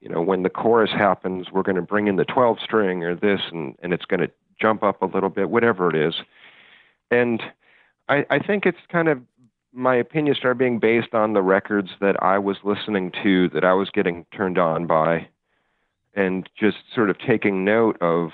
you 0.00 0.08
know 0.08 0.20
when 0.20 0.42
the 0.42 0.50
chorus 0.50 0.90
happens 0.90 1.46
we're 1.52 1.62
going 1.62 1.76
to 1.76 1.82
bring 1.82 2.08
in 2.08 2.16
the 2.16 2.24
12 2.24 2.58
string 2.62 3.04
or 3.04 3.14
this 3.14 3.40
and 3.52 3.76
and 3.82 3.92
it's 3.92 4.04
going 4.04 4.20
to 4.20 4.30
jump 4.60 4.82
up 4.82 5.00
a 5.02 5.06
little 5.06 5.30
bit 5.30 5.50
whatever 5.50 5.88
it 5.88 5.96
is. 5.96 6.14
And 7.10 7.40
I 8.08 8.26
I 8.30 8.38
think 8.40 8.66
it's 8.66 8.78
kind 8.90 9.08
of 9.08 9.20
my 9.72 9.94
opinion 9.94 10.34
started 10.34 10.58
being 10.58 10.78
based 10.78 11.14
on 11.14 11.34
the 11.34 11.42
records 11.42 11.90
that 12.00 12.20
I 12.22 12.38
was 12.38 12.56
listening 12.64 13.12
to, 13.22 13.48
that 13.50 13.64
I 13.64 13.74
was 13.74 13.90
getting 13.90 14.24
turned 14.34 14.58
on 14.58 14.86
by, 14.86 15.28
and 16.18 16.48
just 16.58 16.78
sort 16.94 17.10
of 17.10 17.16
taking 17.18 17.64
note 17.64 17.96
of, 18.02 18.30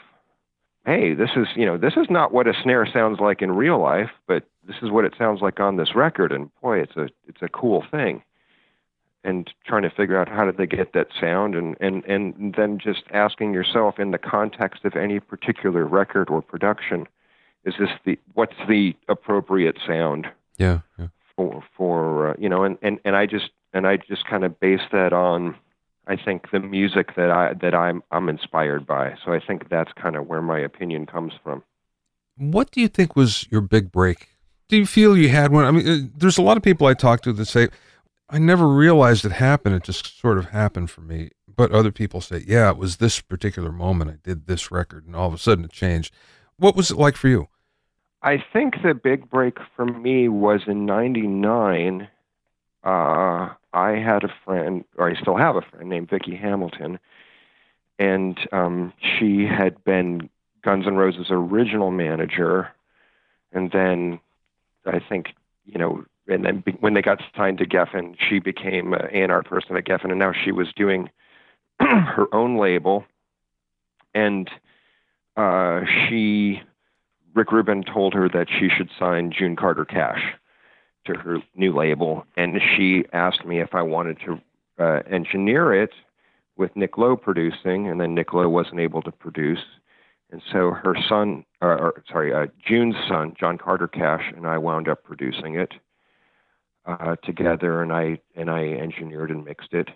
hey, 0.86 1.14
this 1.14 1.30
is 1.36 1.46
you 1.54 1.66
know 1.66 1.76
this 1.76 1.94
is 1.96 2.06
not 2.08 2.32
what 2.32 2.48
a 2.48 2.54
snare 2.62 2.86
sounds 2.90 3.20
like 3.20 3.42
in 3.42 3.52
real 3.52 3.78
life, 3.80 4.10
but 4.26 4.44
this 4.66 4.76
is 4.82 4.90
what 4.90 5.04
it 5.04 5.14
sounds 5.18 5.40
like 5.42 5.60
on 5.60 5.76
this 5.76 5.94
record, 5.94 6.32
and 6.32 6.50
boy, 6.62 6.78
it's 6.80 6.96
a 6.96 7.08
it's 7.28 7.42
a 7.42 7.48
cool 7.48 7.84
thing. 7.90 8.22
And 9.26 9.50
trying 9.66 9.82
to 9.82 9.90
figure 9.90 10.18
out 10.20 10.28
how 10.28 10.44
did 10.44 10.58
they 10.58 10.66
get 10.66 10.92
that 10.94 11.08
sound, 11.20 11.54
and 11.54 11.76
and 11.80 12.04
and 12.06 12.54
then 12.56 12.78
just 12.78 13.04
asking 13.12 13.54
yourself 13.54 13.98
in 13.98 14.10
the 14.10 14.18
context 14.18 14.84
of 14.84 14.96
any 14.96 15.20
particular 15.20 15.84
record 15.86 16.28
or 16.30 16.42
production, 16.42 17.06
is 17.64 17.74
this 17.78 17.90
the 18.04 18.18
what's 18.34 18.56
the 18.68 18.94
appropriate 19.08 19.78
sound 19.86 20.26
Yeah. 20.58 20.80
Yeah. 20.98 21.08
for 21.36 21.62
for 21.76 22.30
uh, 22.30 22.34
you 22.38 22.48
know 22.48 22.64
and, 22.64 22.76
and 22.82 22.98
and 23.04 23.16
I 23.16 23.26
just 23.26 23.50
and 23.72 23.86
I 23.86 23.96
just 23.96 24.26
kind 24.26 24.44
of 24.44 24.60
base 24.60 24.86
that 24.92 25.12
on 25.12 25.56
I 26.06 26.16
think 26.16 26.50
the 26.50 26.60
music 26.60 27.16
that 27.16 27.30
I 27.30 27.54
that 27.54 27.74
I'm 27.74 28.02
I'm 28.10 28.28
inspired 28.28 28.86
by. 28.86 29.14
So 29.24 29.32
I 29.32 29.40
think 29.40 29.68
that's 29.70 29.92
kind 29.92 30.16
of 30.16 30.26
where 30.26 30.42
my 30.42 30.58
opinion 30.58 31.06
comes 31.06 31.32
from. 31.42 31.62
What 32.36 32.70
do 32.70 32.80
you 32.80 32.88
think 32.88 33.16
was 33.16 33.46
your 33.50 33.60
big 33.60 33.92
break? 33.92 34.28
Do 34.68 34.76
you 34.76 34.86
feel 34.86 35.16
you 35.16 35.28
had 35.28 35.52
one? 35.52 35.64
I 35.64 35.70
mean, 35.70 35.88
uh, 35.88 36.08
there's 36.16 36.38
a 36.38 36.42
lot 36.42 36.56
of 36.56 36.62
people 36.62 36.86
I 36.86 36.94
talk 36.94 37.22
to 37.22 37.32
that 37.32 37.46
say, 37.46 37.68
I 38.28 38.38
never 38.38 38.66
realized 38.66 39.24
it 39.24 39.32
happened. 39.32 39.76
It 39.76 39.84
just 39.84 40.18
sort 40.18 40.38
of 40.38 40.46
happened 40.46 40.90
for 40.90 41.02
me. 41.02 41.30
But 41.54 41.70
other 41.70 41.92
people 41.92 42.20
say, 42.20 42.42
yeah, 42.46 42.70
it 42.70 42.76
was 42.76 42.96
this 42.96 43.20
particular 43.20 43.70
moment. 43.70 44.10
I 44.10 44.16
did 44.22 44.46
this 44.46 44.72
record 44.72 45.06
and 45.06 45.14
all 45.14 45.28
of 45.28 45.34
a 45.34 45.38
sudden 45.38 45.64
it 45.64 45.70
changed. 45.70 46.12
What 46.56 46.74
was 46.74 46.90
it 46.90 46.96
like 46.96 47.16
for 47.16 47.28
you? 47.28 47.48
I 48.22 48.42
think 48.52 48.76
the 48.82 48.94
big 48.94 49.28
break 49.28 49.58
for 49.76 49.84
me 49.84 50.28
was 50.28 50.62
in 50.66 50.86
'99. 50.86 52.08
Uh, 52.82 53.50
I 53.74 53.98
had 53.98 54.22
a 54.22 54.32
friend, 54.44 54.84
or 54.96 55.10
I 55.10 55.20
still 55.20 55.36
have 55.36 55.56
a 55.56 55.62
friend 55.62 55.88
named 55.88 56.08
Vicki 56.08 56.36
Hamilton, 56.36 57.00
and 57.98 58.38
um, 58.52 58.92
she 59.00 59.44
had 59.44 59.82
been 59.84 60.30
Guns 60.62 60.86
N' 60.86 60.96
Roses' 60.96 61.26
original 61.30 61.90
manager, 61.90 62.70
and 63.52 63.72
then 63.72 64.20
I 64.86 65.00
think 65.00 65.34
you 65.66 65.78
know, 65.78 66.04
and 66.28 66.44
then 66.44 66.60
be, 66.60 66.72
when 66.72 66.94
they 66.94 67.02
got 67.02 67.20
signed 67.36 67.58
to 67.58 67.66
Geffen, 67.66 68.16
she 68.18 68.38
became 68.38 68.94
an 68.94 69.08
A&R 69.12 69.42
person 69.42 69.76
at 69.76 69.84
Geffen, 69.84 70.10
and 70.10 70.18
now 70.18 70.32
she 70.32 70.52
was 70.52 70.72
doing 70.74 71.10
her 71.80 72.32
own 72.32 72.56
label, 72.56 73.04
and 74.14 74.48
uh, 75.36 75.80
she 75.84 76.62
Rick 77.34 77.50
Rubin 77.50 77.82
told 77.82 78.14
her 78.14 78.28
that 78.28 78.46
she 78.48 78.68
should 78.68 78.90
sign 78.96 79.32
June 79.32 79.56
Carter 79.56 79.84
Cash 79.84 80.36
to 81.06 81.14
her 81.14 81.38
new 81.54 81.76
label, 81.76 82.26
and 82.36 82.60
she 82.76 83.04
asked 83.12 83.44
me 83.44 83.60
if 83.60 83.74
I 83.74 83.82
wanted 83.82 84.18
to 84.26 84.40
uh, 84.78 85.00
engineer 85.10 85.74
it 85.74 85.90
with 86.56 86.74
Nick 86.76 86.96
Lowe 86.98 87.16
producing, 87.16 87.88
and 87.88 88.00
then 88.00 88.14
Nick 88.14 88.32
Lowe 88.32 88.48
wasn't 88.48 88.80
able 88.80 89.02
to 89.02 89.12
produce, 89.12 89.64
and 90.30 90.42
so 90.52 90.70
her 90.70 90.96
son, 91.08 91.44
or, 91.60 91.78
or 91.78 92.04
sorry, 92.10 92.32
uh, 92.32 92.46
June's 92.66 92.96
son, 93.08 93.34
John 93.38 93.58
Carter 93.58 93.88
Cash, 93.88 94.32
and 94.36 94.46
I 94.46 94.58
wound 94.58 94.88
up 94.88 95.04
producing 95.04 95.56
it 95.56 95.74
uh, 96.86 97.16
together, 97.22 97.82
and 97.82 97.92
I 97.92 98.18
and 98.36 98.50
I 98.50 98.64
engineered 98.64 99.30
and 99.30 99.44
mixed 99.44 99.72
it, 99.72 99.88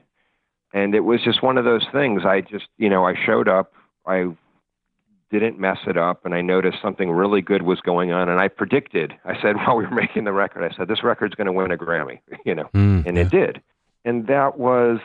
and 0.73 0.95
it 0.95 1.01
was 1.01 1.21
just 1.25 1.43
one 1.43 1.59
of 1.59 1.65
those 1.65 1.87
things. 1.93 2.23
I 2.25 2.41
just, 2.41 2.67
you 2.77 2.89
know, 2.89 3.07
I 3.07 3.15
showed 3.15 3.49
up, 3.49 3.73
I 4.07 4.27
didn't 5.31 5.59
mess 5.59 5.79
it 5.87 5.97
up 5.99 6.25
and 6.25 6.35
I 6.35 6.41
noticed 6.41 6.79
something 6.81 7.11
really 7.11 7.43
good 7.43 7.63
was 7.63 7.81
going 7.81 8.13
on 8.13 8.29
and 8.29 8.41
I 8.41 8.49
predicted 8.49 9.15
I 9.25 9.41
said 9.41 9.57
while 9.67 9.77
we 9.77 9.85
were 9.85 9.95
making 9.95 10.25
the 10.25 10.33
record 10.33 10.65
I 10.71 10.75
said 10.77 10.89
this 10.89 11.03
record's 11.05 11.35
going 11.35 11.47
to 11.47 11.53
win 11.53 11.71
a 11.71 11.77
Grammy 11.77 12.21
you 12.45 12.55
know 12.55 12.69
Mm, 12.75 13.07
and 13.07 13.17
yeah. 13.17 13.23
it 13.25 13.31
did 13.31 13.63
and 14.05 14.27
that 14.29 14.59
was 14.59 14.99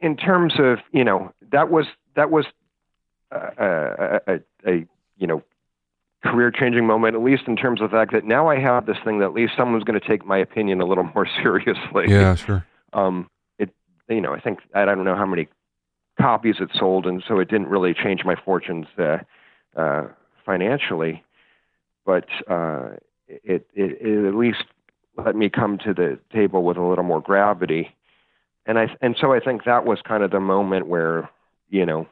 in 0.00 0.16
terms 0.16 0.54
of 0.58 0.78
you 0.92 1.04
know 1.04 1.32
that 1.52 1.70
was 1.70 1.86
that 2.16 2.30
was 2.30 2.46
a, 3.30 3.36
a, 3.36 4.20
a, 4.34 4.40
a 4.66 4.86
you 5.18 5.26
know 5.26 5.42
career 6.24 6.50
changing 6.52 6.86
moment 6.86 7.16
at 7.16 7.22
least 7.22 7.44
in 7.46 7.56
terms 7.56 7.80
of 7.80 7.90
the 7.90 7.96
fact 7.96 8.12
that 8.12 8.24
now 8.24 8.48
I 8.48 8.58
have 8.58 8.86
this 8.86 8.98
thing 9.04 9.18
that 9.18 9.26
at 9.26 9.32
least 9.34 9.54
someone's 9.56 9.82
going 9.84 9.98
to 9.98 10.06
take 10.06 10.24
my 10.24 10.38
opinion 10.38 10.80
a 10.80 10.84
little 10.86 11.04
more 11.14 11.26
seriously 11.42 12.06
Yeah, 12.08 12.34
sure. 12.34 12.64
um, 12.92 13.28
it 13.58 13.70
you 14.08 14.20
know 14.20 14.32
I 14.32 14.40
think 14.40 14.60
I 14.74 14.84
don't 14.84 15.04
know 15.04 15.16
how 15.16 15.26
many 15.26 15.48
copies 16.22 16.56
it 16.60 16.70
sold, 16.78 17.06
and 17.06 17.22
so 17.26 17.38
it 17.38 17.48
didn't 17.48 17.68
really 17.68 17.94
change 17.94 18.24
my 18.24 18.36
fortunes 18.36 18.86
uh, 18.98 19.18
uh, 19.76 20.04
financially, 20.46 21.22
but 22.06 22.26
uh, 22.48 22.90
it, 23.28 23.66
it, 23.74 23.98
it 24.00 24.26
at 24.26 24.34
least 24.34 24.64
let 25.16 25.36
me 25.36 25.48
come 25.48 25.78
to 25.78 25.92
the 25.92 26.18
table 26.32 26.62
with 26.62 26.76
a 26.76 26.82
little 26.82 27.04
more 27.04 27.20
gravity. 27.20 27.94
And 28.66 28.78
I 28.78 28.86
and 29.00 29.16
so 29.20 29.32
I 29.32 29.40
think 29.40 29.64
that 29.64 29.84
was 29.84 29.98
kind 30.02 30.22
of 30.22 30.30
the 30.30 30.40
moment 30.40 30.86
where, 30.86 31.28
you 31.68 31.84
know, 31.84 32.06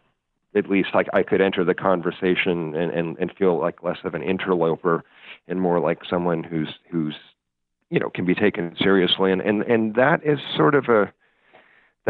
at 0.55 0.68
least 0.68 0.88
like 0.94 1.09
I 1.12 1.23
could 1.23 1.40
enter 1.40 1.64
the 1.64 1.75
conversation 1.75 2.75
and, 2.75 2.90
and, 2.90 3.18
and 3.18 3.33
feel 3.38 3.59
like 3.59 3.83
less 3.83 3.99
of 4.05 4.14
an 4.14 4.23
interloper 4.23 5.05
and 5.46 5.61
more 5.61 5.79
like 5.79 6.01
someone 6.09 6.42
who's 6.42 6.75
who's 6.90 7.14
you 7.88 8.01
know 8.01 8.11
can 8.11 8.25
be 8.25 8.35
taken 8.35 8.75
seriously 8.77 9.31
and 9.31 9.40
and 9.40 9.62
and 9.62 9.94
that 9.94 10.20
is 10.25 10.38
sort 10.57 10.75
of 10.75 10.88
a 10.88 11.12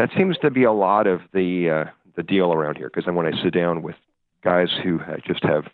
that 0.01 0.09
seems 0.17 0.35
to 0.39 0.49
be 0.49 0.63
a 0.63 0.71
lot 0.71 1.05
of 1.05 1.21
the 1.31 1.69
uh, 1.69 1.91
the 2.15 2.23
deal 2.23 2.51
around 2.51 2.75
here 2.77 2.89
because 2.89 3.05
then 3.05 3.13
when 3.13 3.27
I 3.27 3.43
sit 3.43 3.53
down 3.53 3.83
with 3.83 3.95
guys 4.43 4.69
who 4.83 4.99
just 5.27 5.43
have 5.43 5.65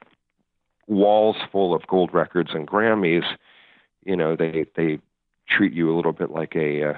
walls 0.85 1.37
full 1.49 1.73
of 1.73 1.87
gold 1.87 2.13
records 2.13 2.49
and 2.53 2.67
Grammys, 2.67 3.23
you 4.03 4.17
know 4.17 4.35
they 4.35 4.65
they 4.75 4.99
treat 5.47 5.71
you 5.71 5.93
a 5.93 5.95
little 5.95 6.11
bit 6.11 6.29
like 6.29 6.57
a 6.57 6.89
uh, 6.89 6.93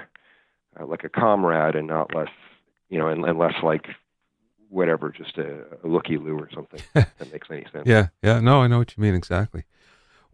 uh, 0.80 0.86
like 0.86 1.04
a 1.04 1.08
comrade 1.08 1.76
and 1.76 1.86
not 1.86 2.12
less 2.12 2.30
you 2.88 2.98
know 2.98 3.06
and, 3.06 3.24
and 3.24 3.38
less 3.38 3.54
like 3.62 3.86
whatever 4.68 5.10
just 5.10 5.38
a, 5.38 5.62
a 5.84 5.86
looky 5.86 6.16
loo 6.16 6.36
or 6.36 6.50
something 6.52 6.80
that 6.94 7.32
makes 7.32 7.46
any 7.48 7.64
sense. 7.72 7.86
Yeah, 7.86 8.08
yeah, 8.24 8.40
no, 8.40 8.62
I 8.62 8.66
know 8.66 8.78
what 8.78 8.96
you 8.96 9.00
mean 9.00 9.14
exactly. 9.14 9.62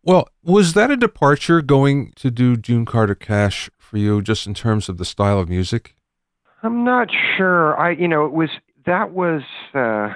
Well, 0.02 0.30
was 0.42 0.72
that 0.72 0.90
a 0.90 0.96
departure 0.96 1.60
going 1.60 2.12
to 2.16 2.30
do 2.30 2.56
June 2.56 2.86
Carter 2.86 3.14
Cash 3.14 3.68
for 3.76 3.98
you, 3.98 4.22
just 4.22 4.46
in 4.46 4.54
terms 4.54 4.88
of 4.88 4.96
the 4.96 5.04
style 5.04 5.38
of 5.38 5.50
music? 5.50 5.95
I'm 6.66 6.82
not 6.82 7.10
sure. 7.36 7.78
I, 7.78 7.92
you 7.92 8.08
know, 8.08 8.26
it 8.26 8.32
was 8.32 8.50
that 8.86 9.12
was 9.12 9.42
uh, 9.72 10.12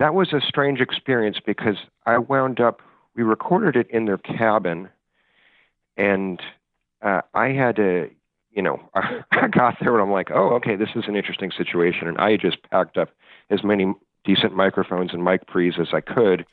that 0.00 0.12
was 0.12 0.32
a 0.32 0.40
strange 0.40 0.80
experience 0.80 1.38
because 1.44 1.76
I 2.04 2.18
wound 2.18 2.60
up. 2.60 2.82
We 3.14 3.22
recorded 3.22 3.76
it 3.76 3.88
in 3.90 4.04
their 4.06 4.18
cabin, 4.18 4.88
and 5.96 6.42
uh, 7.02 7.20
I 7.34 7.48
had 7.50 7.76
to, 7.76 8.10
you 8.50 8.62
know, 8.62 8.80
I 8.94 9.46
got 9.48 9.76
there 9.80 9.94
and 9.94 10.02
I'm 10.02 10.10
like, 10.10 10.30
oh, 10.32 10.54
okay, 10.56 10.74
this 10.74 10.90
is 10.96 11.04
an 11.06 11.14
interesting 11.14 11.52
situation, 11.56 12.08
and 12.08 12.18
I 12.18 12.36
just 12.36 12.58
packed 12.70 12.96
up 12.96 13.10
as 13.48 13.62
many 13.62 13.94
decent 14.24 14.56
microphones 14.56 15.12
and 15.12 15.24
mic 15.24 15.46
pre's 15.46 15.76
as 15.80 15.88
I 15.92 16.00
could, 16.00 16.46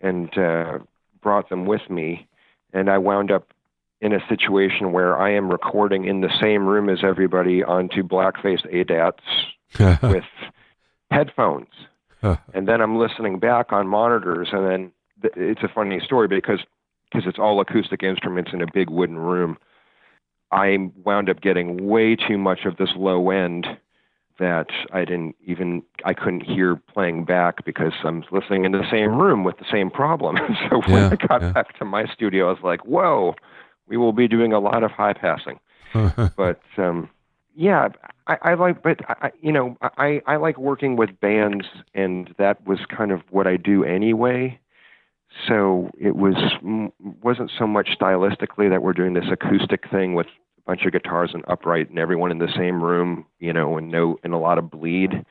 and 0.00 0.36
uh, 0.38 0.78
brought 1.20 1.50
them 1.50 1.66
with 1.66 1.90
me, 1.90 2.26
and 2.72 2.88
I 2.88 2.96
wound 2.96 3.30
up 3.30 3.52
in 4.00 4.12
a 4.12 4.20
situation 4.28 4.92
where 4.92 5.18
I 5.18 5.32
am 5.32 5.50
recording 5.50 6.04
in 6.04 6.20
the 6.20 6.30
same 6.40 6.66
room 6.66 6.88
as 6.88 7.00
everybody 7.02 7.64
onto 7.64 8.02
black-faced 8.02 8.64
ADATs 8.66 9.22
with 10.02 10.24
headphones, 11.10 11.68
and 12.22 12.68
then 12.68 12.80
I'm 12.80 12.98
listening 12.98 13.38
back 13.38 13.72
on 13.72 13.88
monitors, 13.88 14.48
and 14.52 14.66
then 14.66 14.92
th- 15.22 15.34
it's 15.36 15.62
a 15.62 15.68
funny 15.68 16.00
story 16.00 16.28
because 16.28 16.60
because 17.10 17.26
it's 17.26 17.38
all 17.38 17.60
acoustic 17.60 18.02
instruments 18.02 18.50
in 18.52 18.60
a 18.60 18.66
big 18.72 18.90
wooden 18.90 19.18
room. 19.18 19.56
I 20.50 20.90
wound 21.04 21.28
up 21.28 21.40
getting 21.40 21.86
way 21.86 22.16
too 22.16 22.38
much 22.38 22.60
of 22.64 22.76
this 22.76 22.90
low 22.96 23.30
end 23.30 23.66
that 24.38 24.68
I 24.92 25.00
didn't 25.04 25.36
even 25.44 25.82
I 26.04 26.14
couldn't 26.14 26.42
hear 26.42 26.76
playing 26.76 27.24
back 27.24 27.64
because 27.64 27.92
I'm 28.04 28.24
listening 28.30 28.64
in 28.64 28.72
the 28.72 28.88
same 28.90 29.18
room 29.18 29.44
with 29.44 29.58
the 29.58 29.66
same 29.70 29.90
problem. 29.90 30.36
so 30.70 30.80
when 30.86 31.02
Yeah, 31.02 31.10
I 31.10 31.26
got 31.26 31.42
yeah. 31.42 31.52
back 31.52 31.76
to 31.78 31.84
my 31.84 32.06
studio, 32.06 32.48
I 32.48 32.52
was 32.52 32.62
like, 32.62 32.84
"Whoa, 32.84 33.34
we 33.88 33.96
will 33.96 34.12
be 34.12 34.28
doing 34.28 34.52
a 34.52 34.60
lot 34.60 34.82
of 34.82 34.90
high 34.90 35.14
passing." 35.14 35.58
but 36.36 36.60
um, 36.76 37.08
yeah, 37.54 37.88
I, 38.28 38.38
I 38.42 38.54
like, 38.54 38.82
but 38.82 39.00
I, 39.08 39.32
you 39.40 39.52
know, 39.52 39.76
I 39.80 40.22
I 40.26 40.36
like 40.36 40.58
working 40.58 40.96
with 40.96 41.18
bands, 41.20 41.66
and 41.94 42.32
that 42.38 42.64
was 42.66 42.78
kind 42.88 43.10
of 43.10 43.22
what 43.30 43.46
I 43.46 43.56
do 43.56 43.84
anyway. 43.84 44.60
So 45.46 45.90
it 45.98 46.16
was 46.16 46.36
wasn't 47.22 47.50
so 47.58 47.66
much 47.66 47.98
stylistically 47.98 48.70
that 48.70 48.82
we're 48.82 48.92
doing 48.92 49.14
this 49.14 49.28
acoustic 49.30 49.90
thing 49.90 50.14
with 50.14 50.26
a 50.26 50.62
bunch 50.66 50.84
of 50.84 50.92
guitars 50.92 51.30
and 51.34 51.44
upright 51.48 51.90
and 51.90 51.98
everyone 51.98 52.30
in 52.30 52.38
the 52.38 52.52
same 52.56 52.82
room, 52.82 53.26
you 53.38 53.52
know, 53.52 53.76
and 53.76 53.90
no 53.90 54.18
and 54.22 54.32
a 54.32 54.38
lot 54.38 54.58
of 54.58 54.70
bleed. 54.70 55.24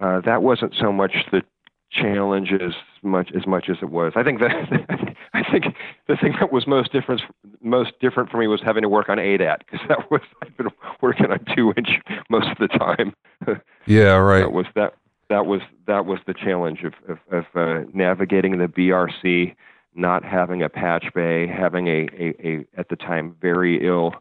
Uh, 0.00 0.20
that 0.20 0.42
wasn't 0.42 0.74
so 0.78 0.92
much 0.92 1.12
the 1.32 1.42
challenge 1.90 2.52
as 2.52 2.74
much 3.02 3.30
as 3.34 3.46
much 3.46 3.68
as 3.68 3.76
it 3.82 3.90
was. 3.90 4.12
I 4.16 4.22
think 4.22 4.40
that 4.40 4.52
I 5.34 5.42
think 5.50 5.64
the 6.06 6.16
thing 6.16 6.34
that 6.40 6.52
was 6.52 6.66
most 6.66 6.92
different 6.92 7.22
most 7.62 7.92
different 8.00 8.30
for 8.30 8.38
me 8.38 8.46
was 8.46 8.60
having 8.62 8.82
to 8.82 8.88
work 8.88 9.08
on 9.08 9.18
ADAT 9.18 9.58
because 9.60 9.80
that 9.88 10.10
was 10.10 10.20
I've 10.42 10.56
been 10.56 10.68
working 11.00 11.30
on 11.30 11.44
two 11.54 11.72
inch 11.76 12.00
most 12.28 12.48
of 12.48 12.58
the 12.58 12.68
time. 12.68 13.14
yeah, 13.86 14.16
right. 14.16 14.40
That 14.40 14.52
was 14.52 14.66
that 14.74 14.94
that 15.28 15.46
was 15.46 15.60
that 15.86 16.06
was 16.06 16.20
the 16.26 16.34
challenge 16.34 16.84
of 16.84 16.94
of, 17.08 17.18
of 17.32 17.44
uh, 17.54 17.84
navigating 17.92 18.58
the 18.58 18.68
BRC, 18.68 19.54
not 19.94 20.24
having 20.24 20.62
a 20.62 20.68
patch 20.68 21.06
bay, 21.14 21.46
having 21.46 21.88
a, 21.88 22.08
a, 22.18 22.34
a 22.46 22.66
at 22.76 22.88
the 22.88 22.96
time 22.96 23.36
very 23.40 23.86
ill 23.86 24.14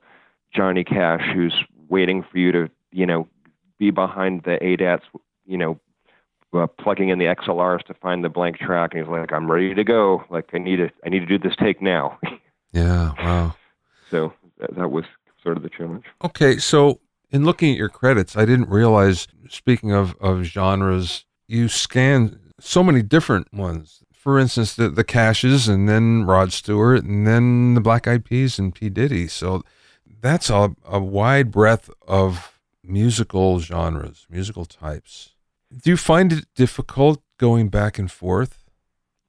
Johnny 0.54 0.84
Cash 0.84 1.30
who's 1.34 1.56
waiting 1.90 2.24
for 2.24 2.38
you 2.38 2.52
to 2.52 2.70
you 2.92 3.06
know 3.06 3.28
be 3.78 3.92
behind 3.92 4.44
the 4.44 4.58
ADATs, 4.62 5.04
you 5.46 5.58
know, 5.58 5.80
uh, 6.54 6.68
plugging 6.80 7.10
in 7.10 7.20
the 7.20 7.26
XLRs 7.26 7.84
to 7.86 7.94
find 7.96 8.24
the 8.24 8.30
blank 8.30 8.58
track, 8.58 8.94
and 8.94 9.02
he's 9.02 9.10
like, 9.10 9.32
"I'm 9.34 9.50
ready 9.52 9.74
to 9.74 9.84
go. 9.84 10.24
Like 10.30 10.50
I 10.54 10.58
need 10.58 10.78
to 10.78 10.90
I 11.06 11.10
need 11.10 11.20
to 11.20 11.26
do 11.26 11.38
this 11.38 11.56
take 11.58 11.82
now." 11.82 12.20
Yeah, 12.74 13.14
wow. 13.18 13.56
so 14.12 14.34
that, 14.60 14.76
that 14.76 14.92
was 14.92 15.06
sort 15.42 15.56
of 15.56 15.64
the 15.64 15.70
challenge. 15.70 16.04
Okay, 16.22 16.58
so 16.58 17.00
in 17.32 17.46
looking 17.46 17.72
at 17.72 17.78
your 17.78 17.90
credits, 17.90 18.36
I 18.36 18.46
didn't 18.46 18.70
realize. 18.70 19.28
Speaking 19.50 19.94
of 19.94 20.16
of 20.20 20.44
genres, 20.44 21.26
you 21.48 21.70
scan 21.70 22.38
so 22.60 22.84
many 22.84 23.02
different 23.02 23.54
ones. 23.54 24.04
For 24.12 24.38
instance, 24.38 24.76
the 24.76 24.90
the 24.90 25.06
Cashes, 25.06 25.70
and 25.70 25.88
then 25.88 26.26
Rod 26.26 26.52
Stewart, 26.52 27.06
and 27.06 27.26
then 27.26 27.74
the 27.74 27.82
Black 27.82 28.06
Eyed 28.06 28.26
Peas 28.26 28.60
and 28.60 28.76
P 28.76 28.90
Diddy. 28.90 29.28
So 29.28 29.64
that's 30.22 30.50
a 30.50 30.76
a 30.86 31.00
wide 31.00 31.52
breadth 31.52 31.90
of 32.06 32.60
musical 32.84 33.60
genres, 33.60 34.28
musical 34.30 34.66
types. 34.66 35.34
Do 35.76 35.90
you 35.90 35.98
find 35.98 36.32
it 36.32 36.46
difficult 36.56 37.22
going 37.38 37.70
back 37.70 38.00
and 38.00 38.12
forth? 38.12 38.64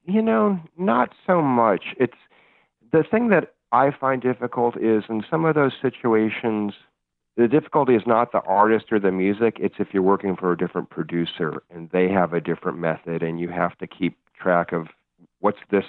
You 0.05 0.21
know, 0.21 0.59
not 0.77 1.13
so 1.27 1.41
much. 1.41 1.83
It's 1.99 2.17
the 2.91 3.03
thing 3.03 3.29
that 3.29 3.53
I 3.71 3.91
find 3.91 4.21
difficult 4.21 4.77
is 4.77 5.03
in 5.09 5.23
some 5.29 5.45
of 5.45 5.55
those 5.55 5.73
situations, 5.81 6.73
the 7.37 7.47
difficulty 7.47 7.95
is 7.95 8.03
not 8.07 8.31
the 8.31 8.41
artist 8.41 8.85
or 8.91 8.99
the 8.99 9.11
music, 9.11 9.57
it's 9.59 9.75
if 9.79 9.89
you're 9.93 10.03
working 10.03 10.35
for 10.35 10.51
a 10.51 10.57
different 10.57 10.89
producer 10.89 11.61
and 11.69 11.89
they 11.91 12.09
have 12.09 12.33
a 12.33 12.41
different 12.41 12.79
method 12.79 13.21
and 13.21 13.39
you 13.39 13.49
have 13.49 13.77
to 13.77 13.87
keep 13.87 14.17
track 14.37 14.71
of 14.71 14.87
what's 15.39 15.59
this 15.69 15.85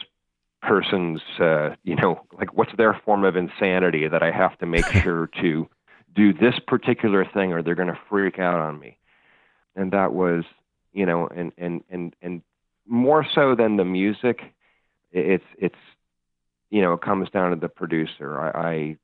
person's, 0.62 1.22
uh, 1.40 1.70
you 1.84 1.96
know, 1.96 2.20
like 2.38 2.54
what's 2.54 2.72
their 2.76 3.00
form 3.04 3.24
of 3.24 3.36
insanity 3.36 4.06
that 4.06 4.22
I 4.22 4.30
have 4.30 4.58
to 4.58 4.66
make 4.66 4.86
sure 5.02 5.28
to 5.40 5.68
do 6.14 6.32
this 6.32 6.58
particular 6.66 7.24
thing 7.24 7.52
or 7.52 7.62
they're 7.62 7.74
going 7.74 7.88
to 7.88 7.98
freak 8.08 8.38
out 8.38 8.60
on 8.60 8.78
me. 8.78 8.98
And 9.80 9.92
that 9.92 10.12
was, 10.12 10.44
you 10.92 11.06
know, 11.06 11.28
and, 11.28 11.52
and, 11.56 11.82
and, 11.88 12.14
and 12.20 12.42
more 12.86 13.24
so 13.34 13.54
than 13.54 13.76
the 13.76 13.84
music, 13.84 14.40
it's, 15.12 15.44
it's, 15.58 15.74
you 16.70 16.82
know, 16.82 16.92
it 16.92 17.00
comes 17.00 17.30
down 17.30 17.50
to 17.50 17.56
the 17.56 17.68
producer. 17.68 18.40
I, 18.40 18.50
I 18.50 18.96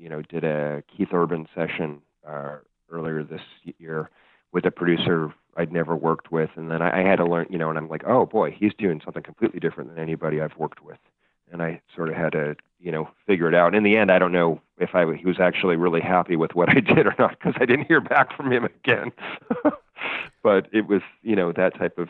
you 0.00 0.08
know, 0.08 0.22
did 0.22 0.44
a 0.44 0.82
Keith 0.96 1.08
Urban 1.12 1.46
session 1.54 2.00
uh, 2.26 2.56
earlier 2.90 3.22
this 3.22 3.42
year 3.78 4.10
with 4.52 4.64
a 4.64 4.70
producer 4.70 5.32
I'd 5.56 5.72
never 5.72 5.94
worked 5.94 6.32
with, 6.32 6.50
and 6.56 6.70
then 6.70 6.80
I, 6.80 7.00
I 7.00 7.08
had 7.08 7.16
to 7.16 7.24
learn, 7.24 7.46
you 7.50 7.58
know, 7.58 7.68
and 7.68 7.78
I'm 7.78 7.88
like, 7.88 8.04
oh 8.06 8.24
boy, 8.24 8.50
he's 8.56 8.72
doing 8.78 9.00
something 9.04 9.22
completely 9.22 9.60
different 9.60 9.90
than 9.90 10.02
anybody 10.02 10.40
I've 10.40 10.56
worked 10.56 10.82
with, 10.82 10.98
and 11.52 11.62
I 11.62 11.80
sort 11.94 12.08
of 12.08 12.14
had 12.14 12.32
to, 12.32 12.56
you 12.80 12.92
know, 12.92 13.08
figure 13.26 13.48
it 13.48 13.54
out. 13.54 13.74
In 13.74 13.82
the 13.82 13.96
end, 13.96 14.10
I 14.10 14.18
don't 14.18 14.32
know 14.32 14.60
if 14.78 14.94
I 14.94 15.14
he 15.14 15.26
was 15.26 15.40
actually 15.40 15.76
really 15.76 16.00
happy 16.00 16.36
with 16.36 16.54
what 16.54 16.68
I 16.76 16.80
did 16.80 17.06
or 17.06 17.14
not 17.18 17.38
because 17.38 17.54
I 17.60 17.66
didn't 17.66 17.86
hear 17.86 18.00
back 18.00 18.36
from 18.36 18.52
him 18.52 18.64
again. 18.64 19.12
but 20.42 20.68
it 20.72 20.86
was, 20.86 21.02
you 21.22 21.36
know, 21.36 21.52
that 21.52 21.76
type 21.78 21.98
of, 21.98 22.08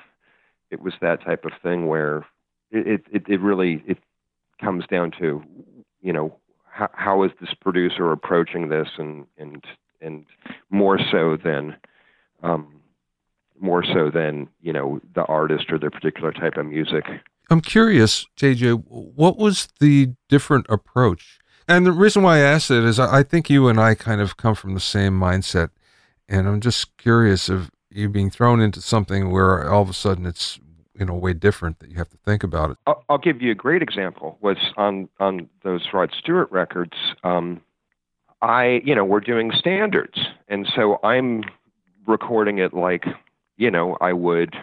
it 0.70 0.81
was 0.81 0.94
that 1.00 1.22
type 1.24 1.44
of 1.44 1.53
thing 1.62 1.87
where 1.87 2.26
it 2.70 3.05
it, 3.11 3.24
it 3.29 3.40
really 3.40 3.83
it 3.87 3.98
comes 4.61 4.87
down 4.87 5.11
to, 5.18 5.42
you 6.00 6.12
know, 6.12 6.37
how, 6.70 6.88
how 6.92 7.22
is 7.24 7.33
this 7.40 7.55
producer 7.55 8.12
approaching 8.12 8.68
this, 8.68 8.88
and 8.98 9.26
and 9.38 9.64
and 10.00 10.24
more 10.70 10.98
so 11.11 11.37
than, 11.37 11.76
um, 12.42 12.81
more 13.59 13.85
so 13.85 14.11
than 14.11 14.48
you 14.62 14.72
know 14.72 15.00
the 15.14 15.24
artist 15.24 15.70
or 15.70 15.79
the 15.79 15.90
particular 15.90 16.33
type 16.33 16.57
of 16.57 16.66
music. 16.66 17.05
I'm 17.50 17.60
curious, 17.60 18.26
JJ, 18.36 18.84
what 18.86 19.36
was 19.36 19.68
the 19.80 20.14
different 20.28 20.66
approach? 20.68 21.40
And 21.66 21.84
the 21.84 21.92
reason 21.92 22.22
why 22.22 22.36
I 22.36 22.40
asked 22.40 22.70
it 22.70 22.84
is 22.84 22.98
I 22.98 23.22
think 23.22 23.50
you 23.50 23.68
and 23.68 23.80
I 23.80 23.94
kind 23.94 24.20
of 24.20 24.36
come 24.36 24.54
from 24.54 24.74
the 24.74 24.80
same 24.80 25.18
mindset. 25.18 25.70
And 26.28 26.46
I'm 26.46 26.60
just 26.60 26.96
curious 26.96 27.48
of 27.48 27.70
you 27.90 28.08
being 28.08 28.30
thrown 28.30 28.60
into 28.60 28.80
something 28.80 29.30
where 29.30 29.68
all 29.68 29.82
of 29.82 29.90
a 29.90 29.92
sudden 29.92 30.26
it's, 30.26 30.60
you 30.94 31.04
know, 31.04 31.14
way 31.14 31.32
different 31.32 31.80
that 31.80 31.90
you 31.90 31.96
have 31.96 32.08
to 32.10 32.16
think 32.18 32.44
about 32.44 32.70
it. 32.70 32.78
I'll, 32.86 33.04
I'll 33.08 33.18
give 33.18 33.42
you 33.42 33.50
a 33.50 33.54
great 33.56 33.82
example. 33.82 34.38
Was 34.40 34.58
on 34.76 35.08
on 35.18 35.48
those 35.64 35.88
Rod 35.92 36.12
Stewart 36.16 36.50
records. 36.52 36.96
Um, 37.24 37.60
I, 38.42 38.80
you 38.84 38.94
know, 38.94 39.04
we're 39.04 39.20
doing 39.20 39.50
standards, 39.58 40.18
and 40.48 40.68
so 40.74 40.98
I'm 41.02 41.44
recording 42.06 42.58
it 42.58 42.72
like, 42.72 43.04
you 43.56 43.70
know, 43.70 43.96
I 44.00 44.12
would 44.12 44.54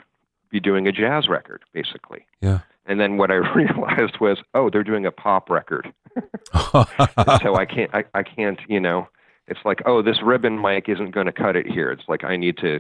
be 0.49 0.59
doing 0.59 0.87
a 0.87 0.91
jazz 0.91 1.27
record, 1.27 1.63
basically. 1.73 2.25
Yeah. 2.41 2.59
And 2.87 2.99
then 2.99 3.17
what 3.17 3.31
I 3.31 3.35
realized 3.55 4.19
was, 4.19 4.39
oh, 4.53 4.69
they're 4.69 4.83
doing 4.83 5.05
a 5.05 5.11
pop 5.11 5.49
record. 5.49 5.93
so 6.53 7.55
I 7.55 7.65
can't, 7.69 7.93
I, 7.93 8.05
I 8.13 8.23
can't, 8.23 8.59
you 8.67 8.79
know, 8.79 9.07
it's 9.47 9.59
like, 9.63 9.81
oh, 9.85 10.01
this 10.01 10.21
ribbon 10.23 10.61
mic 10.61 10.89
isn't 10.89 11.11
going 11.11 11.27
to 11.27 11.31
cut 11.31 11.55
it 11.55 11.67
here. 11.67 11.91
It's 11.91 12.07
like 12.07 12.23
I 12.23 12.35
need 12.37 12.57
to, 12.57 12.79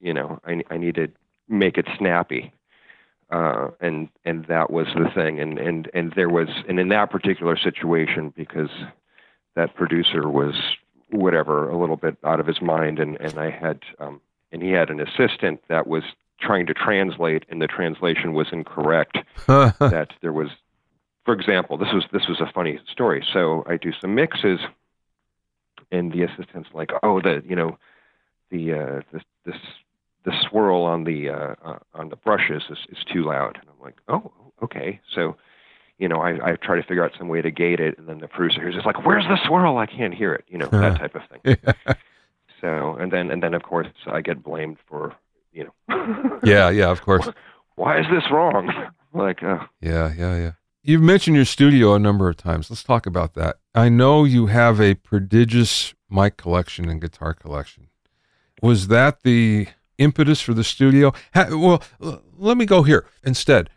you 0.00 0.14
know, 0.14 0.40
I, 0.44 0.62
I 0.70 0.78
need 0.78 0.94
to 0.96 1.08
make 1.48 1.76
it 1.76 1.86
snappy. 1.98 2.52
Uh, 3.30 3.68
and 3.80 4.10
and 4.26 4.44
that 4.44 4.70
was 4.70 4.88
the 4.94 5.08
thing, 5.14 5.40
and 5.40 5.58
and 5.58 5.90
and 5.94 6.12
there 6.14 6.28
was, 6.28 6.48
and 6.68 6.78
in 6.78 6.90
that 6.90 7.10
particular 7.10 7.56
situation, 7.56 8.30
because 8.36 8.68
that 9.54 9.74
producer 9.74 10.28
was 10.28 10.54
whatever 11.10 11.70
a 11.70 11.78
little 11.78 11.96
bit 11.96 12.18
out 12.24 12.40
of 12.40 12.46
his 12.46 12.60
mind, 12.60 12.98
and 12.98 13.18
and 13.22 13.38
I 13.38 13.48
had, 13.48 13.80
um, 13.98 14.20
and 14.52 14.62
he 14.62 14.72
had 14.72 14.90
an 14.90 15.00
assistant 15.00 15.62
that 15.68 15.86
was 15.86 16.02
trying 16.42 16.66
to 16.66 16.74
translate, 16.74 17.44
and 17.48 17.62
the 17.62 17.66
translation 17.66 18.34
was 18.34 18.48
incorrect. 18.52 19.18
that 19.46 20.08
there 20.20 20.32
was, 20.32 20.48
for 21.24 21.34
example, 21.34 21.78
this 21.78 21.92
was 21.92 22.04
this 22.12 22.26
was 22.28 22.40
a 22.40 22.50
funny 22.52 22.78
story. 22.90 23.24
So 23.32 23.64
I 23.66 23.76
do 23.76 23.92
some 24.00 24.14
mixes, 24.14 24.60
and 25.90 26.12
the 26.12 26.22
assistant's 26.24 26.70
like, 26.74 26.90
"Oh, 27.02 27.20
the 27.20 27.42
you 27.48 27.56
know, 27.56 27.78
the 28.50 28.72
uh, 28.72 29.00
this 29.12 29.22
this 29.44 29.56
the 30.24 30.32
swirl 30.48 30.82
on 30.82 31.04
the 31.04 31.30
uh, 31.30 31.54
uh, 31.64 31.78
on 31.94 32.08
the 32.08 32.16
brushes 32.16 32.64
is, 32.70 32.78
is 32.90 33.04
too 33.10 33.24
loud." 33.24 33.58
And 33.60 33.68
I'm 33.70 33.82
like, 33.82 33.96
"Oh, 34.08 34.32
okay." 34.62 35.00
So 35.14 35.36
you 35.98 36.08
know, 36.08 36.20
I, 36.20 36.52
I 36.52 36.56
try 36.56 36.76
to 36.76 36.82
figure 36.82 37.04
out 37.04 37.12
some 37.16 37.28
way 37.28 37.42
to 37.42 37.50
gate 37.50 37.78
it, 37.78 37.96
and 37.96 38.08
then 38.08 38.18
the 38.18 38.28
producer 38.28 38.68
is 38.68 38.74
just 38.74 38.86
like, 38.86 39.06
"Where's 39.06 39.24
the 39.24 39.38
swirl? 39.46 39.78
I 39.78 39.86
can't 39.86 40.14
hear 40.14 40.34
it." 40.34 40.44
You 40.48 40.58
know, 40.58 40.66
that 40.66 40.98
type 40.98 41.14
of 41.14 41.22
thing. 41.28 41.56
so, 42.60 42.96
and 42.96 43.12
then 43.12 43.30
and 43.30 43.42
then 43.42 43.54
of 43.54 43.62
course 43.62 43.86
I 44.06 44.20
get 44.20 44.42
blamed 44.42 44.78
for 44.88 45.14
you 45.52 45.64
know. 45.64 46.40
yeah, 46.44 46.70
yeah, 46.70 46.90
of 46.90 47.02
course. 47.02 47.28
Why 47.76 47.98
is 47.98 48.06
this 48.10 48.24
wrong? 48.30 48.72
like, 49.14 49.42
uh, 49.42 49.58
yeah, 49.80 50.12
yeah, 50.16 50.36
yeah. 50.36 50.52
You've 50.82 51.02
mentioned 51.02 51.36
your 51.36 51.44
studio 51.44 51.94
a 51.94 51.98
number 51.98 52.28
of 52.28 52.36
times. 52.36 52.68
Let's 52.68 52.82
talk 52.82 53.06
about 53.06 53.34
that. 53.34 53.56
I 53.74 53.88
know 53.88 54.24
you 54.24 54.46
have 54.46 54.80
a 54.80 54.94
prodigious 54.94 55.94
mic 56.10 56.36
collection 56.36 56.88
and 56.88 57.00
guitar 57.00 57.34
collection. 57.34 57.88
Was 58.60 58.88
that 58.88 59.22
the 59.22 59.68
impetus 59.98 60.40
for 60.40 60.54
the 60.54 60.64
studio? 60.64 61.12
Ha, 61.34 61.48
well, 61.50 61.82
let 62.36 62.56
me 62.56 62.66
go 62.66 62.82
here 62.82 63.06
instead. 63.22 63.70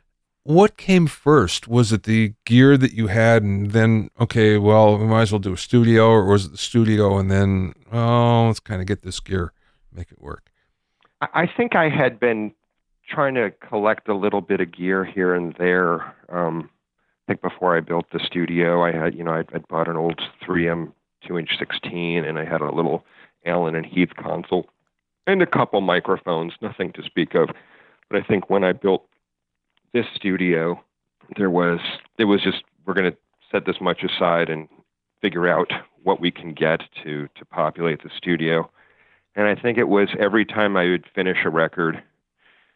What 0.43 0.77
came 0.77 1.07
first? 1.07 1.67
Was 1.67 1.91
it 1.91 2.03
the 2.03 2.33
gear 2.45 2.77
that 2.77 2.93
you 2.93 3.07
had, 3.07 3.41
and 3.41 3.71
then 3.71 4.09
okay, 4.19 4.57
well, 4.57 4.97
we 4.97 5.05
might 5.05 5.23
as 5.23 5.31
well 5.31 5.39
do 5.39 5.53
a 5.53 5.57
studio, 5.57 6.07
or 6.09 6.25
was 6.25 6.45
it 6.45 6.51
the 6.51 6.57
studio 6.57 7.17
and 7.17 7.31
then 7.31 7.73
oh, 7.91 8.47
let's 8.47 8.59
kind 8.59 8.81
of 8.81 8.87
get 8.87 9.01
this 9.01 9.19
gear, 9.19 9.53
make 9.91 10.11
it 10.11 10.21
work? 10.21 10.51
I 11.21 11.47
think 11.47 11.75
I 11.75 11.89
had 11.89 12.19
been 12.19 12.53
trying 13.09 13.35
to 13.35 13.51
collect 13.51 14.09
a 14.09 14.15
little 14.15 14.41
bit 14.41 14.61
of 14.61 14.71
gear 14.71 15.05
here 15.05 15.33
and 15.33 15.55
there. 15.57 16.13
Um, 16.29 16.69
I 17.27 17.31
think 17.31 17.41
before 17.41 17.75
I 17.75 17.79
built 17.79 18.05
the 18.11 18.19
studio, 18.19 18.83
I 18.83 18.91
had, 18.91 19.15
you 19.15 19.23
know, 19.23 19.33
I'd, 19.33 19.49
I'd 19.53 19.67
bought 19.67 19.87
an 19.87 19.95
old 19.95 20.21
3M 20.47 20.91
2-inch 21.27 21.57
16, 21.57 22.25
and 22.25 22.37
I 22.37 22.45
had 22.45 22.61
a 22.61 22.73
little 22.73 23.03
Allen 23.45 23.75
and 23.75 23.85
Heath 23.85 24.15
console 24.17 24.69
and 25.27 25.41
a 25.41 25.47
couple 25.47 25.81
microphones, 25.81 26.53
nothing 26.61 26.91
to 26.93 27.03
speak 27.03 27.35
of. 27.35 27.49
But 28.09 28.21
I 28.21 28.23
think 28.25 28.49
when 28.49 28.63
I 28.63 28.73
built 28.73 29.07
this 29.93 30.05
studio, 30.15 30.83
there 31.37 31.49
was 31.49 31.79
it 32.17 32.25
was 32.25 32.41
just 32.41 32.63
we're 32.85 32.93
going 32.93 33.11
to 33.11 33.17
set 33.51 33.65
this 33.65 33.81
much 33.81 34.03
aside 34.03 34.49
and 34.49 34.67
figure 35.21 35.47
out 35.47 35.71
what 36.03 36.19
we 36.19 36.29
can 36.29 36.53
get 36.53 36.81
to 37.03 37.27
to 37.35 37.45
populate 37.45 38.03
the 38.03 38.09
studio. 38.15 38.69
And 39.35 39.47
I 39.47 39.55
think 39.55 39.77
it 39.77 39.89
was 39.89 40.09
every 40.19 40.45
time 40.45 40.77
I 40.77 40.85
would 40.85 41.05
finish 41.13 41.37
a 41.43 41.49
record, 41.49 42.01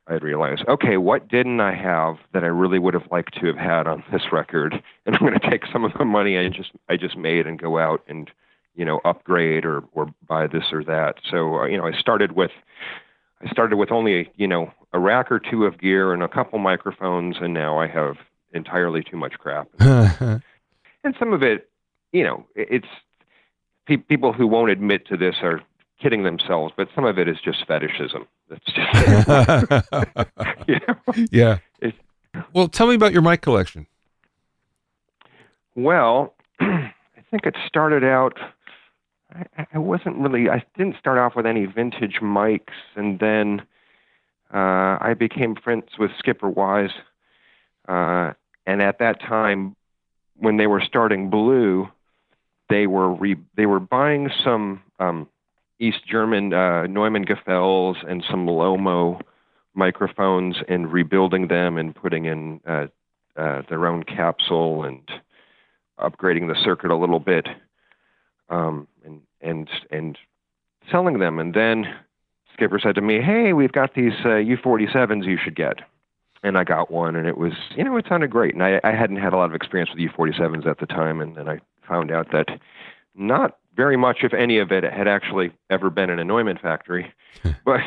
I'd 0.07 0.23
realize, 0.23 0.59
okay, 0.67 0.97
what 0.97 1.27
didn't 1.27 1.61
I 1.61 1.73
have 1.73 2.17
that 2.33 2.43
I 2.43 2.47
really 2.47 2.79
would 2.79 2.95
have 2.95 3.07
liked 3.11 3.39
to 3.39 3.45
have 3.45 3.57
had 3.57 3.87
on 3.87 4.03
this 4.11 4.31
record? 4.31 4.73
And 5.05 5.15
I'm 5.15 5.27
going 5.27 5.39
to 5.39 5.49
take 5.49 5.63
some 5.71 5.85
of 5.85 5.93
the 5.97 6.05
money 6.05 6.37
I 6.37 6.49
just 6.49 6.71
I 6.87 6.95
just 6.95 7.17
made 7.17 7.47
and 7.47 7.59
go 7.59 7.79
out 7.79 8.03
and 8.07 8.29
you 8.75 8.85
know 8.85 9.01
upgrade 9.03 9.65
or 9.65 9.83
or 9.93 10.13
buy 10.27 10.45
this 10.45 10.65
or 10.71 10.83
that. 10.83 11.15
So 11.31 11.61
uh, 11.61 11.65
you 11.65 11.77
know, 11.77 11.87
I 11.87 11.93
started 11.99 12.33
with 12.33 12.51
I 13.41 13.49
started 13.49 13.77
with 13.77 13.91
only 13.91 14.29
you 14.35 14.47
know 14.47 14.71
a 14.93 14.99
rack 14.99 15.31
or 15.31 15.39
two 15.39 15.65
of 15.65 15.79
gear 15.79 16.13
and 16.13 16.21
a 16.21 16.27
couple 16.27 16.59
microphones, 16.59 17.37
and 17.41 17.55
now 17.55 17.79
I 17.79 17.87
have 17.87 18.17
entirely 18.53 19.03
too 19.03 19.17
much 19.17 19.33
crap. 19.39 19.67
and 19.79 21.15
some 21.17 21.33
of 21.33 21.41
it, 21.41 21.69
you 22.11 22.23
know, 22.23 22.45
it's 22.55 22.87
pe- 23.87 23.97
people 23.97 24.33
who 24.33 24.47
won't 24.47 24.71
admit 24.71 25.07
to 25.07 25.17
this 25.17 25.35
are 25.41 25.61
kidding 26.01 26.23
themselves, 26.23 26.73
but 26.77 26.87
some 26.95 27.05
of 27.05 27.19
it 27.19 27.27
is 27.27 27.37
just 27.43 27.65
fetishism. 27.67 28.27
That's 28.49 28.65
just 28.65 29.87
you 30.67 30.75
know? 30.87 31.25
yeah. 31.31 31.57
It's, 31.81 31.97
well, 32.53 32.67
tell 32.67 32.87
me 32.87 32.95
about 32.95 33.13
your 33.13 33.21
mic 33.21 33.41
collection. 33.41 33.87
Well, 35.75 36.33
I 36.59 36.91
think 37.29 37.45
it 37.45 37.55
started 37.67 38.03
out. 38.03 38.37
I, 39.33 39.67
I 39.73 39.77
wasn't 39.77 40.17
really. 40.17 40.49
I 40.49 40.63
didn't 40.77 40.97
start 40.97 41.17
off 41.17 41.35
with 41.35 41.45
any 41.45 41.65
vintage 41.65 42.19
mics, 42.21 42.73
and 42.95 43.19
then 43.19 43.61
uh, 44.53 44.97
I 44.99 45.15
became 45.17 45.55
friends 45.55 45.85
with 45.97 46.11
Skipper 46.17 46.49
Wise. 46.49 46.91
Uh, 47.87 48.33
and 48.65 48.81
at 48.81 48.99
that 48.99 49.19
time, 49.21 49.75
when 50.35 50.57
they 50.57 50.67
were 50.67 50.81
starting 50.81 51.29
Blue, 51.29 51.87
they 52.69 52.87
were 52.87 53.13
re- 53.13 53.37
they 53.55 53.65
were 53.65 53.79
buying 53.79 54.29
some 54.43 54.81
um, 54.99 55.27
East 55.79 56.05
German 56.07 56.53
uh, 56.53 56.87
Neumann 56.87 57.23
Gefells 57.23 57.97
and 58.07 58.23
some 58.29 58.45
Lomo 58.45 59.21
microphones 59.73 60.57
and 60.67 60.91
rebuilding 60.91 61.47
them 61.47 61.77
and 61.77 61.95
putting 61.95 62.25
in 62.25 62.59
uh, 62.67 62.87
uh, 63.37 63.61
their 63.69 63.85
own 63.87 64.03
capsule 64.03 64.83
and 64.83 65.01
upgrading 65.99 66.47
the 66.47 66.61
circuit 66.63 66.91
a 66.91 66.95
little 66.95 67.19
bit 67.19 67.47
um, 68.49 68.87
and 69.05 69.21
and 69.41 69.69
and 69.91 70.17
selling 70.91 71.19
them. 71.19 71.39
And 71.39 71.53
then 71.53 71.85
Skipper 72.53 72.79
said 72.79 72.95
to 72.95 73.01
me, 73.01 73.21
"Hey, 73.21 73.53
we've 73.53 73.71
got 73.71 73.93
these 73.93 74.13
uh, 74.25 74.39
U47s 74.39 75.25
you 75.25 75.37
should 75.41 75.55
get." 75.55 75.79
And 76.41 76.57
I 76.57 76.63
got 76.63 76.89
one, 76.89 77.15
and 77.15 77.27
it 77.27 77.37
was 77.37 77.53
you 77.75 77.83
know 77.83 77.97
it 77.97 78.05
sounded 78.07 78.29
great. 78.29 78.53
And 78.53 78.63
I, 78.63 78.79
I 78.83 78.91
hadn't 78.91 79.17
had 79.17 79.33
a 79.33 79.37
lot 79.37 79.49
of 79.49 79.55
experience 79.55 79.91
with 79.91 80.11
U47s 80.11 80.65
at 80.65 80.79
the 80.79 80.85
time, 80.85 81.21
and 81.21 81.35
then 81.35 81.47
I 81.49 81.59
found 81.87 82.11
out 82.11 82.31
that 82.31 82.59
not 83.15 83.58
very 83.79 83.95
much, 83.95 84.17
if 84.23 84.33
any 84.33 84.57
of 84.57 84.73
it, 84.73 84.83
had 84.83 85.07
actually 85.07 85.53
ever 85.69 85.89
been 85.89 86.09
in 86.09 86.19
a 86.19 86.23
Neumann 86.25 86.57
factory. 86.57 87.13
but 87.65 87.79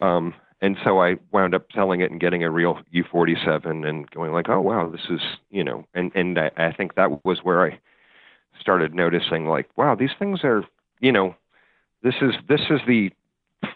um, 0.00 0.34
and 0.60 0.76
so 0.82 1.00
I 1.00 1.18
wound 1.30 1.54
up 1.54 1.66
selling 1.72 2.00
it 2.00 2.10
and 2.10 2.18
getting 2.18 2.42
a 2.42 2.50
real 2.50 2.80
U47 2.92 3.88
and 3.88 4.10
going 4.10 4.32
like, 4.32 4.48
oh 4.48 4.60
wow, 4.60 4.88
this 4.90 5.06
is 5.08 5.20
you 5.50 5.62
know, 5.62 5.84
and 5.94 6.10
and 6.16 6.36
I, 6.36 6.50
I 6.56 6.72
think 6.72 6.96
that 6.96 7.24
was 7.24 7.38
where 7.44 7.64
I 7.64 7.78
started 8.60 8.92
noticing 8.92 9.46
like, 9.46 9.68
wow, 9.76 9.94
these 9.94 10.10
things 10.18 10.40
are 10.42 10.64
you 10.98 11.12
know, 11.12 11.36
this 12.02 12.16
is 12.20 12.34
this 12.48 12.62
is 12.68 12.80
the 12.88 13.12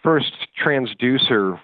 first 0.03 0.33
transducer 0.61 1.61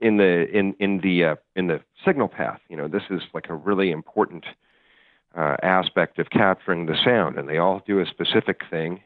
in 0.00 0.18
the 0.18 0.46
in 0.52 0.74
in 0.80 1.00
the 1.00 1.24
uh, 1.24 1.36
in 1.56 1.68
the 1.68 1.80
signal 2.04 2.28
path. 2.28 2.60
You 2.68 2.76
know, 2.76 2.88
this 2.88 3.04
is 3.08 3.22
like 3.32 3.48
a 3.48 3.54
really 3.54 3.90
important 3.90 4.44
uh, 5.36 5.56
aspect 5.62 6.18
of 6.18 6.30
capturing 6.30 6.86
the 6.86 6.96
sound, 7.04 7.38
and 7.38 7.48
they 7.48 7.58
all 7.58 7.82
do 7.86 8.00
a 8.00 8.06
specific 8.06 8.62
thing, 8.70 9.00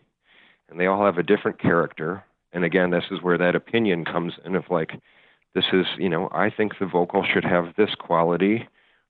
and 0.69 0.79
they 0.79 0.87
all 0.87 1.05
have 1.05 1.19
a 1.19 1.23
different 1.23 1.61
character. 1.61 2.25
And 2.53 2.65
again, 2.65 2.91
this 2.91 3.05
is 3.11 3.23
where 3.23 3.39
that 3.39 3.57
opinion 3.57 4.05
comes 4.05 4.35
in 4.45 4.55
of 4.55 4.65
like, 4.71 4.93
this 5.55 5.65
is, 5.73 5.87
you 5.99 6.09
know, 6.09 6.29
I 6.33 6.51
think 6.51 6.79
the 6.79 6.87
vocal 6.87 7.25
should 7.25 7.45
have 7.45 7.75
this 7.77 7.95
quality, 7.99 8.69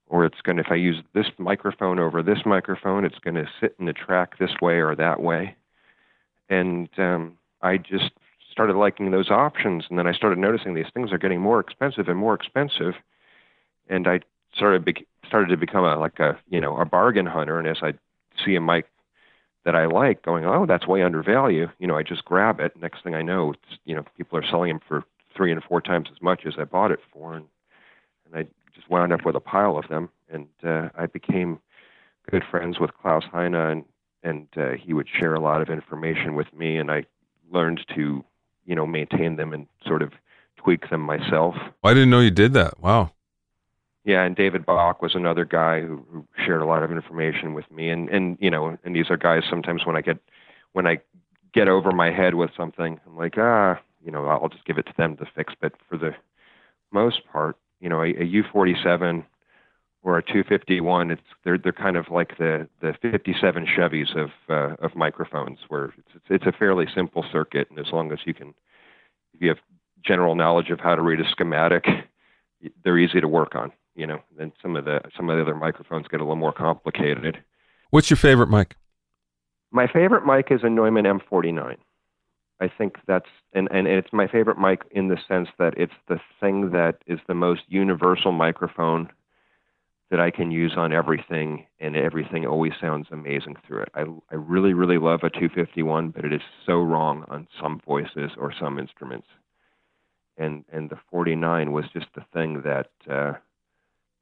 or 0.08 0.24
it's 0.24 0.40
going 0.42 0.56
to, 0.56 0.62
if 0.62 0.70
I 0.70 0.76
use 0.76 1.02
this 1.14 1.26
microphone 1.38 1.98
over 1.98 2.22
this 2.22 2.40
microphone, 2.44 3.04
it's 3.04 3.18
going 3.18 3.36
to 3.36 3.48
sit 3.60 3.76
in 3.78 3.86
the 3.86 3.92
track 3.92 4.38
this 4.38 4.50
way 4.60 4.74
or 4.74 4.94
that 4.96 5.20
way. 5.20 5.56
And 6.48 6.88
um, 6.98 7.38
I 7.62 7.78
just 7.78 8.10
started 8.50 8.76
liking 8.76 9.10
those 9.10 9.30
options, 9.30 9.84
and 9.88 9.98
then 9.98 10.06
I 10.06 10.12
started 10.12 10.38
noticing 10.38 10.74
these 10.74 10.92
things 10.92 11.12
are 11.12 11.18
getting 11.18 11.40
more 11.40 11.60
expensive 11.60 12.08
and 12.08 12.18
more 12.18 12.34
expensive. 12.34 12.94
And 13.88 14.06
I 14.06 14.20
sort 14.56 14.74
of 14.74 14.84
be- 14.84 15.06
started 15.26 15.48
to 15.48 15.56
become 15.56 15.84
a 15.84 15.96
like 15.96 16.18
a 16.20 16.38
you 16.48 16.60
know 16.60 16.76
a 16.78 16.84
bargain 16.84 17.26
hunter, 17.26 17.58
and 17.58 17.68
as 17.68 17.78
I 17.82 17.94
see 18.44 18.54
a 18.54 18.60
mic 18.60 18.86
that 19.64 19.76
I 19.76 19.86
like, 19.86 20.22
going, 20.22 20.44
oh, 20.44 20.66
that's 20.66 20.86
way 20.86 21.02
undervalued. 21.02 21.70
You 21.78 21.86
know, 21.86 21.96
I 21.96 22.02
just 22.02 22.24
grab 22.24 22.60
it. 22.60 22.76
Next 22.80 23.04
thing 23.04 23.14
I 23.14 23.22
know, 23.22 23.52
it's, 23.52 23.78
you 23.84 23.94
know, 23.94 24.04
people 24.16 24.36
are 24.36 24.44
selling 24.44 24.70
them 24.70 24.80
for 24.86 25.04
three 25.36 25.52
and 25.52 25.62
four 25.62 25.80
times 25.80 26.08
as 26.10 26.20
much 26.20 26.46
as 26.46 26.54
I 26.58 26.64
bought 26.64 26.90
it 26.90 27.00
for, 27.12 27.34
and 27.34 27.46
and 28.26 28.36
I 28.36 28.48
just 28.74 28.90
wound 28.90 29.12
up 29.12 29.24
with 29.24 29.36
a 29.36 29.40
pile 29.40 29.78
of 29.78 29.88
them. 29.88 30.08
And 30.28 30.48
uh, 30.64 30.88
I 30.96 31.06
became 31.06 31.60
good 32.30 32.42
friends 32.50 32.80
with 32.80 32.90
Klaus 32.94 33.24
Heyne, 33.32 33.54
and 33.54 33.84
and 34.22 34.48
uh, 34.56 34.72
he 34.72 34.92
would 34.92 35.08
share 35.08 35.34
a 35.34 35.40
lot 35.40 35.62
of 35.62 35.68
information 35.68 36.34
with 36.34 36.52
me, 36.54 36.76
and 36.76 36.90
I 36.90 37.04
learned 37.50 37.84
to, 37.94 38.24
you 38.64 38.74
know, 38.74 38.86
maintain 38.86 39.36
them 39.36 39.52
and 39.52 39.66
sort 39.86 40.02
of 40.02 40.12
tweak 40.56 40.90
them 40.90 41.00
myself. 41.00 41.54
I 41.82 41.92
didn't 41.92 42.10
know 42.10 42.20
you 42.20 42.30
did 42.30 42.52
that. 42.54 42.80
Wow. 42.80 43.10
Yeah, 44.04 44.24
and 44.24 44.34
David 44.34 44.66
Bock 44.66 45.00
was 45.00 45.14
another 45.14 45.44
guy 45.44 45.80
who, 45.80 46.04
who 46.10 46.26
shared 46.44 46.60
a 46.60 46.66
lot 46.66 46.82
of 46.82 46.90
information 46.90 47.54
with 47.54 47.70
me, 47.70 47.88
and 47.88 48.08
and 48.08 48.36
you 48.40 48.50
know, 48.50 48.76
and 48.84 48.96
these 48.96 49.10
are 49.10 49.16
guys. 49.16 49.44
Sometimes 49.48 49.86
when 49.86 49.96
I 49.96 50.00
get 50.00 50.18
when 50.72 50.86
I 50.86 50.98
get 51.54 51.68
over 51.68 51.92
my 51.92 52.10
head 52.10 52.34
with 52.34 52.50
something, 52.56 52.98
I'm 53.06 53.16
like, 53.16 53.34
ah, 53.38 53.80
you 54.04 54.10
know, 54.10 54.26
I'll 54.26 54.48
just 54.48 54.64
give 54.64 54.78
it 54.78 54.86
to 54.86 54.94
them 54.96 55.16
to 55.18 55.26
fix. 55.36 55.54
But 55.60 55.74
for 55.88 55.96
the 55.96 56.14
most 56.90 57.20
part, 57.30 57.56
you 57.80 57.88
know, 57.88 58.02
a, 58.02 58.08
a 58.08 58.42
U47 58.42 59.24
or 60.02 60.18
a 60.18 60.22
251. 60.22 61.10
It's 61.10 61.22
they're 61.44 61.58
they're 61.58 61.72
kind 61.72 61.96
of 61.96 62.08
like 62.10 62.38
the 62.38 62.68
the 62.80 62.94
57 63.02 63.66
Chevys 63.66 64.16
of 64.16 64.30
uh, 64.48 64.74
of 64.84 64.94
microphones, 64.94 65.58
where 65.68 65.92
it's 66.14 66.24
it's 66.28 66.46
a 66.46 66.52
fairly 66.52 66.86
simple 66.94 67.24
circuit, 67.30 67.68
and 67.70 67.78
as 67.78 67.92
long 67.92 68.12
as 68.12 68.18
you 68.24 68.34
can, 68.34 68.48
if 69.34 69.40
you 69.40 69.48
have 69.48 69.58
general 70.04 70.34
knowledge 70.34 70.70
of 70.70 70.80
how 70.80 70.94
to 70.94 71.02
read 71.02 71.20
a 71.20 71.28
schematic, 71.30 71.84
they're 72.84 72.98
easy 72.98 73.20
to 73.20 73.28
work 73.28 73.54
on. 73.54 73.72
You 73.94 74.06
know, 74.06 74.20
then 74.36 74.52
some 74.62 74.76
of 74.76 74.84
the 74.84 75.00
some 75.16 75.28
of 75.28 75.36
the 75.36 75.42
other 75.42 75.54
microphones 75.54 76.06
get 76.08 76.20
a 76.20 76.24
little 76.24 76.36
more 76.36 76.52
complicated. 76.52 77.42
What's 77.90 78.10
your 78.10 78.16
favorite 78.16 78.48
mic? 78.48 78.76
My 79.70 79.86
favorite 79.86 80.26
mic 80.26 80.50
is 80.50 80.60
a 80.62 80.70
Neumann 80.70 81.04
M49. 81.04 81.76
I 82.60 82.68
think 82.68 82.96
that's 83.06 83.28
and, 83.52 83.68
and 83.70 83.86
it's 83.86 84.12
my 84.12 84.28
favorite 84.28 84.58
mic 84.58 84.82
in 84.92 85.08
the 85.08 85.18
sense 85.28 85.48
that 85.58 85.74
it's 85.76 85.92
the 86.08 86.20
thing 86.40 86.70
that 86.70 86.98
is 87.06 87.18
the 87.26 87.34
most 87.34 87.62
universal 87.68 88.32
microphone 88.32 89.10
that 90.12 90.20
I 90.20 90.30
can 90.30 90.50
use 90.50 90.74
on 90.76 90.92
everything, 90.92 91.64
and 91.80 91.96
everything 91.96 92.46
always 92.46 92.72
sounds 92.78 93.06
amazing 93.10 93.56
through 93.66 93.80
it. 93.80 93.88
I, 93.94 94.02
I 94.30 94.34
really, 94.34 94.74
really 94.74 94.98
love 94.98 95.20
a 95.22 95.30
251, 95.30 96.10
but 96.10 96.26
it 96.26 96.34
is 96.34 96.42
so 96.66 96.82
wrong 96.82 97.24
on 97.28 97.48
some 97.58 97.80
voices 97.86 98.30
or 98.36 98.52
some 98.60 98.78
instruments. 98.78 99.26
And 100.36 100.66
and 100.70 100.90
the 100.90 100.98
49 101.10 101.72
was 101.72 101.86
just 101.94 102.08
the 102.14 102.24
thing 102.34 102.60
that, 102.62 102.90
uh, 103.10 103.38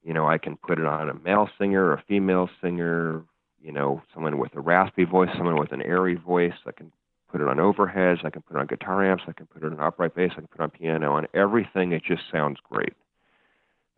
you 0.02 0.14
know, 0.14 0.28
I 0.28 0.38
can 0.38 0.56
put 0.56 0.78
it 0.78 0.86
on 0.86 1.08
a 1.08 1.14
male 1.14 1.48
singer, 1.58 1.92
a 1.92 2.02
female 2.08 2.48
singer, 2.62 3.22
you 3.62 3.72
know, 3.72 4.02
someone 4.14 4.38
with 4.38 4.54
a 4.54 4.60
raspy 4.60 5.04
voice, 5.04 5.28
someone 5.36 5.58
with 5.58 5.72
an 5.72 5.82
airy 5.82 6.14
voice. 6.14 6.54
I 6.66 6.72
can 6.72 6.92
put 7.30 7.40
it 7.40 7.48
on 7.48 7.58
overheads. 7.58 8.24
I 8.24 8.30
can 8.30 8.42
put 8.42 8.56
it 8.56 8.60
on 8.60 8.66
guitar 8.66 9.04
amps. 9.04 9.24
I 9.28 9.32
can 9.32 9.46
put 9.46 9.62
it 9.62 9.72
on 9.72 9.80
upright 9.80 10.14
bass. 10.14 10.30
I 10.32 10.36
can 10.36 10.46
put 10.46 10.60
it 10.60 10.64
on 10.64 10.70
piano. 10.70 11.12
On 11.12 11.26
everything, 11.34 11.92
it 11.92 12.02
just 12.02 12.22
sounds 12.32 12.58
great. 12.68 12.94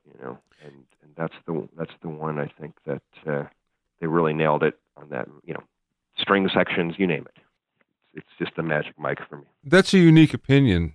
You 0.07 0.23
know, 0.23 0.39
and 0.65 0.75
and 1.03 1.13
that's 1.17 1.35
the 1.47 1.69
that's 1.79 1.93
the 2.03 2.09
one 2.09 2.39
I 2.39 2.51
think 2.61 2.75
that 2.87 3.03
uh, 3.27 3.45
they 4.01 4.07
really 4.07 4.33
nailed 4.33 4.63
it 4.63 4.79
on 4.97 5.09
that. 5.11 5.29
You 5.45 5.55
know, 5.55 5.63
string 6.19 6.49
sections, 6.53 6.95
you 6.99 7.07
name 7.07 7.27
it. 7.27 7.43
It's, 8.15 8.27
it's 8.39 8.51
just 8.51 8.59
a 8.59 8.63
magic 8.63 8.99
mic 8.99 9.19
for 9.29 9.37
me. 9.37 9.45
That's 9.65 9.95
a 9.95 9.99
unique 9.99 10.35
opinion, 10.35 10.95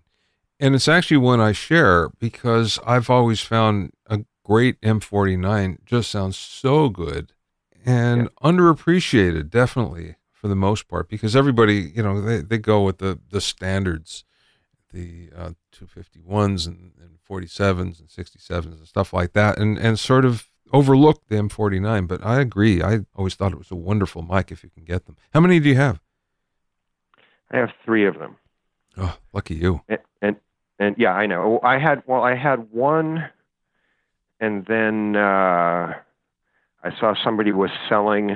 and 0.60 0.76
it's 0.76 0.88
actually 0.88 1.18
one 1.18 1.40
I 1.40 1.54
share 1.54 2.10
because 2.20 2.80
I've 2.86 3.10
always 3.10 3.40
found 3.40 3.94
a 4.08 4.20
great 4.48 4.80
M49 4.80 5.78
just 5.86 6.10
sounds 6.10 6.38
so 6.38 6.88
good 6.88 7.34
and 7.86 8.24
yeah. 8.24 8.50
underappreciated, 8.50 9.50
definitely 9.50 10.16
for 10.32 10.48
the 10.48 10.56
most 10.56 10.88
part, 10.88 11.10
because 11.10 11.36
everybody, 11.36 11.92
you 11.94 12.02
know, 12.02 12.22
they, 12.22 12.40
they 12.40 12.58
go 12.58 12.82
with 12.84 13.00
the 13.00 13.20
the 13.30 13.42
standards, 13.42 14.24
the 14.94 15.30
uh, 15.36 15.52
251s 15.76 16.66
and, 16.66 16.94
and 17.02 17.18
47s 17.30 18.00
and 18.00 18.08
67s 18.08 18.66
and 18.66 18.88
stuff 18.88 19.12
like 19.12 19.34
that, 19.34 19.58
and 19.58 19.78
and 19.78 20.00
sort 20.00 20.24
of 20.24 20.48
overlook 20.72 21.28
the 21.28 21.36
M49. 21.36 22.08
But 22.08 22.26
I 22.26 22.40
agree. 22.40 22.82
I 22.82 23.02
always 23.16 23.36
thought 23.36 23.52
it 23.52 23.58
was 23.58 23.72
a 23.72 23.76
wonderful 23.76 24.22
mic 24.22 24.52
if 24.52 24.64
you 24.64 24.70
can 24.70 24.86
get 24.86 25.08
them. 25.08 25.18
How 25.34 25.42
many 25.42 25.60
do 25.60 25.68
you 25.68 25.76
have? 25.76 26.00
I 27.52 27.58
have 27.58 27.72
three 27.84 28.06
of 28.06 28.18
them. 28.18 28.38
Oh, 28.98 29.18
lucky 29.34 29.56
you. 29.56 29.82
And 29.90 30.00
and, 30.22 30.36
and 30.80 30.96
yeah, 30.98 31.12
I 31.12 31.26
know. 31.26 31.60
I 31.64 31.80
had 31.80 32.04
well, 32.06 32.24
I 32.24 32.36
had 32.36 32.72
one, 32.72 33.30
and 34.40 34.66
then 34.66 35.16
uh, 35.16 35.94
I 36.84 37.00
saw 37.00 37.16
somebody 37.24 37.52
was 37.52 37.72
selling 37.90 38.36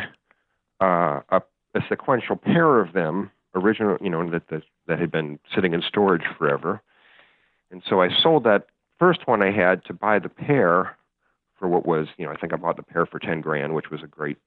uh, 0.81 1.21
a, 1.29 1.41
a 1.75 1.81
sequential 1.87 2.35
pair 2.35 2.79
of 2.79 2.93
them, 2.93 3.31
original, 3.55 3.97
you 4.01 4.09
know, 4.09 4.29
that 4.29 4.47
that, 4.49 4.63
that 4.87 4.99
had 4.99 5.11
been 5.11 5.39
sitting 5.53 5.73
in 5.73 5.81
storage 5.81 6.23
forever. 6.37 6.81
And 7.71 7.81
so 7.87 8.01
I 8.01 8.09
sold 8.21 8.43
that 8.43 8.67
first 8.99 9.27
one 9.27 9.41
I 9.41 9.51
had 9.51 9.85
to 9.85 9.93
buy 9.93 10.19
the 10.19 10.29
pair 10.29 10.97
for 11.57 11.67
what 11.67 11.85
was, 11.85 12.07
you 12.17 12.25
know, 12.25 12.31
I 12.31 12.37
think 12.37 12.53
I 12.53 12.55
bought 12.57 12.77
the 12.77 12.83
pair 12.83 13.05
for 13.05 13.19
ten 13.19 13.41
grand, 13.41 13.73
which 13.75 13.89
was 13.91 14.01
a 14.03 14.07
great, 14.07 14.37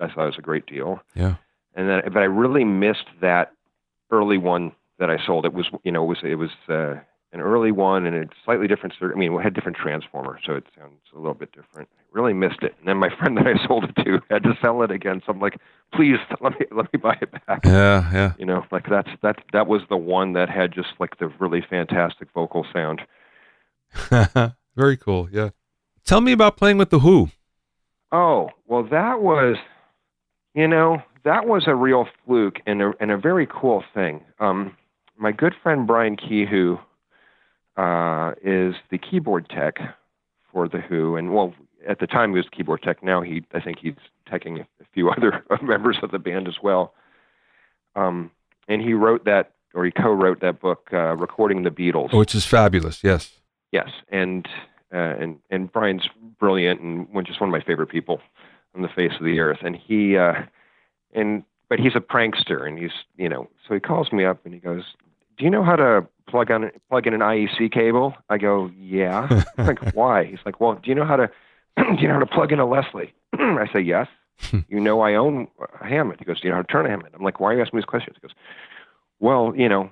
I 0.00 0.08
thought 0.08 0.24
it 0.24 0.26
was 0.26 0.38
a 0.38 0.42
great 0.42 0.66
deal. 0.66 1.00
Yeah. 1.14 1.36
And 1.74 1.88
then, 1.88 2.02
but 2.12 2.18
I 2.18 2.26
really 2.26 2.64
missed 2.64 3.08
that 3.20 3.52
early 4.10 4.38
one 4.38 4.72
that 4.98 5.10
I 5.10 5.18
sold. 5.26 5.44
It 5.44 5.54
was, 5.54 5.66
you 5.82 5.90
know, 5.90 6.04
it 6.04 6.06
was 6.06 6.18
it 6.22 6.34
was 6.36 6.50
uh, 6.68 7.00
an 7.34 7.40
early 7.40 7.72
one 7.72 8.06
and 8.06 8.14
a 8.14 8.28
slightly 8.44 8.68
different. 8.68 8.94
I 9.02 9.18
mean, 9.18 9.32
it 9.34 9.42
had 9.42 9.54
different 9.54 9.76
transformer, 9.76 10.38
so 10.46 10.54
it 10.54 10.64
sounds 10.78 10.94
a 11.12 11.18
little 11.18 11.34
bit 11.34 11.50
different. 11.52 11.88
I 11.92 12.02
really 12.12 12.32
missed 12.32 12.62
it. 12.62 12.76
And 12.78 12.86
then 12.86 12.96
my 12.96 13.08
friend 13.18 13.36
that 13.36 13.46
I 13.46 13.66
sold 13.66 13.84
it 13.84 14.04
to 14.04 14.20
had 14.30 14.44
to 14.44 14.56
sell 14.62 14.82
it 14.82 14.92
again. 14.92 15.20
So 15.26 15.32
I'm 15.32 15.40
like, 15.40 15.58
please 15.92 16.16
let 16.40 16.58
me 16.58 16.66
let 16.70 16.90
me 16.92 16.98
buy 16.98 17.18
it 17.20 17.32
back. 17.46 17.64
Yeah, 17.64 18.10
yeah. 18.12 18.32
You 18.38 18.46
know, 18.46 18.64
like 18.70 18.88
that's 18.88 19.10
that 19.22 19.42
that 19.52 19.66
was 19.66 19.82
the 19.90 19.96
one 19.96 20.32
that 20.34 20.48
had 20.48 20.72
just 20.72 20.90
like 21.00 21.18
the 21.18 21.26
really 21.40 21.62
fantastic 21.68 22.28
vocal 22.32 22.64
sound. 22.72 23.02
Very 24.76 24.96
cool. 24.96 25.28
Yeah. 25.30 25.50
Tell 26.04 26.20
me 26.20 26.32
about 26.32 26.56
playing 26.56 26.78
with 26.78 26.90
the 26.90 27.00
Who. 27.00 27.30
Oh 28.12 28.50
well, 28.66 28.84
that 28.84 29.20
was, 29.20 29.56
you 30.54 30.68
know, 30.68 31.02
that 31.24 31.46
was 31.46 31.64
a 31.66 31.74
real 31.74 32.06
fluke 32.24 32.60
and 32.64 32.80
a 32.80 32.92
and 33.00 33.10
a 33.10 33.18
very 33.18 33.48
cool 33.50 33.82
thing. 33.92 34.24
Um, 34.38 34.76
my 35.16 35.32
good 35.32 35.54
friend 35.62 35.86
Brian 35.86 36.16
Kehew 36.16 36.78
uh, 37.76 38.32
is 38.42 38.74
the 38.90 38.98
keyboard 38.98 39.48
tech 39.48 39.78
for 40.52 40.68
the 40.68 40.78
Who, 40.78 41.16
and 41.16 41.34
well, 41.34 41.54
at 41.86 41.98
the 41.98 42.06
time 42.06 42.30
he 42.30 42.36
was 42.36 42.46
keyboard 42.50 42.82
tech. 42.82 43.02
Now 43.02 43.20
he, 43.20 43.44
I 43.52 43.60
think 43.60 43.78
he's 43.80 43.94
teching 44.30 44.60
a 44.60 44.84
few 44.92 45.10
other 45.10 45.44
members 45.62 45.98
of 46.02 46.10
the 46.10 46.18
band 46.18 46.48
as 46.48 46.56
well. 46.62 46.94
Um, 47.96 48.30
and 48.68 48.80
he 48.80 48.94
wrote 48.94 49.24
that, 49.24 49.52
or 49.74 49.84
he 49.84 49.90
co-wrote 49.90 50.40
that 50.40 50.60
book, 50.60 50.88
uh, 50.92 51.16
"Recording 51.16 51.62
the 51.62 51.70
Beatles," 51.70 52.12
which 52.14 52.34
is 52.34 52.46
fabulous. 52.46 53.02
Yes, 53.04 53.32
yes, 53.72 53.90
and 54.08 54.48
uh, 54.92 55.14
and 55.18 55.38
and 55.50 55.70
Brian's 55.70 56.08
brilliant 56.38 56.80
and 56.80 57.08
just 57.26 57.40
one 57.40 57.48
of 57.48 57.52
my 57.52 57.62
favorite 57.62 57.88
people 57.88 58.20
on 58.74 58.82
the 58.82 58.88
face 58.88 59.12
of 59.18 59.24
the 59.24 59.38
earth. 59.40 59.58
And 59.62 59.76
he 59.76 60.16
uh, 60.16 60.34
and 61.12 61.44
but 61.68 61.78
he's 61.78 61.94
a 61.94 62.00
prankster, 62.00 62.66
and 62.66 62.78
he's 62.78 62.92
you 63.16 63.28
know, 63.28 63.48
so 63.66 63.74
he 63.74 63.80
calls 63.80 64.12
me 64.12 64.24
up 64.24 64.44
and 64.44 64.54
he 64.54 64.60
goes, 64.60 64.84
"Do 65.36 65.44
you 65.44 65.50
know 65.50 65.64
how 65.64 65.76
to 65.76 66.06
plug 66.28 66.50
on 66.50 66.70
plug 66.88 67.06
in 67.06 67.14
an 67.14 67.20
IEC 67.20 67.72
cable?" 67.72 68.14
I 68.28 68.38
go, 68.38 68.70
"Yeah." 68.76 69.28
I'm 69.58 69.66
like, 69.66 69.94
"Why?" 69.94 70.24
He's 70.24 70.40
like, 70.44 70.60
"Well, 70.60 70.74
do 70.74 70.88
you 70.88 70.94
know 70.94 71.04
how 71.04 71.16
to 71.16 71.30
do 71.76 71.96
you 71.98 72.08
know 72.08 72.14
how 72.14 72.20
to 72.20 72.26
plug 72.26 72.52
in 72.52 72.58
a 72.58 72.66
Leslie?" 72.66 73.12
I 73.32 73.68
say, 73.72 73.80
"Yes." 73.80 74.08
you 74.68 74.80
know, 74.80 75.00
I 75.00 75.14
own 75.14 75.48
a 75.80 75.86
Hammond. 75.86 76.18
He 76.18 76.24
goes, 76.24 76.40
"Do 76.40 76.48
you 76.48 76.50
know 76.50 76.56
how 76.56 76.62
to 76.62 76.72
turn 76.72 76.86
a 76.86 76.90
Hammond?" 76.90 77.14
I'm 77.14 77.22
like, 77.22 77.40
"Why 77.40 77.52
are 77.52 77.56
you 77.56 77.62
asking 77.62 77.76
me 77.78 77.80
these 77.82 77.86
questions?" 77.86 78.16
He 78.20 78.26
goes, 78.26 78.36
"Well, 79.20 79.52
you 79.56 79.68
know, 79.68 79.90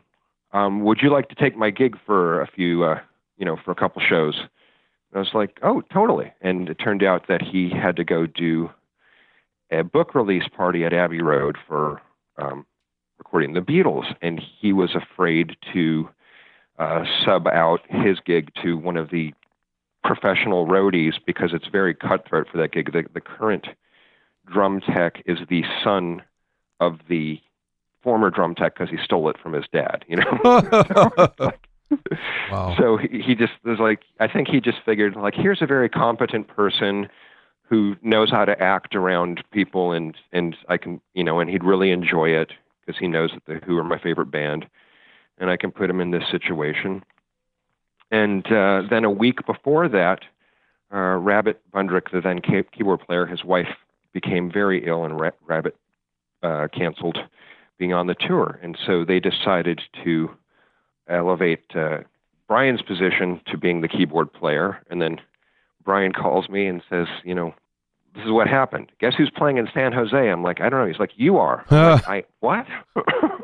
um, 0.53 0.83
would 0.83 1.01
you 1.03 1.11
like 1.11 1.29
to 1.29 1.35
take 1.35 1.57
my 1.57 1.71
gig 1.71 1.97
for 2.05 2.41
a 2.41 2.47
few, 2.47 2.85
uh, 2.85 3.01
you 3.37 3.45
know, 3.45 3.57
for 3.65 3.71
a 3.71 3.77
couple 3.77 4.03
shows?" 4.03 4.39
And 4.39 5.17
I 5.17 5.19
was 5.19 5.35
like, 5.35 5.59
"Oh, 5.63 5.83
totally." 5.93 6.33
And 6.41 6.69
it 6.69 6.75
turned 6.75 7.03
out 7.03 7.29
that 7.29 7.43
he 7.43 7.71
had 7.71 7.97
to 7.97 8.05
go 8.05 8.27
do 8.27 8.71
a 9.71 9.83
book 9.83 10.15
release 10.15 10.47
party 10.55 10.85
at 10.85 10.93
Abbey 10.93 11.23
Road 11.23 11.57
for 11.67 12.01
um, 12.37 12.67
recording 13.19 13.55
the 13.55 13.61
Beatles, 13.61 14.15
and 14.21 14.41
he 14.61 14.73
was 14.73 14.95
afraid 14.95 15.57
to 15.73 16.09
uh, 16.83 17.05
sub 17.25 17.47
out 17.47 17.81
his 17.89 18.19
gig 18.25 18.51
to 18.63 18.77
one 18.77 18.97
of 18.97 19.11
the 19.11 19.33
professional 20.03 20.67
roadies 20.67 21.15
because 21.25 21.51
it's 21.53 21.69
very 21.69 21.95
cutthroat 21.95 22.49
for 22.51 22.59
that 22.59 22.73
gig. 22.73 22.93
The, 22.93 23.05
the 23.15 23.21
current 23.21 23.67
drum 24.53 24.81
tech 24.81 25.23
is 25.25 25.39
the 25.49 25.63
son 25.85 26.23
of 26.81 26.99
the 27.09 27.41
former 28.03 28.31
drum 28.31 28.57
tech 28.57 28.75
because 28.75 28.91
he 28.91 28.97
stole 29.05 29.29
it 29.31 29.37
from 29.41 29.53
his 29.53 29.65
dad. 29.73 30.05
You 30.09 30.17
know. 30.17 31.31
wow. 32.51 32.75
So 32.79 32.97
he, 32.97 33.21
he 33.21 33.35
just 33.35 33.53
was 33.65 33.79
like, 33.79 34.01
I 34.19 34.27
think 34.27 34.49
he 34.49 34.61
just 34.61 34.79
figured 34.85 35.15
like, 35.15 35.35
here's 35.35 35.63
a 35.63 35.67
very 35.67 35.89
competent 35.89 36.49
person 36.49 37.09
who 37.69 37.97
knows 38.03 38.31
how 38.31 38.45
to 38.45 38.61
act 38.61 38.97
around 38.97 39.43
people, 39.53 39.93
and 39.93 40.17
and 40.33 40.57
I 40.69 40.77
can, 40.77 41.01
you 41.15 41.23
know, 41.23 41.39
and 41.39 41.49
he'd 41.49 41.65
really 41.65 41.91
enjoy 41.91 42.31
it 42.31 42.53
because 42.85 42.99
he 42.99 43.09
knows 43.09 43.31
that 43.33 43.47
the 43.47 43.65
Who 43.65 43.79
are 43.79 43.85
my 43.85 43.99
favorite 43.99 44.31
band, 44.31 44.67
and 45.39 45.51
I 45.51 45.57
can 45.57 45.71
put 45.71 45.91
him 45.91 46.01
in 46.01 46.11
this 46.11 46.25
situation. 46.31 47.03
And 48.11 48.47
uh, 48.53 48.83
then 48.91 49.05
a 49.05 49.11
week 49.11 49.47
before 49.47 49.89
that, 49.89 50.21
uh, 50.93 51.17
Rabbit 51.17 51.61
Bundrick, 51.73 52.11
the 52.13 52.21
then 52.21 52.41
key- 52.41 52.65
keyboard 52.77 53.01
player, 53.01 53.27
his 53.27 53.45
wife 53.45 53.69
became 54.13 54.53
very 54.53 54.87
ill, 54.87 55.05
and 55.05 55.19
Ra- 55.19 55.31
Rabbit 55.47 55.77
uh, 56.43 56.69
canceled 56.73 57.19
being 57.79 57.93
on 57.95 58.07
the 58.07 58.15
tour. 58.15 58.59
And 58.63 58.77
so 58.87 59.05
they 59.05 59.19
decided 59.19 59.81
to 60.05 60.31
elevate 61.09 61.65
uh, 61.75 61.99
Brian's 62.47 62.83
position 62.83 63.41
to 63.51 63.57
being 63.57 63.81
the 63.81 63.89
keyboard 63.89 64.33
player. 64.33 64.79
And 64.91 65.01
then 65.01 65.19
Brian 65.83 66.13
calls 66.13 66.49
me 66.49 66.67
and 66.67 66.83
says, 66.91 67.07
you 67.25 67.35
know, 67.35 67.55
this 68.15 68.25
is 68.25 68.31
what 68.31 68.47
happened. 68.47 68.93
Guess 69.01 69.15
who's 69.17 69.31
playing 69.35 69.57
in 69.57 69.69
San 69.73 69.93
Jose? 69.93 70.15
I'm 70.15 70.43
like, 70.43 70.61
I 70.61 70.69
don't 70.69 70.81
know. 70.81 70.87
He's 70.87 71.01
like, 71.01 71.13
you 71.17 71.39
are. 71.39 71.65
like, 71.71 72.09
I 72.09 72.25
what? 72.41 72.67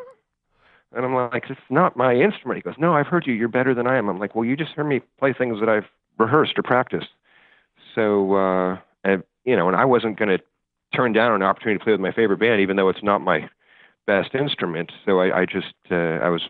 and 0.94 1.04
I'm 1.04 1.14
like, 1.14 1.44
it's 1.50 1.60
not 1.70 1.96
my 1.96 2.14
instrument. 2.14 2.56
He 2.56 2.62
goes, 2.62 2.78
no, 2.78 2.94
I've 2.94 3.06
heard 3.06 3.26
you. 3.26 3.34
You're 3.34 3.48
better 3.48 3.74
than 3.74 3.86
I 3.86 3.96
am. 3.96 4.08
I'm 4.08 4.18
like, 4.18 4.34
well, 4.34 4.44
you 4.44 4.56
just 4.56 4.72
heard 4.72 4.84
me 4.84 5.00
play 5.18 5.32
things 5.32 5.60
that 5.60 5.68
I've 5.68 5.86
rehearsed 6.18 6.58
or 6.58 6.62
practiced. 6.62 7.08
So, 7.94 8.34
uh, 8.34 8.78
and, 9.04 9.22
you 9.44 9.56
know, 9.56 9.68
and 9.68 9.76
I 9.76 9.84
wasn't 9.84 10.18
going 10.18 10.36
to 10.36 10.42
turn 10.94 11.12
down 11.12 11.34
an 11.34 11.42
opportunity 11.42 11.78
to 11.78 11.84
play 11.84 11.92
with 11.92 12.00
my 12.00 12.12
favorite 12.12 12.40
band, 12.40 12.60
even 12.60 12.76
though 12.76 12.88
it's 12.88 13.02
not 13.02 13.20
my 13.20 13.48
best 14.06 14.34
instrument. 14.34 14.92
So 15.04 15.20
I, 15.20 15.40
I 15.40 15.44
just, 15.44 15.74
uh, 15.90 15.94
I 15.94 16.28
was, 16.28 16.42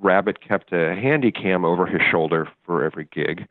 Rabbit 0.00 0.46
kept 0.46 0.72
a 0.72 0.94
handy 0.94 1.30
cam 1.30 1.64
over 1.64 1.86
his 1.86 2.02
shoulder 2.10 2.48
for 2.64 2.84
every 2.84 3.08
gig, 3.12 3.46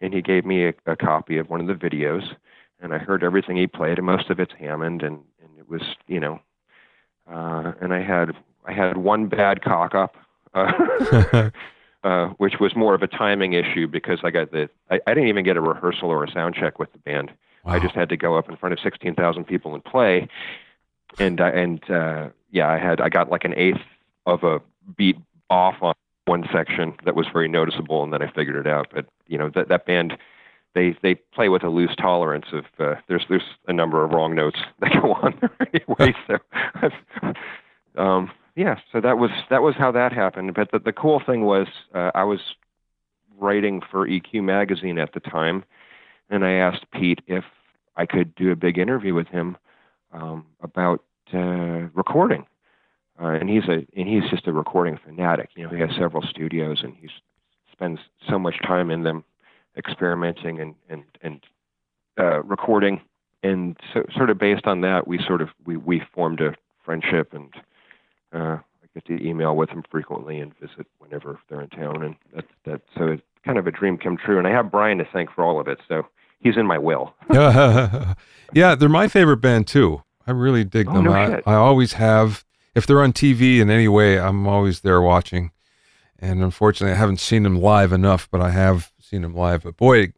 and 0.00 0.12
he 0.12 0.22
gave 0.22 0.44
me 0.44 0.66
a, 0.66 0.74
a 0.86 0.96
copy 0.96 1.38
of 1.38 1.48
one 1.48 1.60
of 1.60 1.66
the 1.66 1.74
videos 1.74 2.34
and 2.82 2.92
I 2.92 2.98
heard 2.98 3.22
everything 3.22 3.56
he 3.56 3.66
played, 3.66 3.98
and 3.98 4.06
most 4.06 4.28
of 4.28 4.40
it's 4.40 4.52
Hammond, 4.58 5.02
and 5.02 5.20
and 5.42 5.58
it 5.58 5.68
was 5.68 5.82
you 6.06 6.20
know, 6.20 6.40
uh, 7.32 7.72
and 7.80 7.92
I 7.92 8.02
had 8.02 8.36
I 8.64 8.72
had 8.72 8.98
one 8.98 9.26
bad 9.26 9.62
cock 9.62 9.94
up. 9.94 10.16
Uh, 10.54 11.50
uh, 12.04 12.28
which 12.38 12.54
was 12.60 12.74
more 12.74 12.94
of 12.94 13.02
a 13.02 13.06
timing 13.06 13.52
issue 13.52 13.86
because 13.86 14.18
I 14.24 14.30
got 14.30 14.50
the 14.50 14.68
I, 14.90 15.00
I 15.06 15.14
didn't 15.14 15.28
even 15.28 15.44
get 15.44 15.56
a 15.56 15.60
rehearsal 15.60 16.10
or 16.10 16.24
a 16.24 16.30
sound 16.30 16.54
check 16.54 16.78
with 16.78 16.92
the 16.92 16.98
band. 16.98 17.30
Wow. 17.64 17.74
I 17.74 17.78
just 17.78 17.94
had 17.94 18.08
to 18.08 18.16
go 18.16 18.36
up 18.36 18.48
in 18.48 18.56
front 18.56 18.72
of 18.72 18.80
sixteen 18.80 19.14
thousand 19.14 19.44
people 19.44 19.74
and 19.74 19.84
play, 19.84 20.28
and 21.18 21.40
uh, 21.40 21.44
and 21.54 21.90
uh, 21.90 22.30
yeah, 22.50 22.68
I 22.68 22.78
had 22.78 23.00
I 23.00 23.08
got 23.08 23.30
like 23.30 23.44
an 23.44 23.54
eighth 23.56 23.80
of 24.26 24.42
a 24.42 24.60
beat 24.96 25.16
off 25.48 25.76
on 25.80 25.94
one 26.26 26.48
section 26.52 26.94
that 27.04 27.14
was 27.14 27.26
very 27.32 27.48
noticeable, 27.48 28.02
and 28.02 28.12
then 28.12 28.20
I 28.22 28.30
figured 28.32 28.56
it 28.56 28.66
out. 28.66 28.88
But 28.92 29.06
you 29.28 29.38
know 29.38 29.48
that 29.50 29.68
that 29.68 29.86
band 29.86 30.18
they 30.74 30.96
they 31.02 31.14
play 31.14 31.48
with 31.48 31.62
a 31.62 31.68
loose 31.68 31.94
tolerance 31.96 32.46
of 32.52 32.64
uh, 32.78 32.94
there's 33.08 33.24
there's 33.28 33.42
a 33.68 33.72
number 33.72 34.04
of 34.04 34.10
wrong 34.10 34.34
notes 34.34 34.58
that 34.80 34.92
go 35.00 35.14
on 35.14 35.38
there 35.40 35.56
anyway. 35.74 36.14
so 37.96 38.02
um, 38.02 38.30
yeah, 38.56 38.76
so 38.92 39.00
that 39.00 39.18
was 39.18 39.30
that 39.50 39.62
was 39.62 39.74
how 39.76 39.92
that 39.92 40.12
happened. 40.12 40.54
But 40.54 40.70
the, 40.72 40.78
the 40.78 40.92
cool 40.92 41.22
thing 41.24 41.44
was 41.44 41.66
uh, 41.94 42.10
I 42.14 42.24
was 42.24 42.40
writing 43.38 43.80
for 43.90 44.06
EQ 44.06 44.42
magazine 44.44 44.98
at 44.98 45.12
the 45.14 45.20
time, 45.20 45.64
and 46.30 46.44
I 46.44 46.52
asked 46.52 46.84
Pete 46.92 47.20
if 47.26 47.44
I 47.96 48.06
could 48.06 48.34
do 48.34 48.50
a 48.52 48.56
big 48.56 48.78
interview 48.78 49.14
with 49.14 49.28
him 49.28 49.56
um, 50.12 50.46
about 50.60 51.02
uh, 51.34 51.88
recording. 51.94 52.46
Uh, 53.20 53.28
and 53.28 53.48
he's 53.48 53.64
a 53.68 53.86
and 53.96 54.08
he's 54.08 54.28
just 54.30 54.46
a 54.46 54.52
recording 54.52 54.98
fanatic. 55.04 55.50
You 55.54 55.64
know, 55.64 55.70
he 55.70 55.80
has 55.80 55.90
several 55.98 56.22
studios, 56.22 56.80
and 56.82 56.94
he 56.96 57.08
spends 57.70 58.00
so 58.28 58.38
much 58.38 58.54
time 58.62 58.90
in 58.90 59.02
them, 59.02 59.24
experimenting 59.76 60.60
and 60.60 60.74
and 60.88 61.04
and 61.22 61.40
uh, 62.18 62.42
recording. 62.42 63.00
And 63.42 63.76
so, 63.92 64.04
sort 64.16 64.30
of 64.30 64.38
based 64.38 64.66
on 64.66 64.82
that, 64.82 65.08
we 65.08 65.18
sort 65.26 65.42
of 65.42 65.48
we 65.64 65.76
we 65.76 66.02
formed 66.14 66.40
a 66.40 66.54
friendship 66.84 67.32
and 67.32 67.52
uh, 68.32 68.58
I 68.58 68.86
get 68.94 69.04
to 69.06 69.26
email 69.26 69.56
with 69.56 69.70
them 69.70 69.82
frequently 69.90 70.38
and 70.38 70.56
visit 70.58 70.86
whenever 70.98 71.38
they're 71.48 71.60
in 71.60 71.68
town, 71.68 72.02
and 72.02 72.16
that 72.34 72.44
that 72.64 72.82
so 72.96 73.08
it's 73.08 73.22
kind 73.44 73.58
of 73.58 73.66
a 73.66 73.70
dream 73.70 73.98
come 73.98 74.16
true. 74.16 74.38
And 74.38 74.46
I 74.46 74.50
have 74.50 74.70
Brian 74.70 74.98
to 74.98 75.08
thank 75.12 75.30
for 75.30 75.44
all 75.44 75.60
of 75.60 75.68
it, 75.68 75.78
so 75.88 76.06
he's 76.40 76.56
in 76.56 76.66
my 76.66 76.78
will. 76.78 77.14
yeah, 78.52 78.74
they're 78.74 78.88
my 78.88 79.08
favorite 79.08 79.38
band 79.38 79.66
too. 79.66 80.02
I 80.26 80.30
really 80.30 80.64
dig 80.64 80.88
oh, 80.88 80.94
them. 80.94 81.04
No 81.04 81.12
I. 81.12 81.42
I 81.46 81.54
always 81.54 81.94
have. 81.94 82.44
If 82.74 82.86
they're 82.86 83.02
on 83.02 83.12
TV 83.12 83.58
in 83.58 83.68
any 83.68 83.88
way, 83.88 84.18
I'm 84.18 84.46
always 84.46 84.80
there 84.80 85.02
watching. 85.02 85.50
And 86.18 86.42
unfortunately, 86.42 86.94
I 86.94 86.98
haven't 86.98 87.20
seen 87.20 87.42
them 87.42 87.60
live 87.60 87.92
enough, 87.92 88.28
but 88.30 88.40
I 88.40 88.50
have 88.50 88.91
seen 89.12 89.22
them 89.22 89.34
live. 89.34 89.62
But 89.62 89.76
boy, 89.76 90.12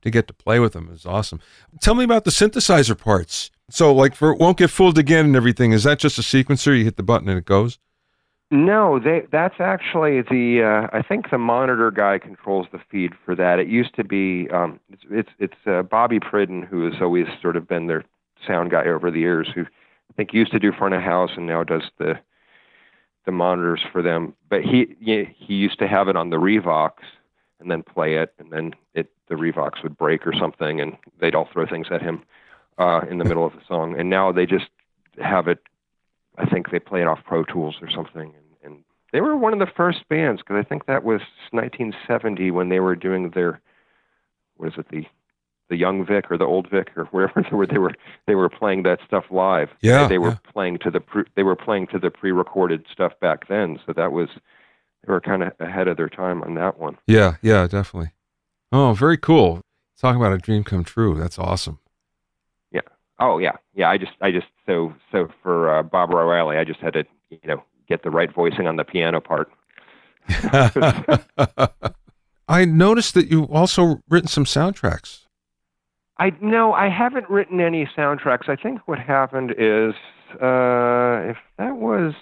to 0.00 0.10
get 0.10 0.26
to 0.26 0.34
play 0.34 0.58
with 0.58 0.72
them 0.72 0.90
is 0.92 1.06
awesome. 1.06 1.40
Tell 1.80 1.94
me 1.94 2.04
about 2.04 2.24
the 2.24 2.30
synthesizer 2.30 2.98
parts. 2.98 3.50
So, 3.70 3.94
like 3.94 4.14
for 4.14 4.34
won't 4.34 4.58
get 4.58 4.70
fooled 4.70 4.98
again 4.98 5.26
and 5.26 5.36
everything. 5.36 5.72
Is 5.72 5.84
that 5.84 5.98
just 5.98 6.18
a 6.18 6.22
sequencer? 6.22 6.76
You 6.76 6.84
hit 6.84 6.96
the 6.96 7.02
button 7.02 7.28
and 7.28 7.38
it 7.38 7.44
goes. 7.44 7.78
No, 8.50 8.98
they 8.98 9.22
that's 9.30 9.60
actually 9.60 10.20
the 10.22 10.62
uh, 10.62 10.96
I 10.96 11.02
think 11.02 11.30
the 11.30 11.38
monitor 11.38 11.90
guy 11.90 12.18
controls 12.18 12.66
the 12.72 12.80
feed 12.90 13.12
for 13.24 13.34
that. 13.34 13.58
It 13.58 13.68
used 13.68 13.94
to 13.96 14.04
be 14.04 14.48
um, 14.50 14.78
it's 14.90 15.02
it's, 15.10 15.30
it's 15.38 15.66
uh, 15.66 15.82
Bobby 15.82 16.20
Pridden 16.20 16.62
who 16.62 16.84
has 16.84 17.00
always 17.00 17.26
sort 17.40 17.56
of 17.56 17.66
been 17.66 17.86
their 17.86 18.04
sound 18.46 18.70
guy 18.70 18.84
over 18.86 19.10
the 19.10 19.20
years. 19.20 19.48
Who 19.54 19.62
I 19.62 20.12
think 20.16 20.34
used 20.34 20.52
to 20.52 20.58
do 20.58 20.72
front 20.72 20.94
of 20.94 21.02
house 21.02 21.30
and 21.36 21.46
now 21.46 21.64
does 21.64 21.84
the 21.98 22.18
the 23.24 23.32
monitors 23.32 23.80
for 23.90 24.02
them. 24.02 24.34
But 24.50 24.62
he 24.62 24.96
he 25.00 25.54
used 25.54 25.78
to 25.78 25.88
have 25.88 26.08
it 26.08 26.16
on 26.16 26.28
the 26.28 26.36
Revox 26.36 26.92
and 27.62 27.70
then 27.70 27.82
play 27.82 28.16
it, 28.16 28.34
and 28.38 28.50
then 28.50 28.74
it 28.94 29.10
the 29.28 29.34
Revox 29.34 29.82
would 29.82 29.96
break 29.96 30.26
or 30.26 30.34
something, 30.38 30.80
and 30.80 30.96
they'd 31.20 31.34
all 31.34 31.48
throw 31.50 31.66
things 31.66 31.86
at 31.90 32.02
him 32.02 32.22
uh, 32.78 33.00
in 33.10 33.18
the 33.18 33.24
middle 33.24 33.46
of 33.46 33.52
the 33.52 33.62
song. 33.66 33.98
And 33.98 34.10
now 34.10 34.32
they 34.32 34.46
just 34.46 34.66
have 35.18 35.48
it. 35.48 35.60
I 36.38 36.46
think 36.46 36.70
they 36.70 36.78
play 36.78 37.00
it 37.00 37.06
off 37.06 37.20
Pro 37.24 37.44
Tools 37.44 37.76
or 37.80 37.90
something. 37.90 38.34
And, 38.34 38.74
and 38.74 38.84
they 39.12 39.20
were 39.20 39.36
one 39.36 39.52
of 39.52 39.58
the 39.58 39.72
first 39.74 40.08
bands 40.08 40.42
because 40.42 40.56
I 40.56 40.68
think 40.68 40.86
that 40.86 41.04
was 41.04 41.20
1970 41.50 42.50
when 42.50 42.68
they 42.68 42.80
were 42.80 42.96
doing 42.96 43.30
their 43.30 43.60
what 44.56 44.68
is 44.68 44.74
it 44.78 44.88
the 44.90 45.06
the 45.68 45.76
young 45.76 46.04
Vic 46.04 46.30
or 46.30 46.36
the 46.36 46.44
old 46.44 46.68
Vic 46.68 46.90
or 46.96 47.04
wherever 47.06 47.42
they 47.42 47.56
were 47.56 47.66
they 47.66 47.78
were 47.78 47.94
they 48.26 48.34
were 48.34 48.50
playing 48.50 48.82
that 48.82 48.98
stuff 49.06 49.24
live. 49.30 49.70
Yeah, 49.80 50.06
they 50.08 50.18
were 50.18 50.30
yeah. 50.30 50.52
playing 50.52 50.78
to 50.78 50.90
the 50.90 51.00
pre, 51.00 51.24
they 51.34 51.42
were 51.42 51.56
playing 51.56 51.86
to 51.88 51.98
the 51.98 52.10
pre-recorded 52.10 52.84
stuff 52.92 53.12
back 53.20 53.48
then. 53.48 53.80
So 53.86 53.92
that 53.94 54.12
was 54.12 54.28
they 54.28 54.40
were 55.06 55.20
kind 55.20 55.42
of 55.42 55.52
ahead 55.60 55.88
of 55.88 55.96
their 55.96 56.08
time 56.08 56.42
on 56.42 56.54
that 56.54 56.78
one. 56.78 56.96
Yeah, 57.06 57.36
yeah, 57.42 57.66
definitely. 57.66 58.12
Oh, 58.70 58.92
very 58.94 59.18
cool. 59.18 59.60
Talking 60.00 60.20
about 60.20 60.32
a 60.32 60.38
dream 60.38 60.64
come 60.64 60.84
true. 60.84 61.14
That's 61.18 61.38
awesome. 61.38 61.78
Yeah. 62.72 62.80
Oh 63.20 63.38
yeah, 63.38 63.56
yeah. 63.74 63.90
I 63.90 63.98
just, 63.98 64.12
I 64.20 64.30
just, 64.30 64.46
so, 64.66 64.94
so 65.10 65.28
for 65.42 65.78
uh, 65.78 65.82
Baba 65.82 66.16
O'Riley, 66.16 66.56
I 66.56 66.64
just 66.64 66.80
had 66.80 66.94
to, 66.94 67.04
you 67.30 67.38
know, 67.44 67.62
get 67.88 68.02
the 68.02 68.10
right 68.10 68.32
voicing 68.32 68.66
on 68.66 68.76
the 68.76 68.84
piano 68.84 69.20
part. 69.20 69.50
I 72.48 72.64
noticed 72.64 73.14
that 73.14 73.30
you 73.30 73.44
also 73.44 74.00
written 74.08 74.28
some 74.28 74.44
soundtracks. 74.44 75.20
I 76.18 76.32
no, 76.40 76.72
I 76.72 76.88
haven't 76.88 77.28
written 77.30 77.60
any 77.60 77.86
soundtracks. 77.96 78.48
I 78.48 78.56
think 78.56 78.80
what 78.86 78.98
happened 78.98 79.52
is, 79.58 79.94
uh, 80.34 81.30
if 81.30 81.36
that 81.58 81.76
was, 81.76 82.14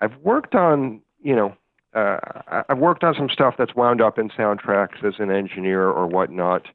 I've 0.00 0.16
worked 0.22 0.54
on, 0.54 1.00
you 1.22 1.34
know, 1.34 1.56
uh, 1.96 2.62
I've 2.68 2.78
worked 2.78 3.02
on 3.02 3.14
some 3.14 3.30
stuff 3.30 3.54
that's 3.58 3.74
wound 3.74 4.00
up 4.00 4.18
in 4.18 4.28
soundtracks 4.28 5.02
as 5.02 5.14
an 5.18 5.30
engineer 5.30 5.88
or 5.88 6.06
whatnot 6.06 6.66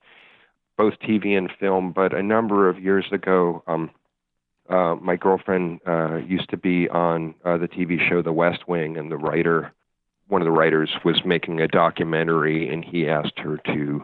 both 0.78 0.96
TV 1.00 1.38
and 1.38 1.52
film. 1.60 1.92
But 1.92 2.14
a 2.14 2.24
number 2.24 2.68
of 2.68 2.80
years 2.80 3.06
ago, 3.12 3.64
um, 3.68 3.92
uh, 4.68 4.96
my 4.96 5.16
girlfriend 5.16 5.80
uh, 5.86 6.16
used 6.16 6.50
to 6.50 6.58
be 6.58 6.90
on 6.90 7.36
uh, 7.46 7.58
the 7.58 7.68
TV 7.68 8.00
show 8.10 8.24
The 8.24 8.34
West 8.34 8.68
Wing, 8.68 8.98
and 8.98 9.12
the 9.12 9.18
writer, 9.18 9.72
one 10.28 10.42
of 10.42 10.46
the 10.46 10.52
writers, 10.52 10.90
was 11.06 11.24
making 11.24 11.62
a 11.62 11.68
documentary, 11.68 12.68
and 12.68 12.84
he 12.84 13.08
asked 13.08 13.38
her 13.38 13.58
to 13.66 14.04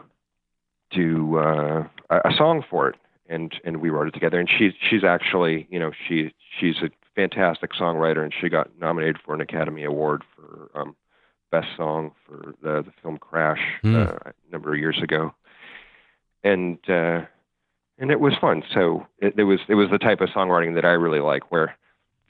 do 0.90 1.38
uh, 1.38 1.84
a 2.10 2.32
song 2.36 2.62
for 2.70 2.88
it, 2.88 2.96
and 3.28 3.52
and 3.64 3.78
we 3.78 3.90
wrote 3.90 4.06
it 4.06 4.14
together. 4.14 4.38
And 4.38 4.48
she's 4.48 4.72
she's 4.88 5.02
actually, 5.02 5.66
you 5.70 5.80
know, 5.80 5.90
she 6.06 6.32
she's 6.60 6.76
a 6.82 6.90
fantastic 7.16 7.72
songwriter, 7.72 8.22
and 8.22 8.32
she 8.38 8.48
got 8.48 8.70
nominated 8.78 9.18
for 9.24 9.34
an 9.34 9.40
Academy 9.40 9.82
Award 9.82 10.22
for 10.36 10.70
um, 10.74 10.94
best 11.50 11.68
song 11.76 12.12
for 12.26 12.54
the 12.62 12.82
the 12.82 12.92
film 13.02 13.18
Crash 13.18 13.60
Hmm. 13.82 13.96
uh, 13.96 14.16
a 14.24 14.32
number 14.50 14.72
of 14.72 14.78
years 14.78 15.00
ago 15.02 15.34
and 16.44 16.78
uh, 16.88 17.22
and 17.98 18.10
it 18.10 18.20
was 18.20 18.34
fun. 18.40 18.62
So 18.72 19.06
it, 19.18 19.34
it 19.36 19.44
was 19.44 19.60
it 19.68 19.74
was 19.74 19.90
the 19.90 19.98
type 19.98 20.20
of 20.20 20.28
songwriting 20.30 20.74
that 20.74 20.84
I 20.84 20.92
really 20.92 21.20
like, 21.20 21.50
where 21.50 21.76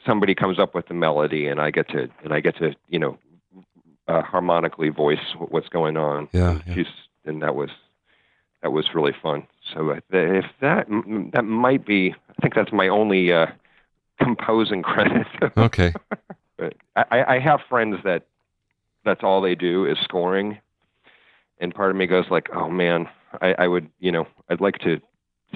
somebody 0.06 0.34
comes 0.34 0.58
up 0.58 0.74
with 0.74 0.88
the 0.88 0.94
melody, 0.94 1.46
and 1.46 1.60
I 1.60 1.70
get 1.70 1.88
to 1.90 2.08
and 2.24 2.32
I 2.32 2.40
get 2.40 2.56
to 2.58 2.74
you 2.88 2.98
know 2.98 3.18
uh, 4.06 4.22
harmonically 4.22 4.88
voice 4.88 5.34
what's 5.36 5.68
going 5.68 5.96
on. 5.96 6.28
Yeah, 6.32 6.60
and 6.66 6.76
yeah. 6.76 6.84
and 7.24 7.42
that 7.42 7.54
was 7.54 7.70
that 8.62 8.72
was 8.72 8.94
really 8.94 9.14
fun. 9.22 9.46
So 9.74 9.90
if 10.10 10.44
that 10.60 10.86
that 11.32 11.44
might 11.44 11.86
be, 11.86 12.14
I 12.30 12.42
think 12.42 12.54
that's 12.54 12.72
my 12.72 12.88
only 12.88 13.32
uh, 13.32 13.46
composing 14.18 14.82
credit. 14.92 15.26
Okay. 15.56 15.92
But 16.60 16.74
I, 16.96 17.36
I 17.36 17.38
have 17.38 17.60
friends 17.68 17.98
that 18.02 18.24
that's 19.08 19.24
all 19.24 19.40
they 19.40 19.54
do 19.54 19.86
is 19.86 19.98
scoring, 20.04 20.58
and 21.58 21.74
part 21.74 21.90
of 21.90 21.96
me 21.96 22.06
goes 22.06 22.26
like, 22.30 22.48
oh 22.54 22.68
man, 22.68 23.08
I, 23.40 23.54
I 23.58 23.68
would, 23.68 23.88
you 23.98 24.12
know, 24.12 24.26
I'd 24.48 24.60
like 24.60 24.78
to 24.80 25.00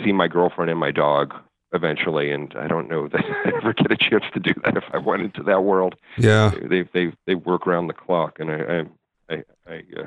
see 0.03 0.13
my 0.13 0.27
girlfriend 0.27 0.71
and 0.71 0.81
my 0.81 0.91
dog 0.91 1.35
eventually, 1.73 2.31
and 2.31 2.55
I 2.59 2.67
don't 2.67 2.89
know 2.89 3.09
that 3.09 3.25
I 3.45 3.53
ever 3.57 3.75
get 3.75 3.93
a 3.93 3.97
chance 3.97 4.25
to 4.33 4.41
do 4.41 4.55
that 4.65 4.77
if 4.77 4.85
I 4.93 4.99
went 4.99 5.23
into 5.23 5.43
that 5.45 5.65
world. 5.65 5.97
Yeah. 6.17 6.53
They 6.69 6.83
they 6.95 7.13
they 7.27 7.35
work 7.35 7.67
around 7.67 7.89
the 7.89 7.95
clock, 7.95 8.39
and 8.41 8.51
I 8.51 8.57
I 9.29 9.35
I, 9.35 9.45
I 9.67 9.83
uh, 10.01 10.07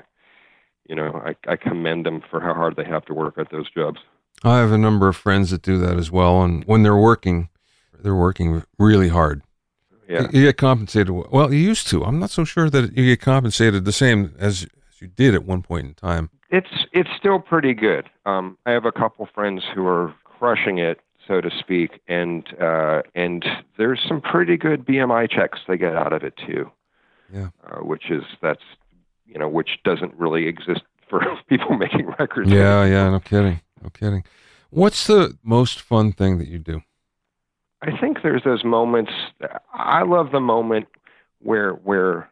you 0.88 0.96
know 0.96 1.22
I 1.26 1.36
I 1.48 1.56
commend 1.56 2.06
them 2.06 2.22
for 2.30 2.40
how 2.40 2.54
hard 2.54 2.76
they 2.76 2.86
have 2.86 3.06
to 3.06 3.14
work 3.14 3.38
at 3.38 3.52
those 3.52 3.70
jobs. 3.70 4.00
I 4.44 4.58
have 4.58 4.72
a 4.72 4.78
number 4.78 5.08
of 5.08 5.16
friends 5.16 5.52
that 5.52 5.62
do 5.62 5.78
that 5.80 5.98
as 5.98 6.12
well. 6.12 6.44
And 6.44 6.64
when 6.66 6.84
they're 6.84 6.98
working, 6.98 7.50
they're 7.98 8.16
working 8.16 8.64
really 8.78 9.10
hard. 9.10 9.42
Yeah. 10.08 10.28
You 10.32 10.44
get 10.44 10.58
compensated. 10.58 11.10
Well, 11.10 11.54
you 11.54 11.60
used 11.60 11.88
to. 11.88 12.04
I'm 12.04 12.20
not 12.20 12.30
so 12.30 12.44
sure 12.44 12.70
that 12.70 12.96
you 12.96 13.06
get 13.06 13.22
compensated 13.22 13.86
the 13.86 13.92
same 13.92 14.36
as, 14.38 14.68
as 14.92 15.02
you 15.02 15.08
did 15.08 15.34
at 15.34 15.46
one 15.46 15.62
point 15.62 15.88
in 15.88 15.94
time. 15.94 16.30
It's 16.50 16.86
it's 16.94 17.10
still 17.18 17.40
pretty 17.40 17.74
good. 17.74 18.10
Um, 18.26 18.58
I 18.66 18.72
have 18.72 18.86
a 18.86 18.92
couple 18.92 19.28
friends 19.34 19.64
who 19.74 19.86
are 19.88 20.14
crushing 20.24 20.78
it, 20.78 21.00
so 21.28 21.42
to 21.42 21.50
speak, 21.60 22.02
and 22.08 22.48
uh, 22.62 23.02
and 23.16 23.44
there's 23.78 24.00
some 24.08 24.22
pretty 24.22 24.58
good 24.58 24.86
BMI 24.86 25.30
checks 25.30 25.60
they 25.68 25.78
get 25.78 25.96
out 25.96 26.14
of 26.14 26.24
it 26.24 26.38
too. 26.38 26.72
Yeah. 27.34 27.50
Uh, 27.66 27.80
which 27.80 28.12
is 28.12 28.24
that's 28.42 28.64
you 29.26 29.40
know 29.40 29.50
which 29.50 29.80
doesn't 29.84 30.14
really 30.16 30.48
exist 30.48 30.82
for 31.10 31.22
people 31.50 31.76
making 31.78 32.08
records. 32.20 32.50
Yeah, 32.52 32.86
yeah, 32.86 33.10
no 33.10 33.20
kidding. 33.20 33.62
No 33.82 33.90
kidding. 33.90 34.24
What's 34.70 35.08
the 35.08 35.38
most 35.44 35.82
fun 35.82 36.12
thing 36.12 36.38
that 36.38 36.48
you 36.48 36.60
do? 36.60 36.82
I 37.86 37.98
think 38.00 38.22
there's 38.24 38.44
those 38.44 38.64
moments. 38.64 39.12
I 39.74 40.04
love 40.04 40.32
the 40.32 40.40
moment 40.40 40.88
where 41.42 41.72
where 41.74 42.30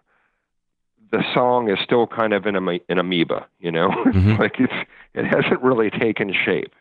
the 1.12 1.24
song 1.34 1.70
is 1.70 1.78
still 1.84 2.08
kind 2.08 2.34
of 2.34 2.46
an, 2.48 2.56
an 2.56 2.98
amoeba, 2.98 3.46
you 3.60 3.72
know, 3.72 3.90
Mhm. 4.06 4.40
like 4.40 4.60
it's 4.60 4.74
it 5.14 5.26
hasn't 5.26 5.62
really 5.62 5.90
taken 5.92 6.34
shape, 6.34 6.74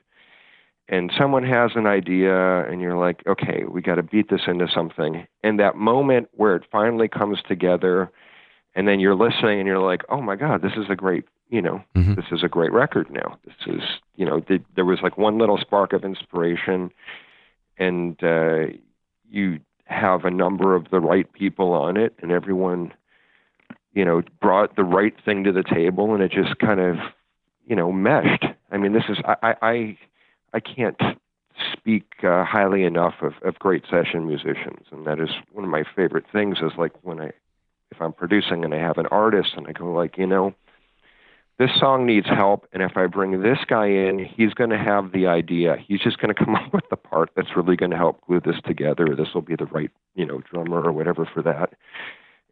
and 0.88 1.12
someone 1.18 1.44
has 1.44 1.72
an 1.74 1.86
idea 1.86 2.66
and 2.68 2.80
you're 2.80 2.96
like 2.96 3.22
okay 3.26 3.64
we 3.68 3.82
got 3.82 3.96
to 3.96 4.02
beat 4.02 4.30
this 4.30 4.42
into 4.46 4.66
something 4.68 5.26
and 5.42 5.60
that 5.60 5.76
moment 5.76 6.28
where 6.32 6.56
it 6.56 6.64
finally 6.72 7.08
comes 7.08 7.38
together 7.46 8.10
and 8.74 8.88
then 8.88 9.00
you're 9.00 9.14
listening 9.14 9.58
and 9.60 9.66
you're 9.66 9.78
like 9.78 10.02
oh 10.08 10.20
my 10.22 10.34
god 10.36 10.62
this 10.62 10.72
is 10.76 10.86
a 10.88 10.96
great 10.96 11.24
you 11.50 11.60
know 11.62 11.82
mm-hmm. 11.94 12.14
this 12.14 12.24
is 12.32 12.42
a 12.42 12.48
great 12.48 12.72
record 12.72 13.10
now 13.10 13.38
this 13.44 13.54
is 13.66 13.82
you 14.16 14.24
know 14.24 14.40
th- 14.40 14.62
there 14.76 14.84
was 14.86 15.00
like 15.02 15.16
one 15.18 15.36
little 15.38 15.58
spark 15.58 15.92
of 15.92 16.04
inspiration 16.04 16.90
and 17.78 18.22
uh 18.22 18.66
you 19.30 19.58
have 19.84 20.24
a 20.24 20.30
number 20.30 20.74
of 20.74 20.90
the 20.90 21.00
right 21.00 21.32
people 21.32 21.72
on 21.72 21.96
it 21.96 22.14
and 22.22 22.32
everyone 22.32 22.92
you 23.94 24.04
know 24.04 24.22
brought 24.40 24.76
the 24.76 24.84
right 24.84 25.14
thing 25.24 25.44
to 25.44 25.52
the 25.52 25.62
table 25.62 26.14
and 26.14 26.22
it 26.22 26.30
just 26.30 26.58
kind 26.58 26.80
of 26.80 26.96
you 27.66 27.76
know 27.76 27.92
meshed 27.92 28.44
i 28.70 28.76
mean 28.76 28.92
this 28.92 29.04
is 29.08 29.18
i 29.26 29.54
i 29.62 29.98
I 30.52 30.60
can't 30.60 31.00
speak 31.72 32.04
uh, 32.22 32.44
highly 32.44 32.84
enough 32.84 33.14
of, 33.22 33.34
of 33.42 33.58
great 33.58 33.84
session 33.90 34.26
musicians, 34.26 34.86
and 34.90 35.06
that 35.06 35.18
is 35.18 35.30
one 35.52 35.64
of 35.64 35.70
my 35.70 35.84
favorite 35.96 36.24
things. 36.30 36.58
Is 36.58 36.72
like 36.76 36.92
when 37.02 37.20
I, 37.20 37.32
if 37.90 38.00
I'm 38.00 38.12
producing 38.12 38.64
and 38.64 38.74
I 38.74 38.78
have 38.78 38.98
an 38.98 39.06
artist, 39.06 39.50
and 39.56 39.66
I 39.66 39.72
go 39.72 39.90
like, 39.92 40.18
you 40.18 40.26
know, 40.26 40.54
this 41.62 41.78
song 41.78 42.06
needs 42.06 42.26
help, 42.26 42.66
and 42.72 42.82
if 42.82 42.96
I 42.96 43.06
bring 43.06 43.40
this 43.40 43.58
guy 43.68 43.86
in, 43.86 44.18
he's 44.18 44.52
going 44.52 44.70
to 44.70 44.78
have 44.78 45.12
the 45.12 45.28
idea. 45.28 45.76
He's 45.76 46.00
just 46.00 46.18
going 46.18 46.34
to 46.34 46.44
come 46.44 46.56
up 46.56 46.72
with 46.72 46.84
the 46.90 46.96
part 46.96 47.30
that's 47.36 47.56
really 47.56 47.76
going 47.76 47.92
to 47.92 47.96
help 47.96 48.20
glue 48.26 48.40
this 48.40 48.60
together. 48.64 49.14
This 49.16 49.28
will 49.32 49.42
be 49.42 49.54
the 49.54 49.66
right, 49.66 49.90
you 50.16 50.26
know, 50.26 50.40
drummer 50.50 50.82
or 50.82 50.90
whatever 50.90 51.24
for 51.24 51.40
that, 51.42 51.74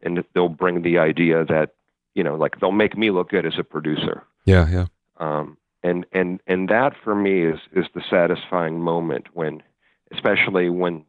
and 0.01 0.23
they'll 0.33 0.47
bring 0.47 0.81
the 0.81 0.97
idea 0.97 1.43
that, 1.45 1.71
you 2.15 2.23
know, 2.23 2.35
like 2.35 2.59
they'll 2.59 2.71
make 2.71 2.97
me 2.97 3.11
look 3.11 3.29
good 3.29 3.45
as 3.45 3.59
a 3.59 3.63
producer. 3.63 4.23
Yeah, 4.45 4.69
yeah. 4.69 4.85
Um, 5.17 5.57
and 5.83 6.05
and 6.13 6.39
and 6.47 6.69
that 6.69 6.93
for 7.03 7.13
me 7.13 7.43
is 7.43 7.59
is 7.73 7.87
the 7.93 8.03
satisfying 8.09 8.79
moment 8.79 9.27
when 9.33 9.61
especially 10.13 10.69
when 10.69 11.03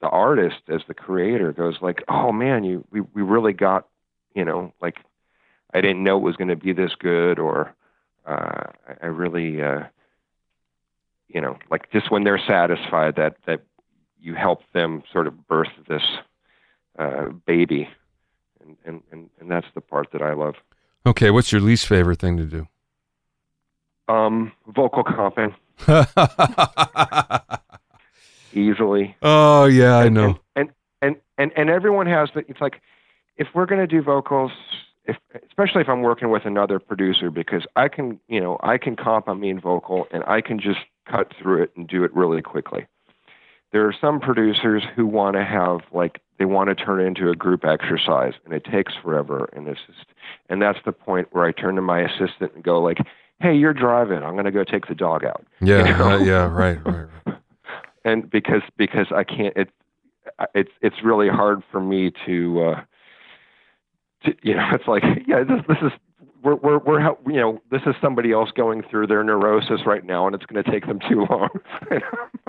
the 0.00 0.08
artist 0.08 0.62
as 0.68 0.82
the 0.86 0.94
creator 0.94 1.52
goes 1.52 1.76
like 1.80 2.02
oh 2.08 2.30
man 2.30 2.62
you 2.62 2.84
we, 2.90 3.00
we 3.00 3.22
really 3.22 3.52
got 3.52 3.86
you 4.34 4.44
know 4.44 4.72
like 4.80 4.96
i 5.74 5.80
didn't 5.80 6.02
know 6.02 6.16
it 6.16 6.22
was 6.22 6.36
going 6.36 6.48
to 6.48 6.56
be 6.56 6.72
this 6.72 6.94
good 6.98 7.38
or 7.38 7.74
uh 8.26 8.64
i 9.02 9.06
really 9.06 9.62
uh 9.62 9.82
you 11.28 11.40
know 11.40 11.56
like 11.70 11.90
just 11.92 12.10
when 12.10 12.24
they're 12.24 12.38
satisfied 12.46 13.16
that 13.16 13.36
that 13.46 13.62
you 14.20 14.34
help 14.34 14.62
them 14.72 15.02
sort 15.12 15.26
of 15.26 15.46
birth 15.46 15.68
this 15.88 16.02
uh 16.98 17.26
baby 17.46 17.88
and 18.60 18.76
and 18.84 19.02
and, 19.12 19.30
and 19.40 19.50
that's 19.50 19.68
the 19.74 19.80
part 19.80 20.08
that 20.12 20.22
i 20.22 20.32
love 20.32 20.54
okay 21.06 21.30
what's 21.30 21.52
your 21.52 21.60
least 21.60 21.86
favorite 21.86 22.18
thing 22.18 22.36
to 22.36 22.44
do 22.44 22.66
um, 24.08 24.52
vocal 24.66 25.04
comping. 25.04 25.54
Easily. 28.54 29.16
Oh 29.22 29.66
yeah, 29.66 30.00
and, 30.00 30.18
I 30.18 30.22
know. 30.22 30.38
And, 30.56 30.70
and 31.02 31.16
and 31.36 31.52
and 31.54 31.70
everyone 31.70 32.06
has 32.06 32.30
the. 32.34 32.44
It's 32.48 32.60
like 32.60 32.80
if 33.36 33.48
we're 33.54 33.66
going 33.66 33.80
to 33.80 33.86
do 33.86 34.02
vocals, 34.02 34.50
if 35.08 35.16
especially 35.48 35.82
if 35.82 35.88
I'm 35.88 36.02
working 36.02 36.30
with 36.30 36.44
another 36.44 36.78
producer, 36.78 37.30
because 37.30 37.66
I 37.74 37.88
can, 37.88 38.20
you 38.28 38.40
know, 38.40 38.58
I 38.62 38.78
can 38.78 38.94
comp 38.94 39.26
a 39.26 39.34
mean 39.34 39.60
vocal 39.60 40.06
and 40.12 40.22
I 40.24 40.40
can 40.40 40.60
just 40.60 40.80
cut 41.10 41.32
through 41.40 41.64
it 41.64 41.72
and 41.76 41.88
do 41.88 42.04
it 42.04 42.14
really 42.14 42.42
quickly. 42.42 42.86
There 43.72 43.86
are 43.86 43.94
some 44.00 44.20
producers 44.20 44.84
who 44.94 45.06
want 45.06 45.34
to 45.36 45.44
have 45.44 45.80
like 45.92 46.20
they 46.38 46.44
want 46.44 46.68
to 46.68 46.74
turn 46.74 47.00
it 47.00 47.04
into 47.04 47.28
a 47.30 47.34
group 47.34 47.64
exercise 47.64 48.34
and 48.44 48.54
it 48.54 48.64
takes 48.64 48.92
forever 49.02 49.48
and 49.52 49.66
it's 49.66 49.80
just 49.86 50.06
and 50.48 50.62
that's 50.62 50.78
the 50.84 50.92
point 50.92 51.28
where 51.32 51.44
I 51.44 51.52
turn 51.52 51.74
to 51.74 51.82
my 51.82 52.00
assistant 52.00 52.54
and 52.54 52.62
go 52.62 52.80
like 52.80 52.98
hey, 53.40 53.54
you're 53.54 53.74
driving. 53.74 54.22
I'm 54.22 54.32
going 54.32 54.44
to 54.44 54.50
go 54.50 54.64
take 54.64 54.86
the 54.88 54.94
dog 54.94 55.24
out. 55.24 55.44
Yeah, 55.60 55.78
you 55.78 55.98
know? 55.98 56.10
uh, 56.10 56.18
yeah, 56.18 56.52
right, 56.52 56.78
right, 56.86 57.06
right. 57.26 57.36
and 58.04 58.30
because 58.30 58.62
because 58.76 59.06
I 59.14 59.24
can't, 59.24 59.56
it, 59.56 59.70
it's 60.54 60.70
it's 60.82 60.96
really 61.02 61.28
hard 61.28 61.62
for 61.70 61.80
me 61.80 62.12
to, 62.26 62.62
uh, 62.62 62.74
to 62.74 62.86
you 64.42 64.54
know, 64.54 64.66
it's 64.72 64.86
like 64.86 65.02
yeah, 65.26 65.44
this 65.44 65.60
this 65.68 65.78
is 65.82 65.92
we're 66.42 66.56
we're 66.56 66.78
we're 66.78 67.00
you 67.26 67.40
know 67.40 67.60
this 67.70 67.82
is 67.86 67.94
somebody 68.00 68.32
else 68.32 68.50
going 68.54 68.82
through 68.90 69.06
their 69.06 69.22
neurosis 69.24 69.80
right 69.86 70.04
now, 70.04 70.26
and 70.26 70.34
it's 70.34 70.46
going 70.46 70.62
to 70.62 70.70
take 70.70 70.86
them 70.86 70.98
too 71.08 71.26
long. 71.30 71.48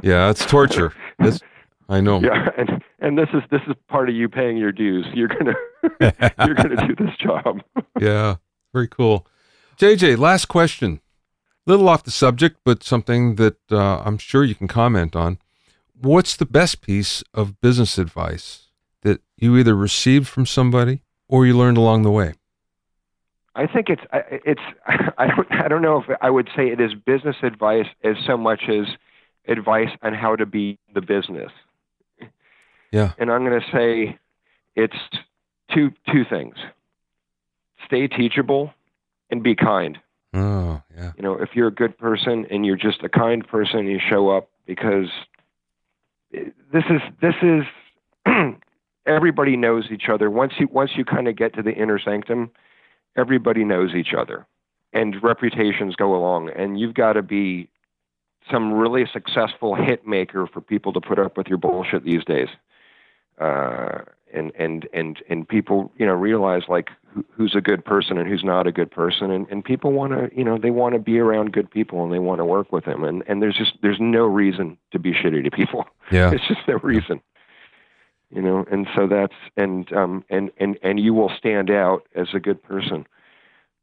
yeah, 0.03 0.29
it's 0.29 0.45
torture. 0.45 0.93
This 1.19 1.41
I 1.89 2.01
know. 2.01 2.21
Yeah, 2.21 2.49
and 2.57 2.83
and 2.99 3.17
this 3.17 3.29
is 3.33 3.41
this 3.51 3.61
is 3.67 3.75
part 3.87 4.09
of 4.09 4.15
you 4.15 4.29
paying 4.29 4.57
your 4.57 4.71
dues. 4.71 5.05
You're 5.13 5.27
gonna 5.27 5.53
you're 6.45 6.55
gonna 6.55 6.87
do 6.87 6.95
this 6.95 7.15
job. 7.17 7.61
yeah, 7.99 8.35
very 8.73 8.87
cool. 8.87 9.27
JJ, 9.77 10.17
last 10.17 10.45
question. 10.45 11.01
A 11.65 11.71
little 11.71 11.89
off 11.89 12.03
the 12.03 12.11
subject, 12.11 12.59
but 12.63 12.83
something 12.83 13.35
that 13.35 13.57
uh, 13.71 14.01
I'm 14.05 14.17
sure 14.17 14.43
you 14.43 14.55
can 14.55 14.67
comment 14.67 15.15
on. 15.15 15.39
What's 15.93 16.35
the 16.35 16.45
best 16.45 16.81
piece 16.81 17.23
of 17.33 17.59
business 17.59 17.97
advice 17.97 18.67
that 19.01 19.21
you 19.37 19.57
either 19.57 19.75
received 19.75 20.27
from 20.27 20.45
somebody 20.45 21.01
or 21.29 21.45
you 21.45 21.57
learned 21.57 21.77
along 21.77 22.03
the 22.03 22.11
way? 22.11 22.33
I 23.55 23.67
think 23.67 23.87
it's 23.89 24.01
it's 24.11 24.61
I 25.17 25.27
don't 25.27 25.51
I 25.51 25.67
don't 25.67 25.81
know 25.81 26.01
if 26.01 26.17
I 26.21 26.29
would 26.29 26.49
say 26.55 26.67
it 26.67 26.81
is 26.81 26.93
business 26.93 27.37
advice 27.43 27.87
as 28.03 28.15
so 28.27 28.35
much 28.35 28.63
as 28.67 28.87
advice 29.47 29.89
on 30.01 30.13
how 30.13 30.35
to 30.35 30.45
be 30.45 30.77
the 30.93 31.01
business. 31.01 31.51
Yeah. 32.91 33.13
And 33.17 33.31
I'm 33.31 33.45
going 33.45 33.59
to 33.59 33.67
say 33.71 34.17
it's 34.75 34.97
two 35.73 35.91
two 36.11 36.23
things. 36.29 36.55
Stay 37.85 38.07
teachable 38.07 38.73
and 39.29 39.43
be 39.43 39.55
kind. 39.55 39.97
Oh, 40.33 40.81
yeah. 40.95 41.11
You 41.17 41.23
know, 41.23 41.33
if 41.33 41.49
you're 41.53 41.67
a 41.67 41.73
good 41.73 41.97
person 41.97 42.45
and 42.51 42.65
you're 42.65 42.75
just 42.75 43.03
a 43.03 43.09
kind 43.09 43.47
person, 43.47 43.87
you 43.87 43.99
show 44.09 44.29
up 44.29 44.49
because 44.65 45.07
this 46.31 46.83
is 46.89 47.01
this 47.21 47.35
is 47.41 47.63
everybody 49.09 49.57
knows 49.57 49.85
each 49.91 50.07
other. 50.07 50.29
Once 50.29 50.53
you 50.59 50.69
once 50.71 50.91
you 50.95 51.03
kind 51.03 51.27
of 51.27 51.35
get 51.35 51.53
to 51.55 51.61
the 51.61 51.73
inner 51.73 51.99
sanctum, 51.99 52.51
everybody 53.17 53.63
knows 53.65 53.93
each 53.93 54.13
other, 54.17 54.45
and 54.93 55.21
reputations 55.21 55.95
go 55.95 56.15
along. 56.15 56.51
And 56.55 56.79
you've 56.79 56.93
got 56.93 57.13
to 57.13 57.23
be 57.23 57.69
some 58.49 58.71
really 58.73 59.05
successful 59.11 59.75
hit 59.75 60.07
maker 60.07 60.47
for 60.47 60.61
people 60.61 60.93
to 60.93 61.01
put 61.01 61.19
up 61.19 61.35
with 61.35 61.47
your 61.47 61.57
bullshit 61.57 62.05
these 62.05 62.23
days. 62.23 62.49
Uh, 63.39 63.99
and 64.33 64.51
and 64.57 64.87
and 64.93 65.23
and 65.29 65.47
people 65.47 65.91
you 65.97 66.05
know 66.05 66.13
realize 66.13 66.63
like 66.67 66.89
who, 67.07 67.25
who's 67.31 67.55
a 67.55 67.61
good 67.61 67.83
person 67.83 68.17
and 68.17 68.29
who's 68.29 68.43
not 68.43 68.67
a 68.67 68.71
good 68.71 68.91
person 68.91 69.31
and 69.31 69.47
and 69.49 69.63
people 69.63 69.91
want 69.91 70.13
to 70.13 70.29
you 70.37 70.43
know 70.43 70.57
they 70.57 70.69
want 70.69 70.93
to 70.93 70.99
be 70.99 71.19
around 71.19 71.51
good 71.51 71.69
people 71.69 72.03
and 72.03 72.13
they 72.13 72.19
want 72.19 72.39
to 72.39 72.45
work 72.45 72.71
with 72.71 72.85
them 72.85 73.03
and 73.03 73.23
and 73.27 73.41
there's 73.41 73.57
just 73.57 73.73
there's 73.81 73.99
no 73.99 74.25
reason 74.25 74.77
to 74.91 74.99
be 74.99 75.13
shitty 75.13 75.43
to 75.43 75.51
people 75.51 75.85
yeah 76.11 76.31
it's 76.33 76.47
just 76.47 76.61
no 76.67 76.75
reason 76.83 77.21
you 78.31 78.41
know 78.41 78.65
and 78.71 78.87
so 78.95 79.07
that's 79.07 79.35
and 79.57 79.91
um 79.93 80.23
and 80.29 80.51
and 80.57 80.77
and 80.81 80.99
you 80.99 81.13
will 81.13 81.31
stand 81.37 81.69
out 81.69 82.07
as 82.15 82.27
a 82.33 82.39
good 82.39 82.61
person 82.63 83.05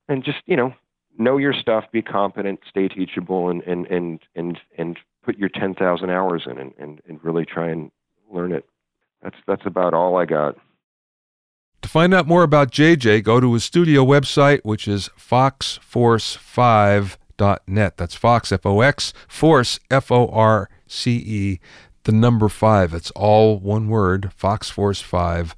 and 0.09 0.25
just 0.25 0.39
you 0.47 0.57
know 0.57 0.73
know 1.19 1.37
your 1.37 1.55
stuff 1.55 1.85
be 1.93 2.03
competent 2.03 2.61
stay 2.69 2.89
teachable 2.89 3.49
and 3.49 3.63
and 3.63 3.87
and 3.87 4.21
and 4.35 4.59
and 4.79 4.99
put 5.23 5.39
your 5.39 5.49
10,000 5.49 6.11
hours 6.11 6.43
in 6.47 6.59
and, 6.59 6.73
and 6.79 7.01
and 7.09 7.25
really 7.25 7.45
try 7.45 7.69
and 7.69 7.91
learn 8.31 8.53
it 8.53 8.65
that's 9.23 9.37
that's 9.47 9.67
about 9.67 9.95
all 9.95 10.17
I 10.17 10.25
got. 10.25 10.57
To 11.83 11.89
find 11.89 12.15
out 12.15 12.29
more 12.29 12.45
about 12.45 12.71
JJ, 12.71 13.25
go 13.25 13.41
to 13.41 13.55
his 13.55 13.65
studio 13.65 14.05
website, 14.05 14.61
which 14.63 14.87
is 14.89 15.09
foxforce5.net. 15.19 17.97
That's 17.97 18.15
Fox, 18.15 18.53
F 18.53 18.65
O 18.65 18.81
X, 18.81 19.13
Force, 19.29 19.81
F 19.91 20.13
O 20.13 20.29
R 20.29 20.71
C 20.87 21.17
E, 21.17 21.59
the 22.07 22.13
number 22.13 22.49
five. 22.49 22.95
It's 22.95 23.11
all 23.11 23.59
one 23.59 23.89
word, 23.89 24.31
foxforce5.net 24.41 25.57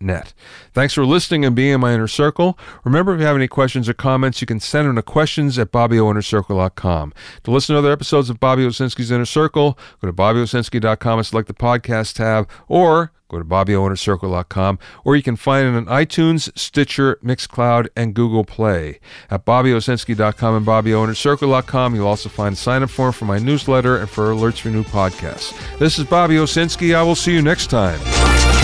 net. 0.00 0.34
Thanks 0.72 0.94
for 0.94 1.04
listening 1.06 1.44
and 1.44 1.56
being 1.56 1.74
in 1.74 1.80
my 1.80 1.94
inner 1.94 2.08
circle. 2.08 2.58
Remember, 2.84 3.14
if 3.14 3.20
you 3.20 3.26
have 3.26 3.36
any 3.36 3.48
questions 3.48 3.88
or 3.88 3.94
comments, 3.94 4.40
you 4.40 4.46
can 4.46 4.60
send 4.60 4.88
them 4.88 4.96
to 4.96 5.02
questions 5.02 5.58
at 5.58 5.72
bobbyoinnercircle.com. 5.72 7.14
To 7.44 7.50
listen 7.50 7.74
to 7.74 7.78
other 7.78 7.92
episodes 7.92 8.30
of 8.30 8.40
Bobby 8.40 8.64
Owsinski's 8.64 9.10
Inner 9.10 9.24
Circle, 9.24 9.78
go 10.00 10.06
to 10.06 10.12
bobbyowsinski.com 10.12 11.18
and 11.18 11.26
select 11.26 11.48
the 11.48 11.54
podcast 11.54 12.14
tab, 12.14 12.48
or 12.66 13.12
go 13.28 13.38
to 13.38 13.44
bobbyoinnercircle.com, 13.44 14.78
or 15.04 15.16
you 15.16 15.22
can 15.22 15.36
find 15.36 15.68
it 15.68 15.76
on 15.76 15.86
iTunes, 15.86 16.56
Stitcher, 16.58 17.18
Mixcloud, 17.22 17.88
and 17.94 18.14
Google 18.14 18.44
Play. 18.44 19.00
At 19.30 19.44
bobbyowsinski.com 19.44 20.56
and 20.56 20.66
bobbyoinnercircle.com, 20.66 21.94
you'll 21.94 22.06
also 22.06 22.28
find 22.28 22.54
a 22.54 22.56
sign-up 22.56 22.90
form 22.90 23.12
for 23.12 23.26
my 23.26 23.38
newsletter 23.38 23.98
and 23.98 24.08
for 24.08 24.30
alerts 24.30 24.60
for 24.60 24.68
new 24.68 24.84
podcasts. 24.84 25.78
This 25.78 25.98
is 25.98 26.04
Bobby 26.06 26.36
Owsinski. 26.36 26.94
I 26.94 27.02
will 27.02 27.14
see 27.16 27.32
you 27.32 27.42
next 27.42 27.68
time. 27.68 28.57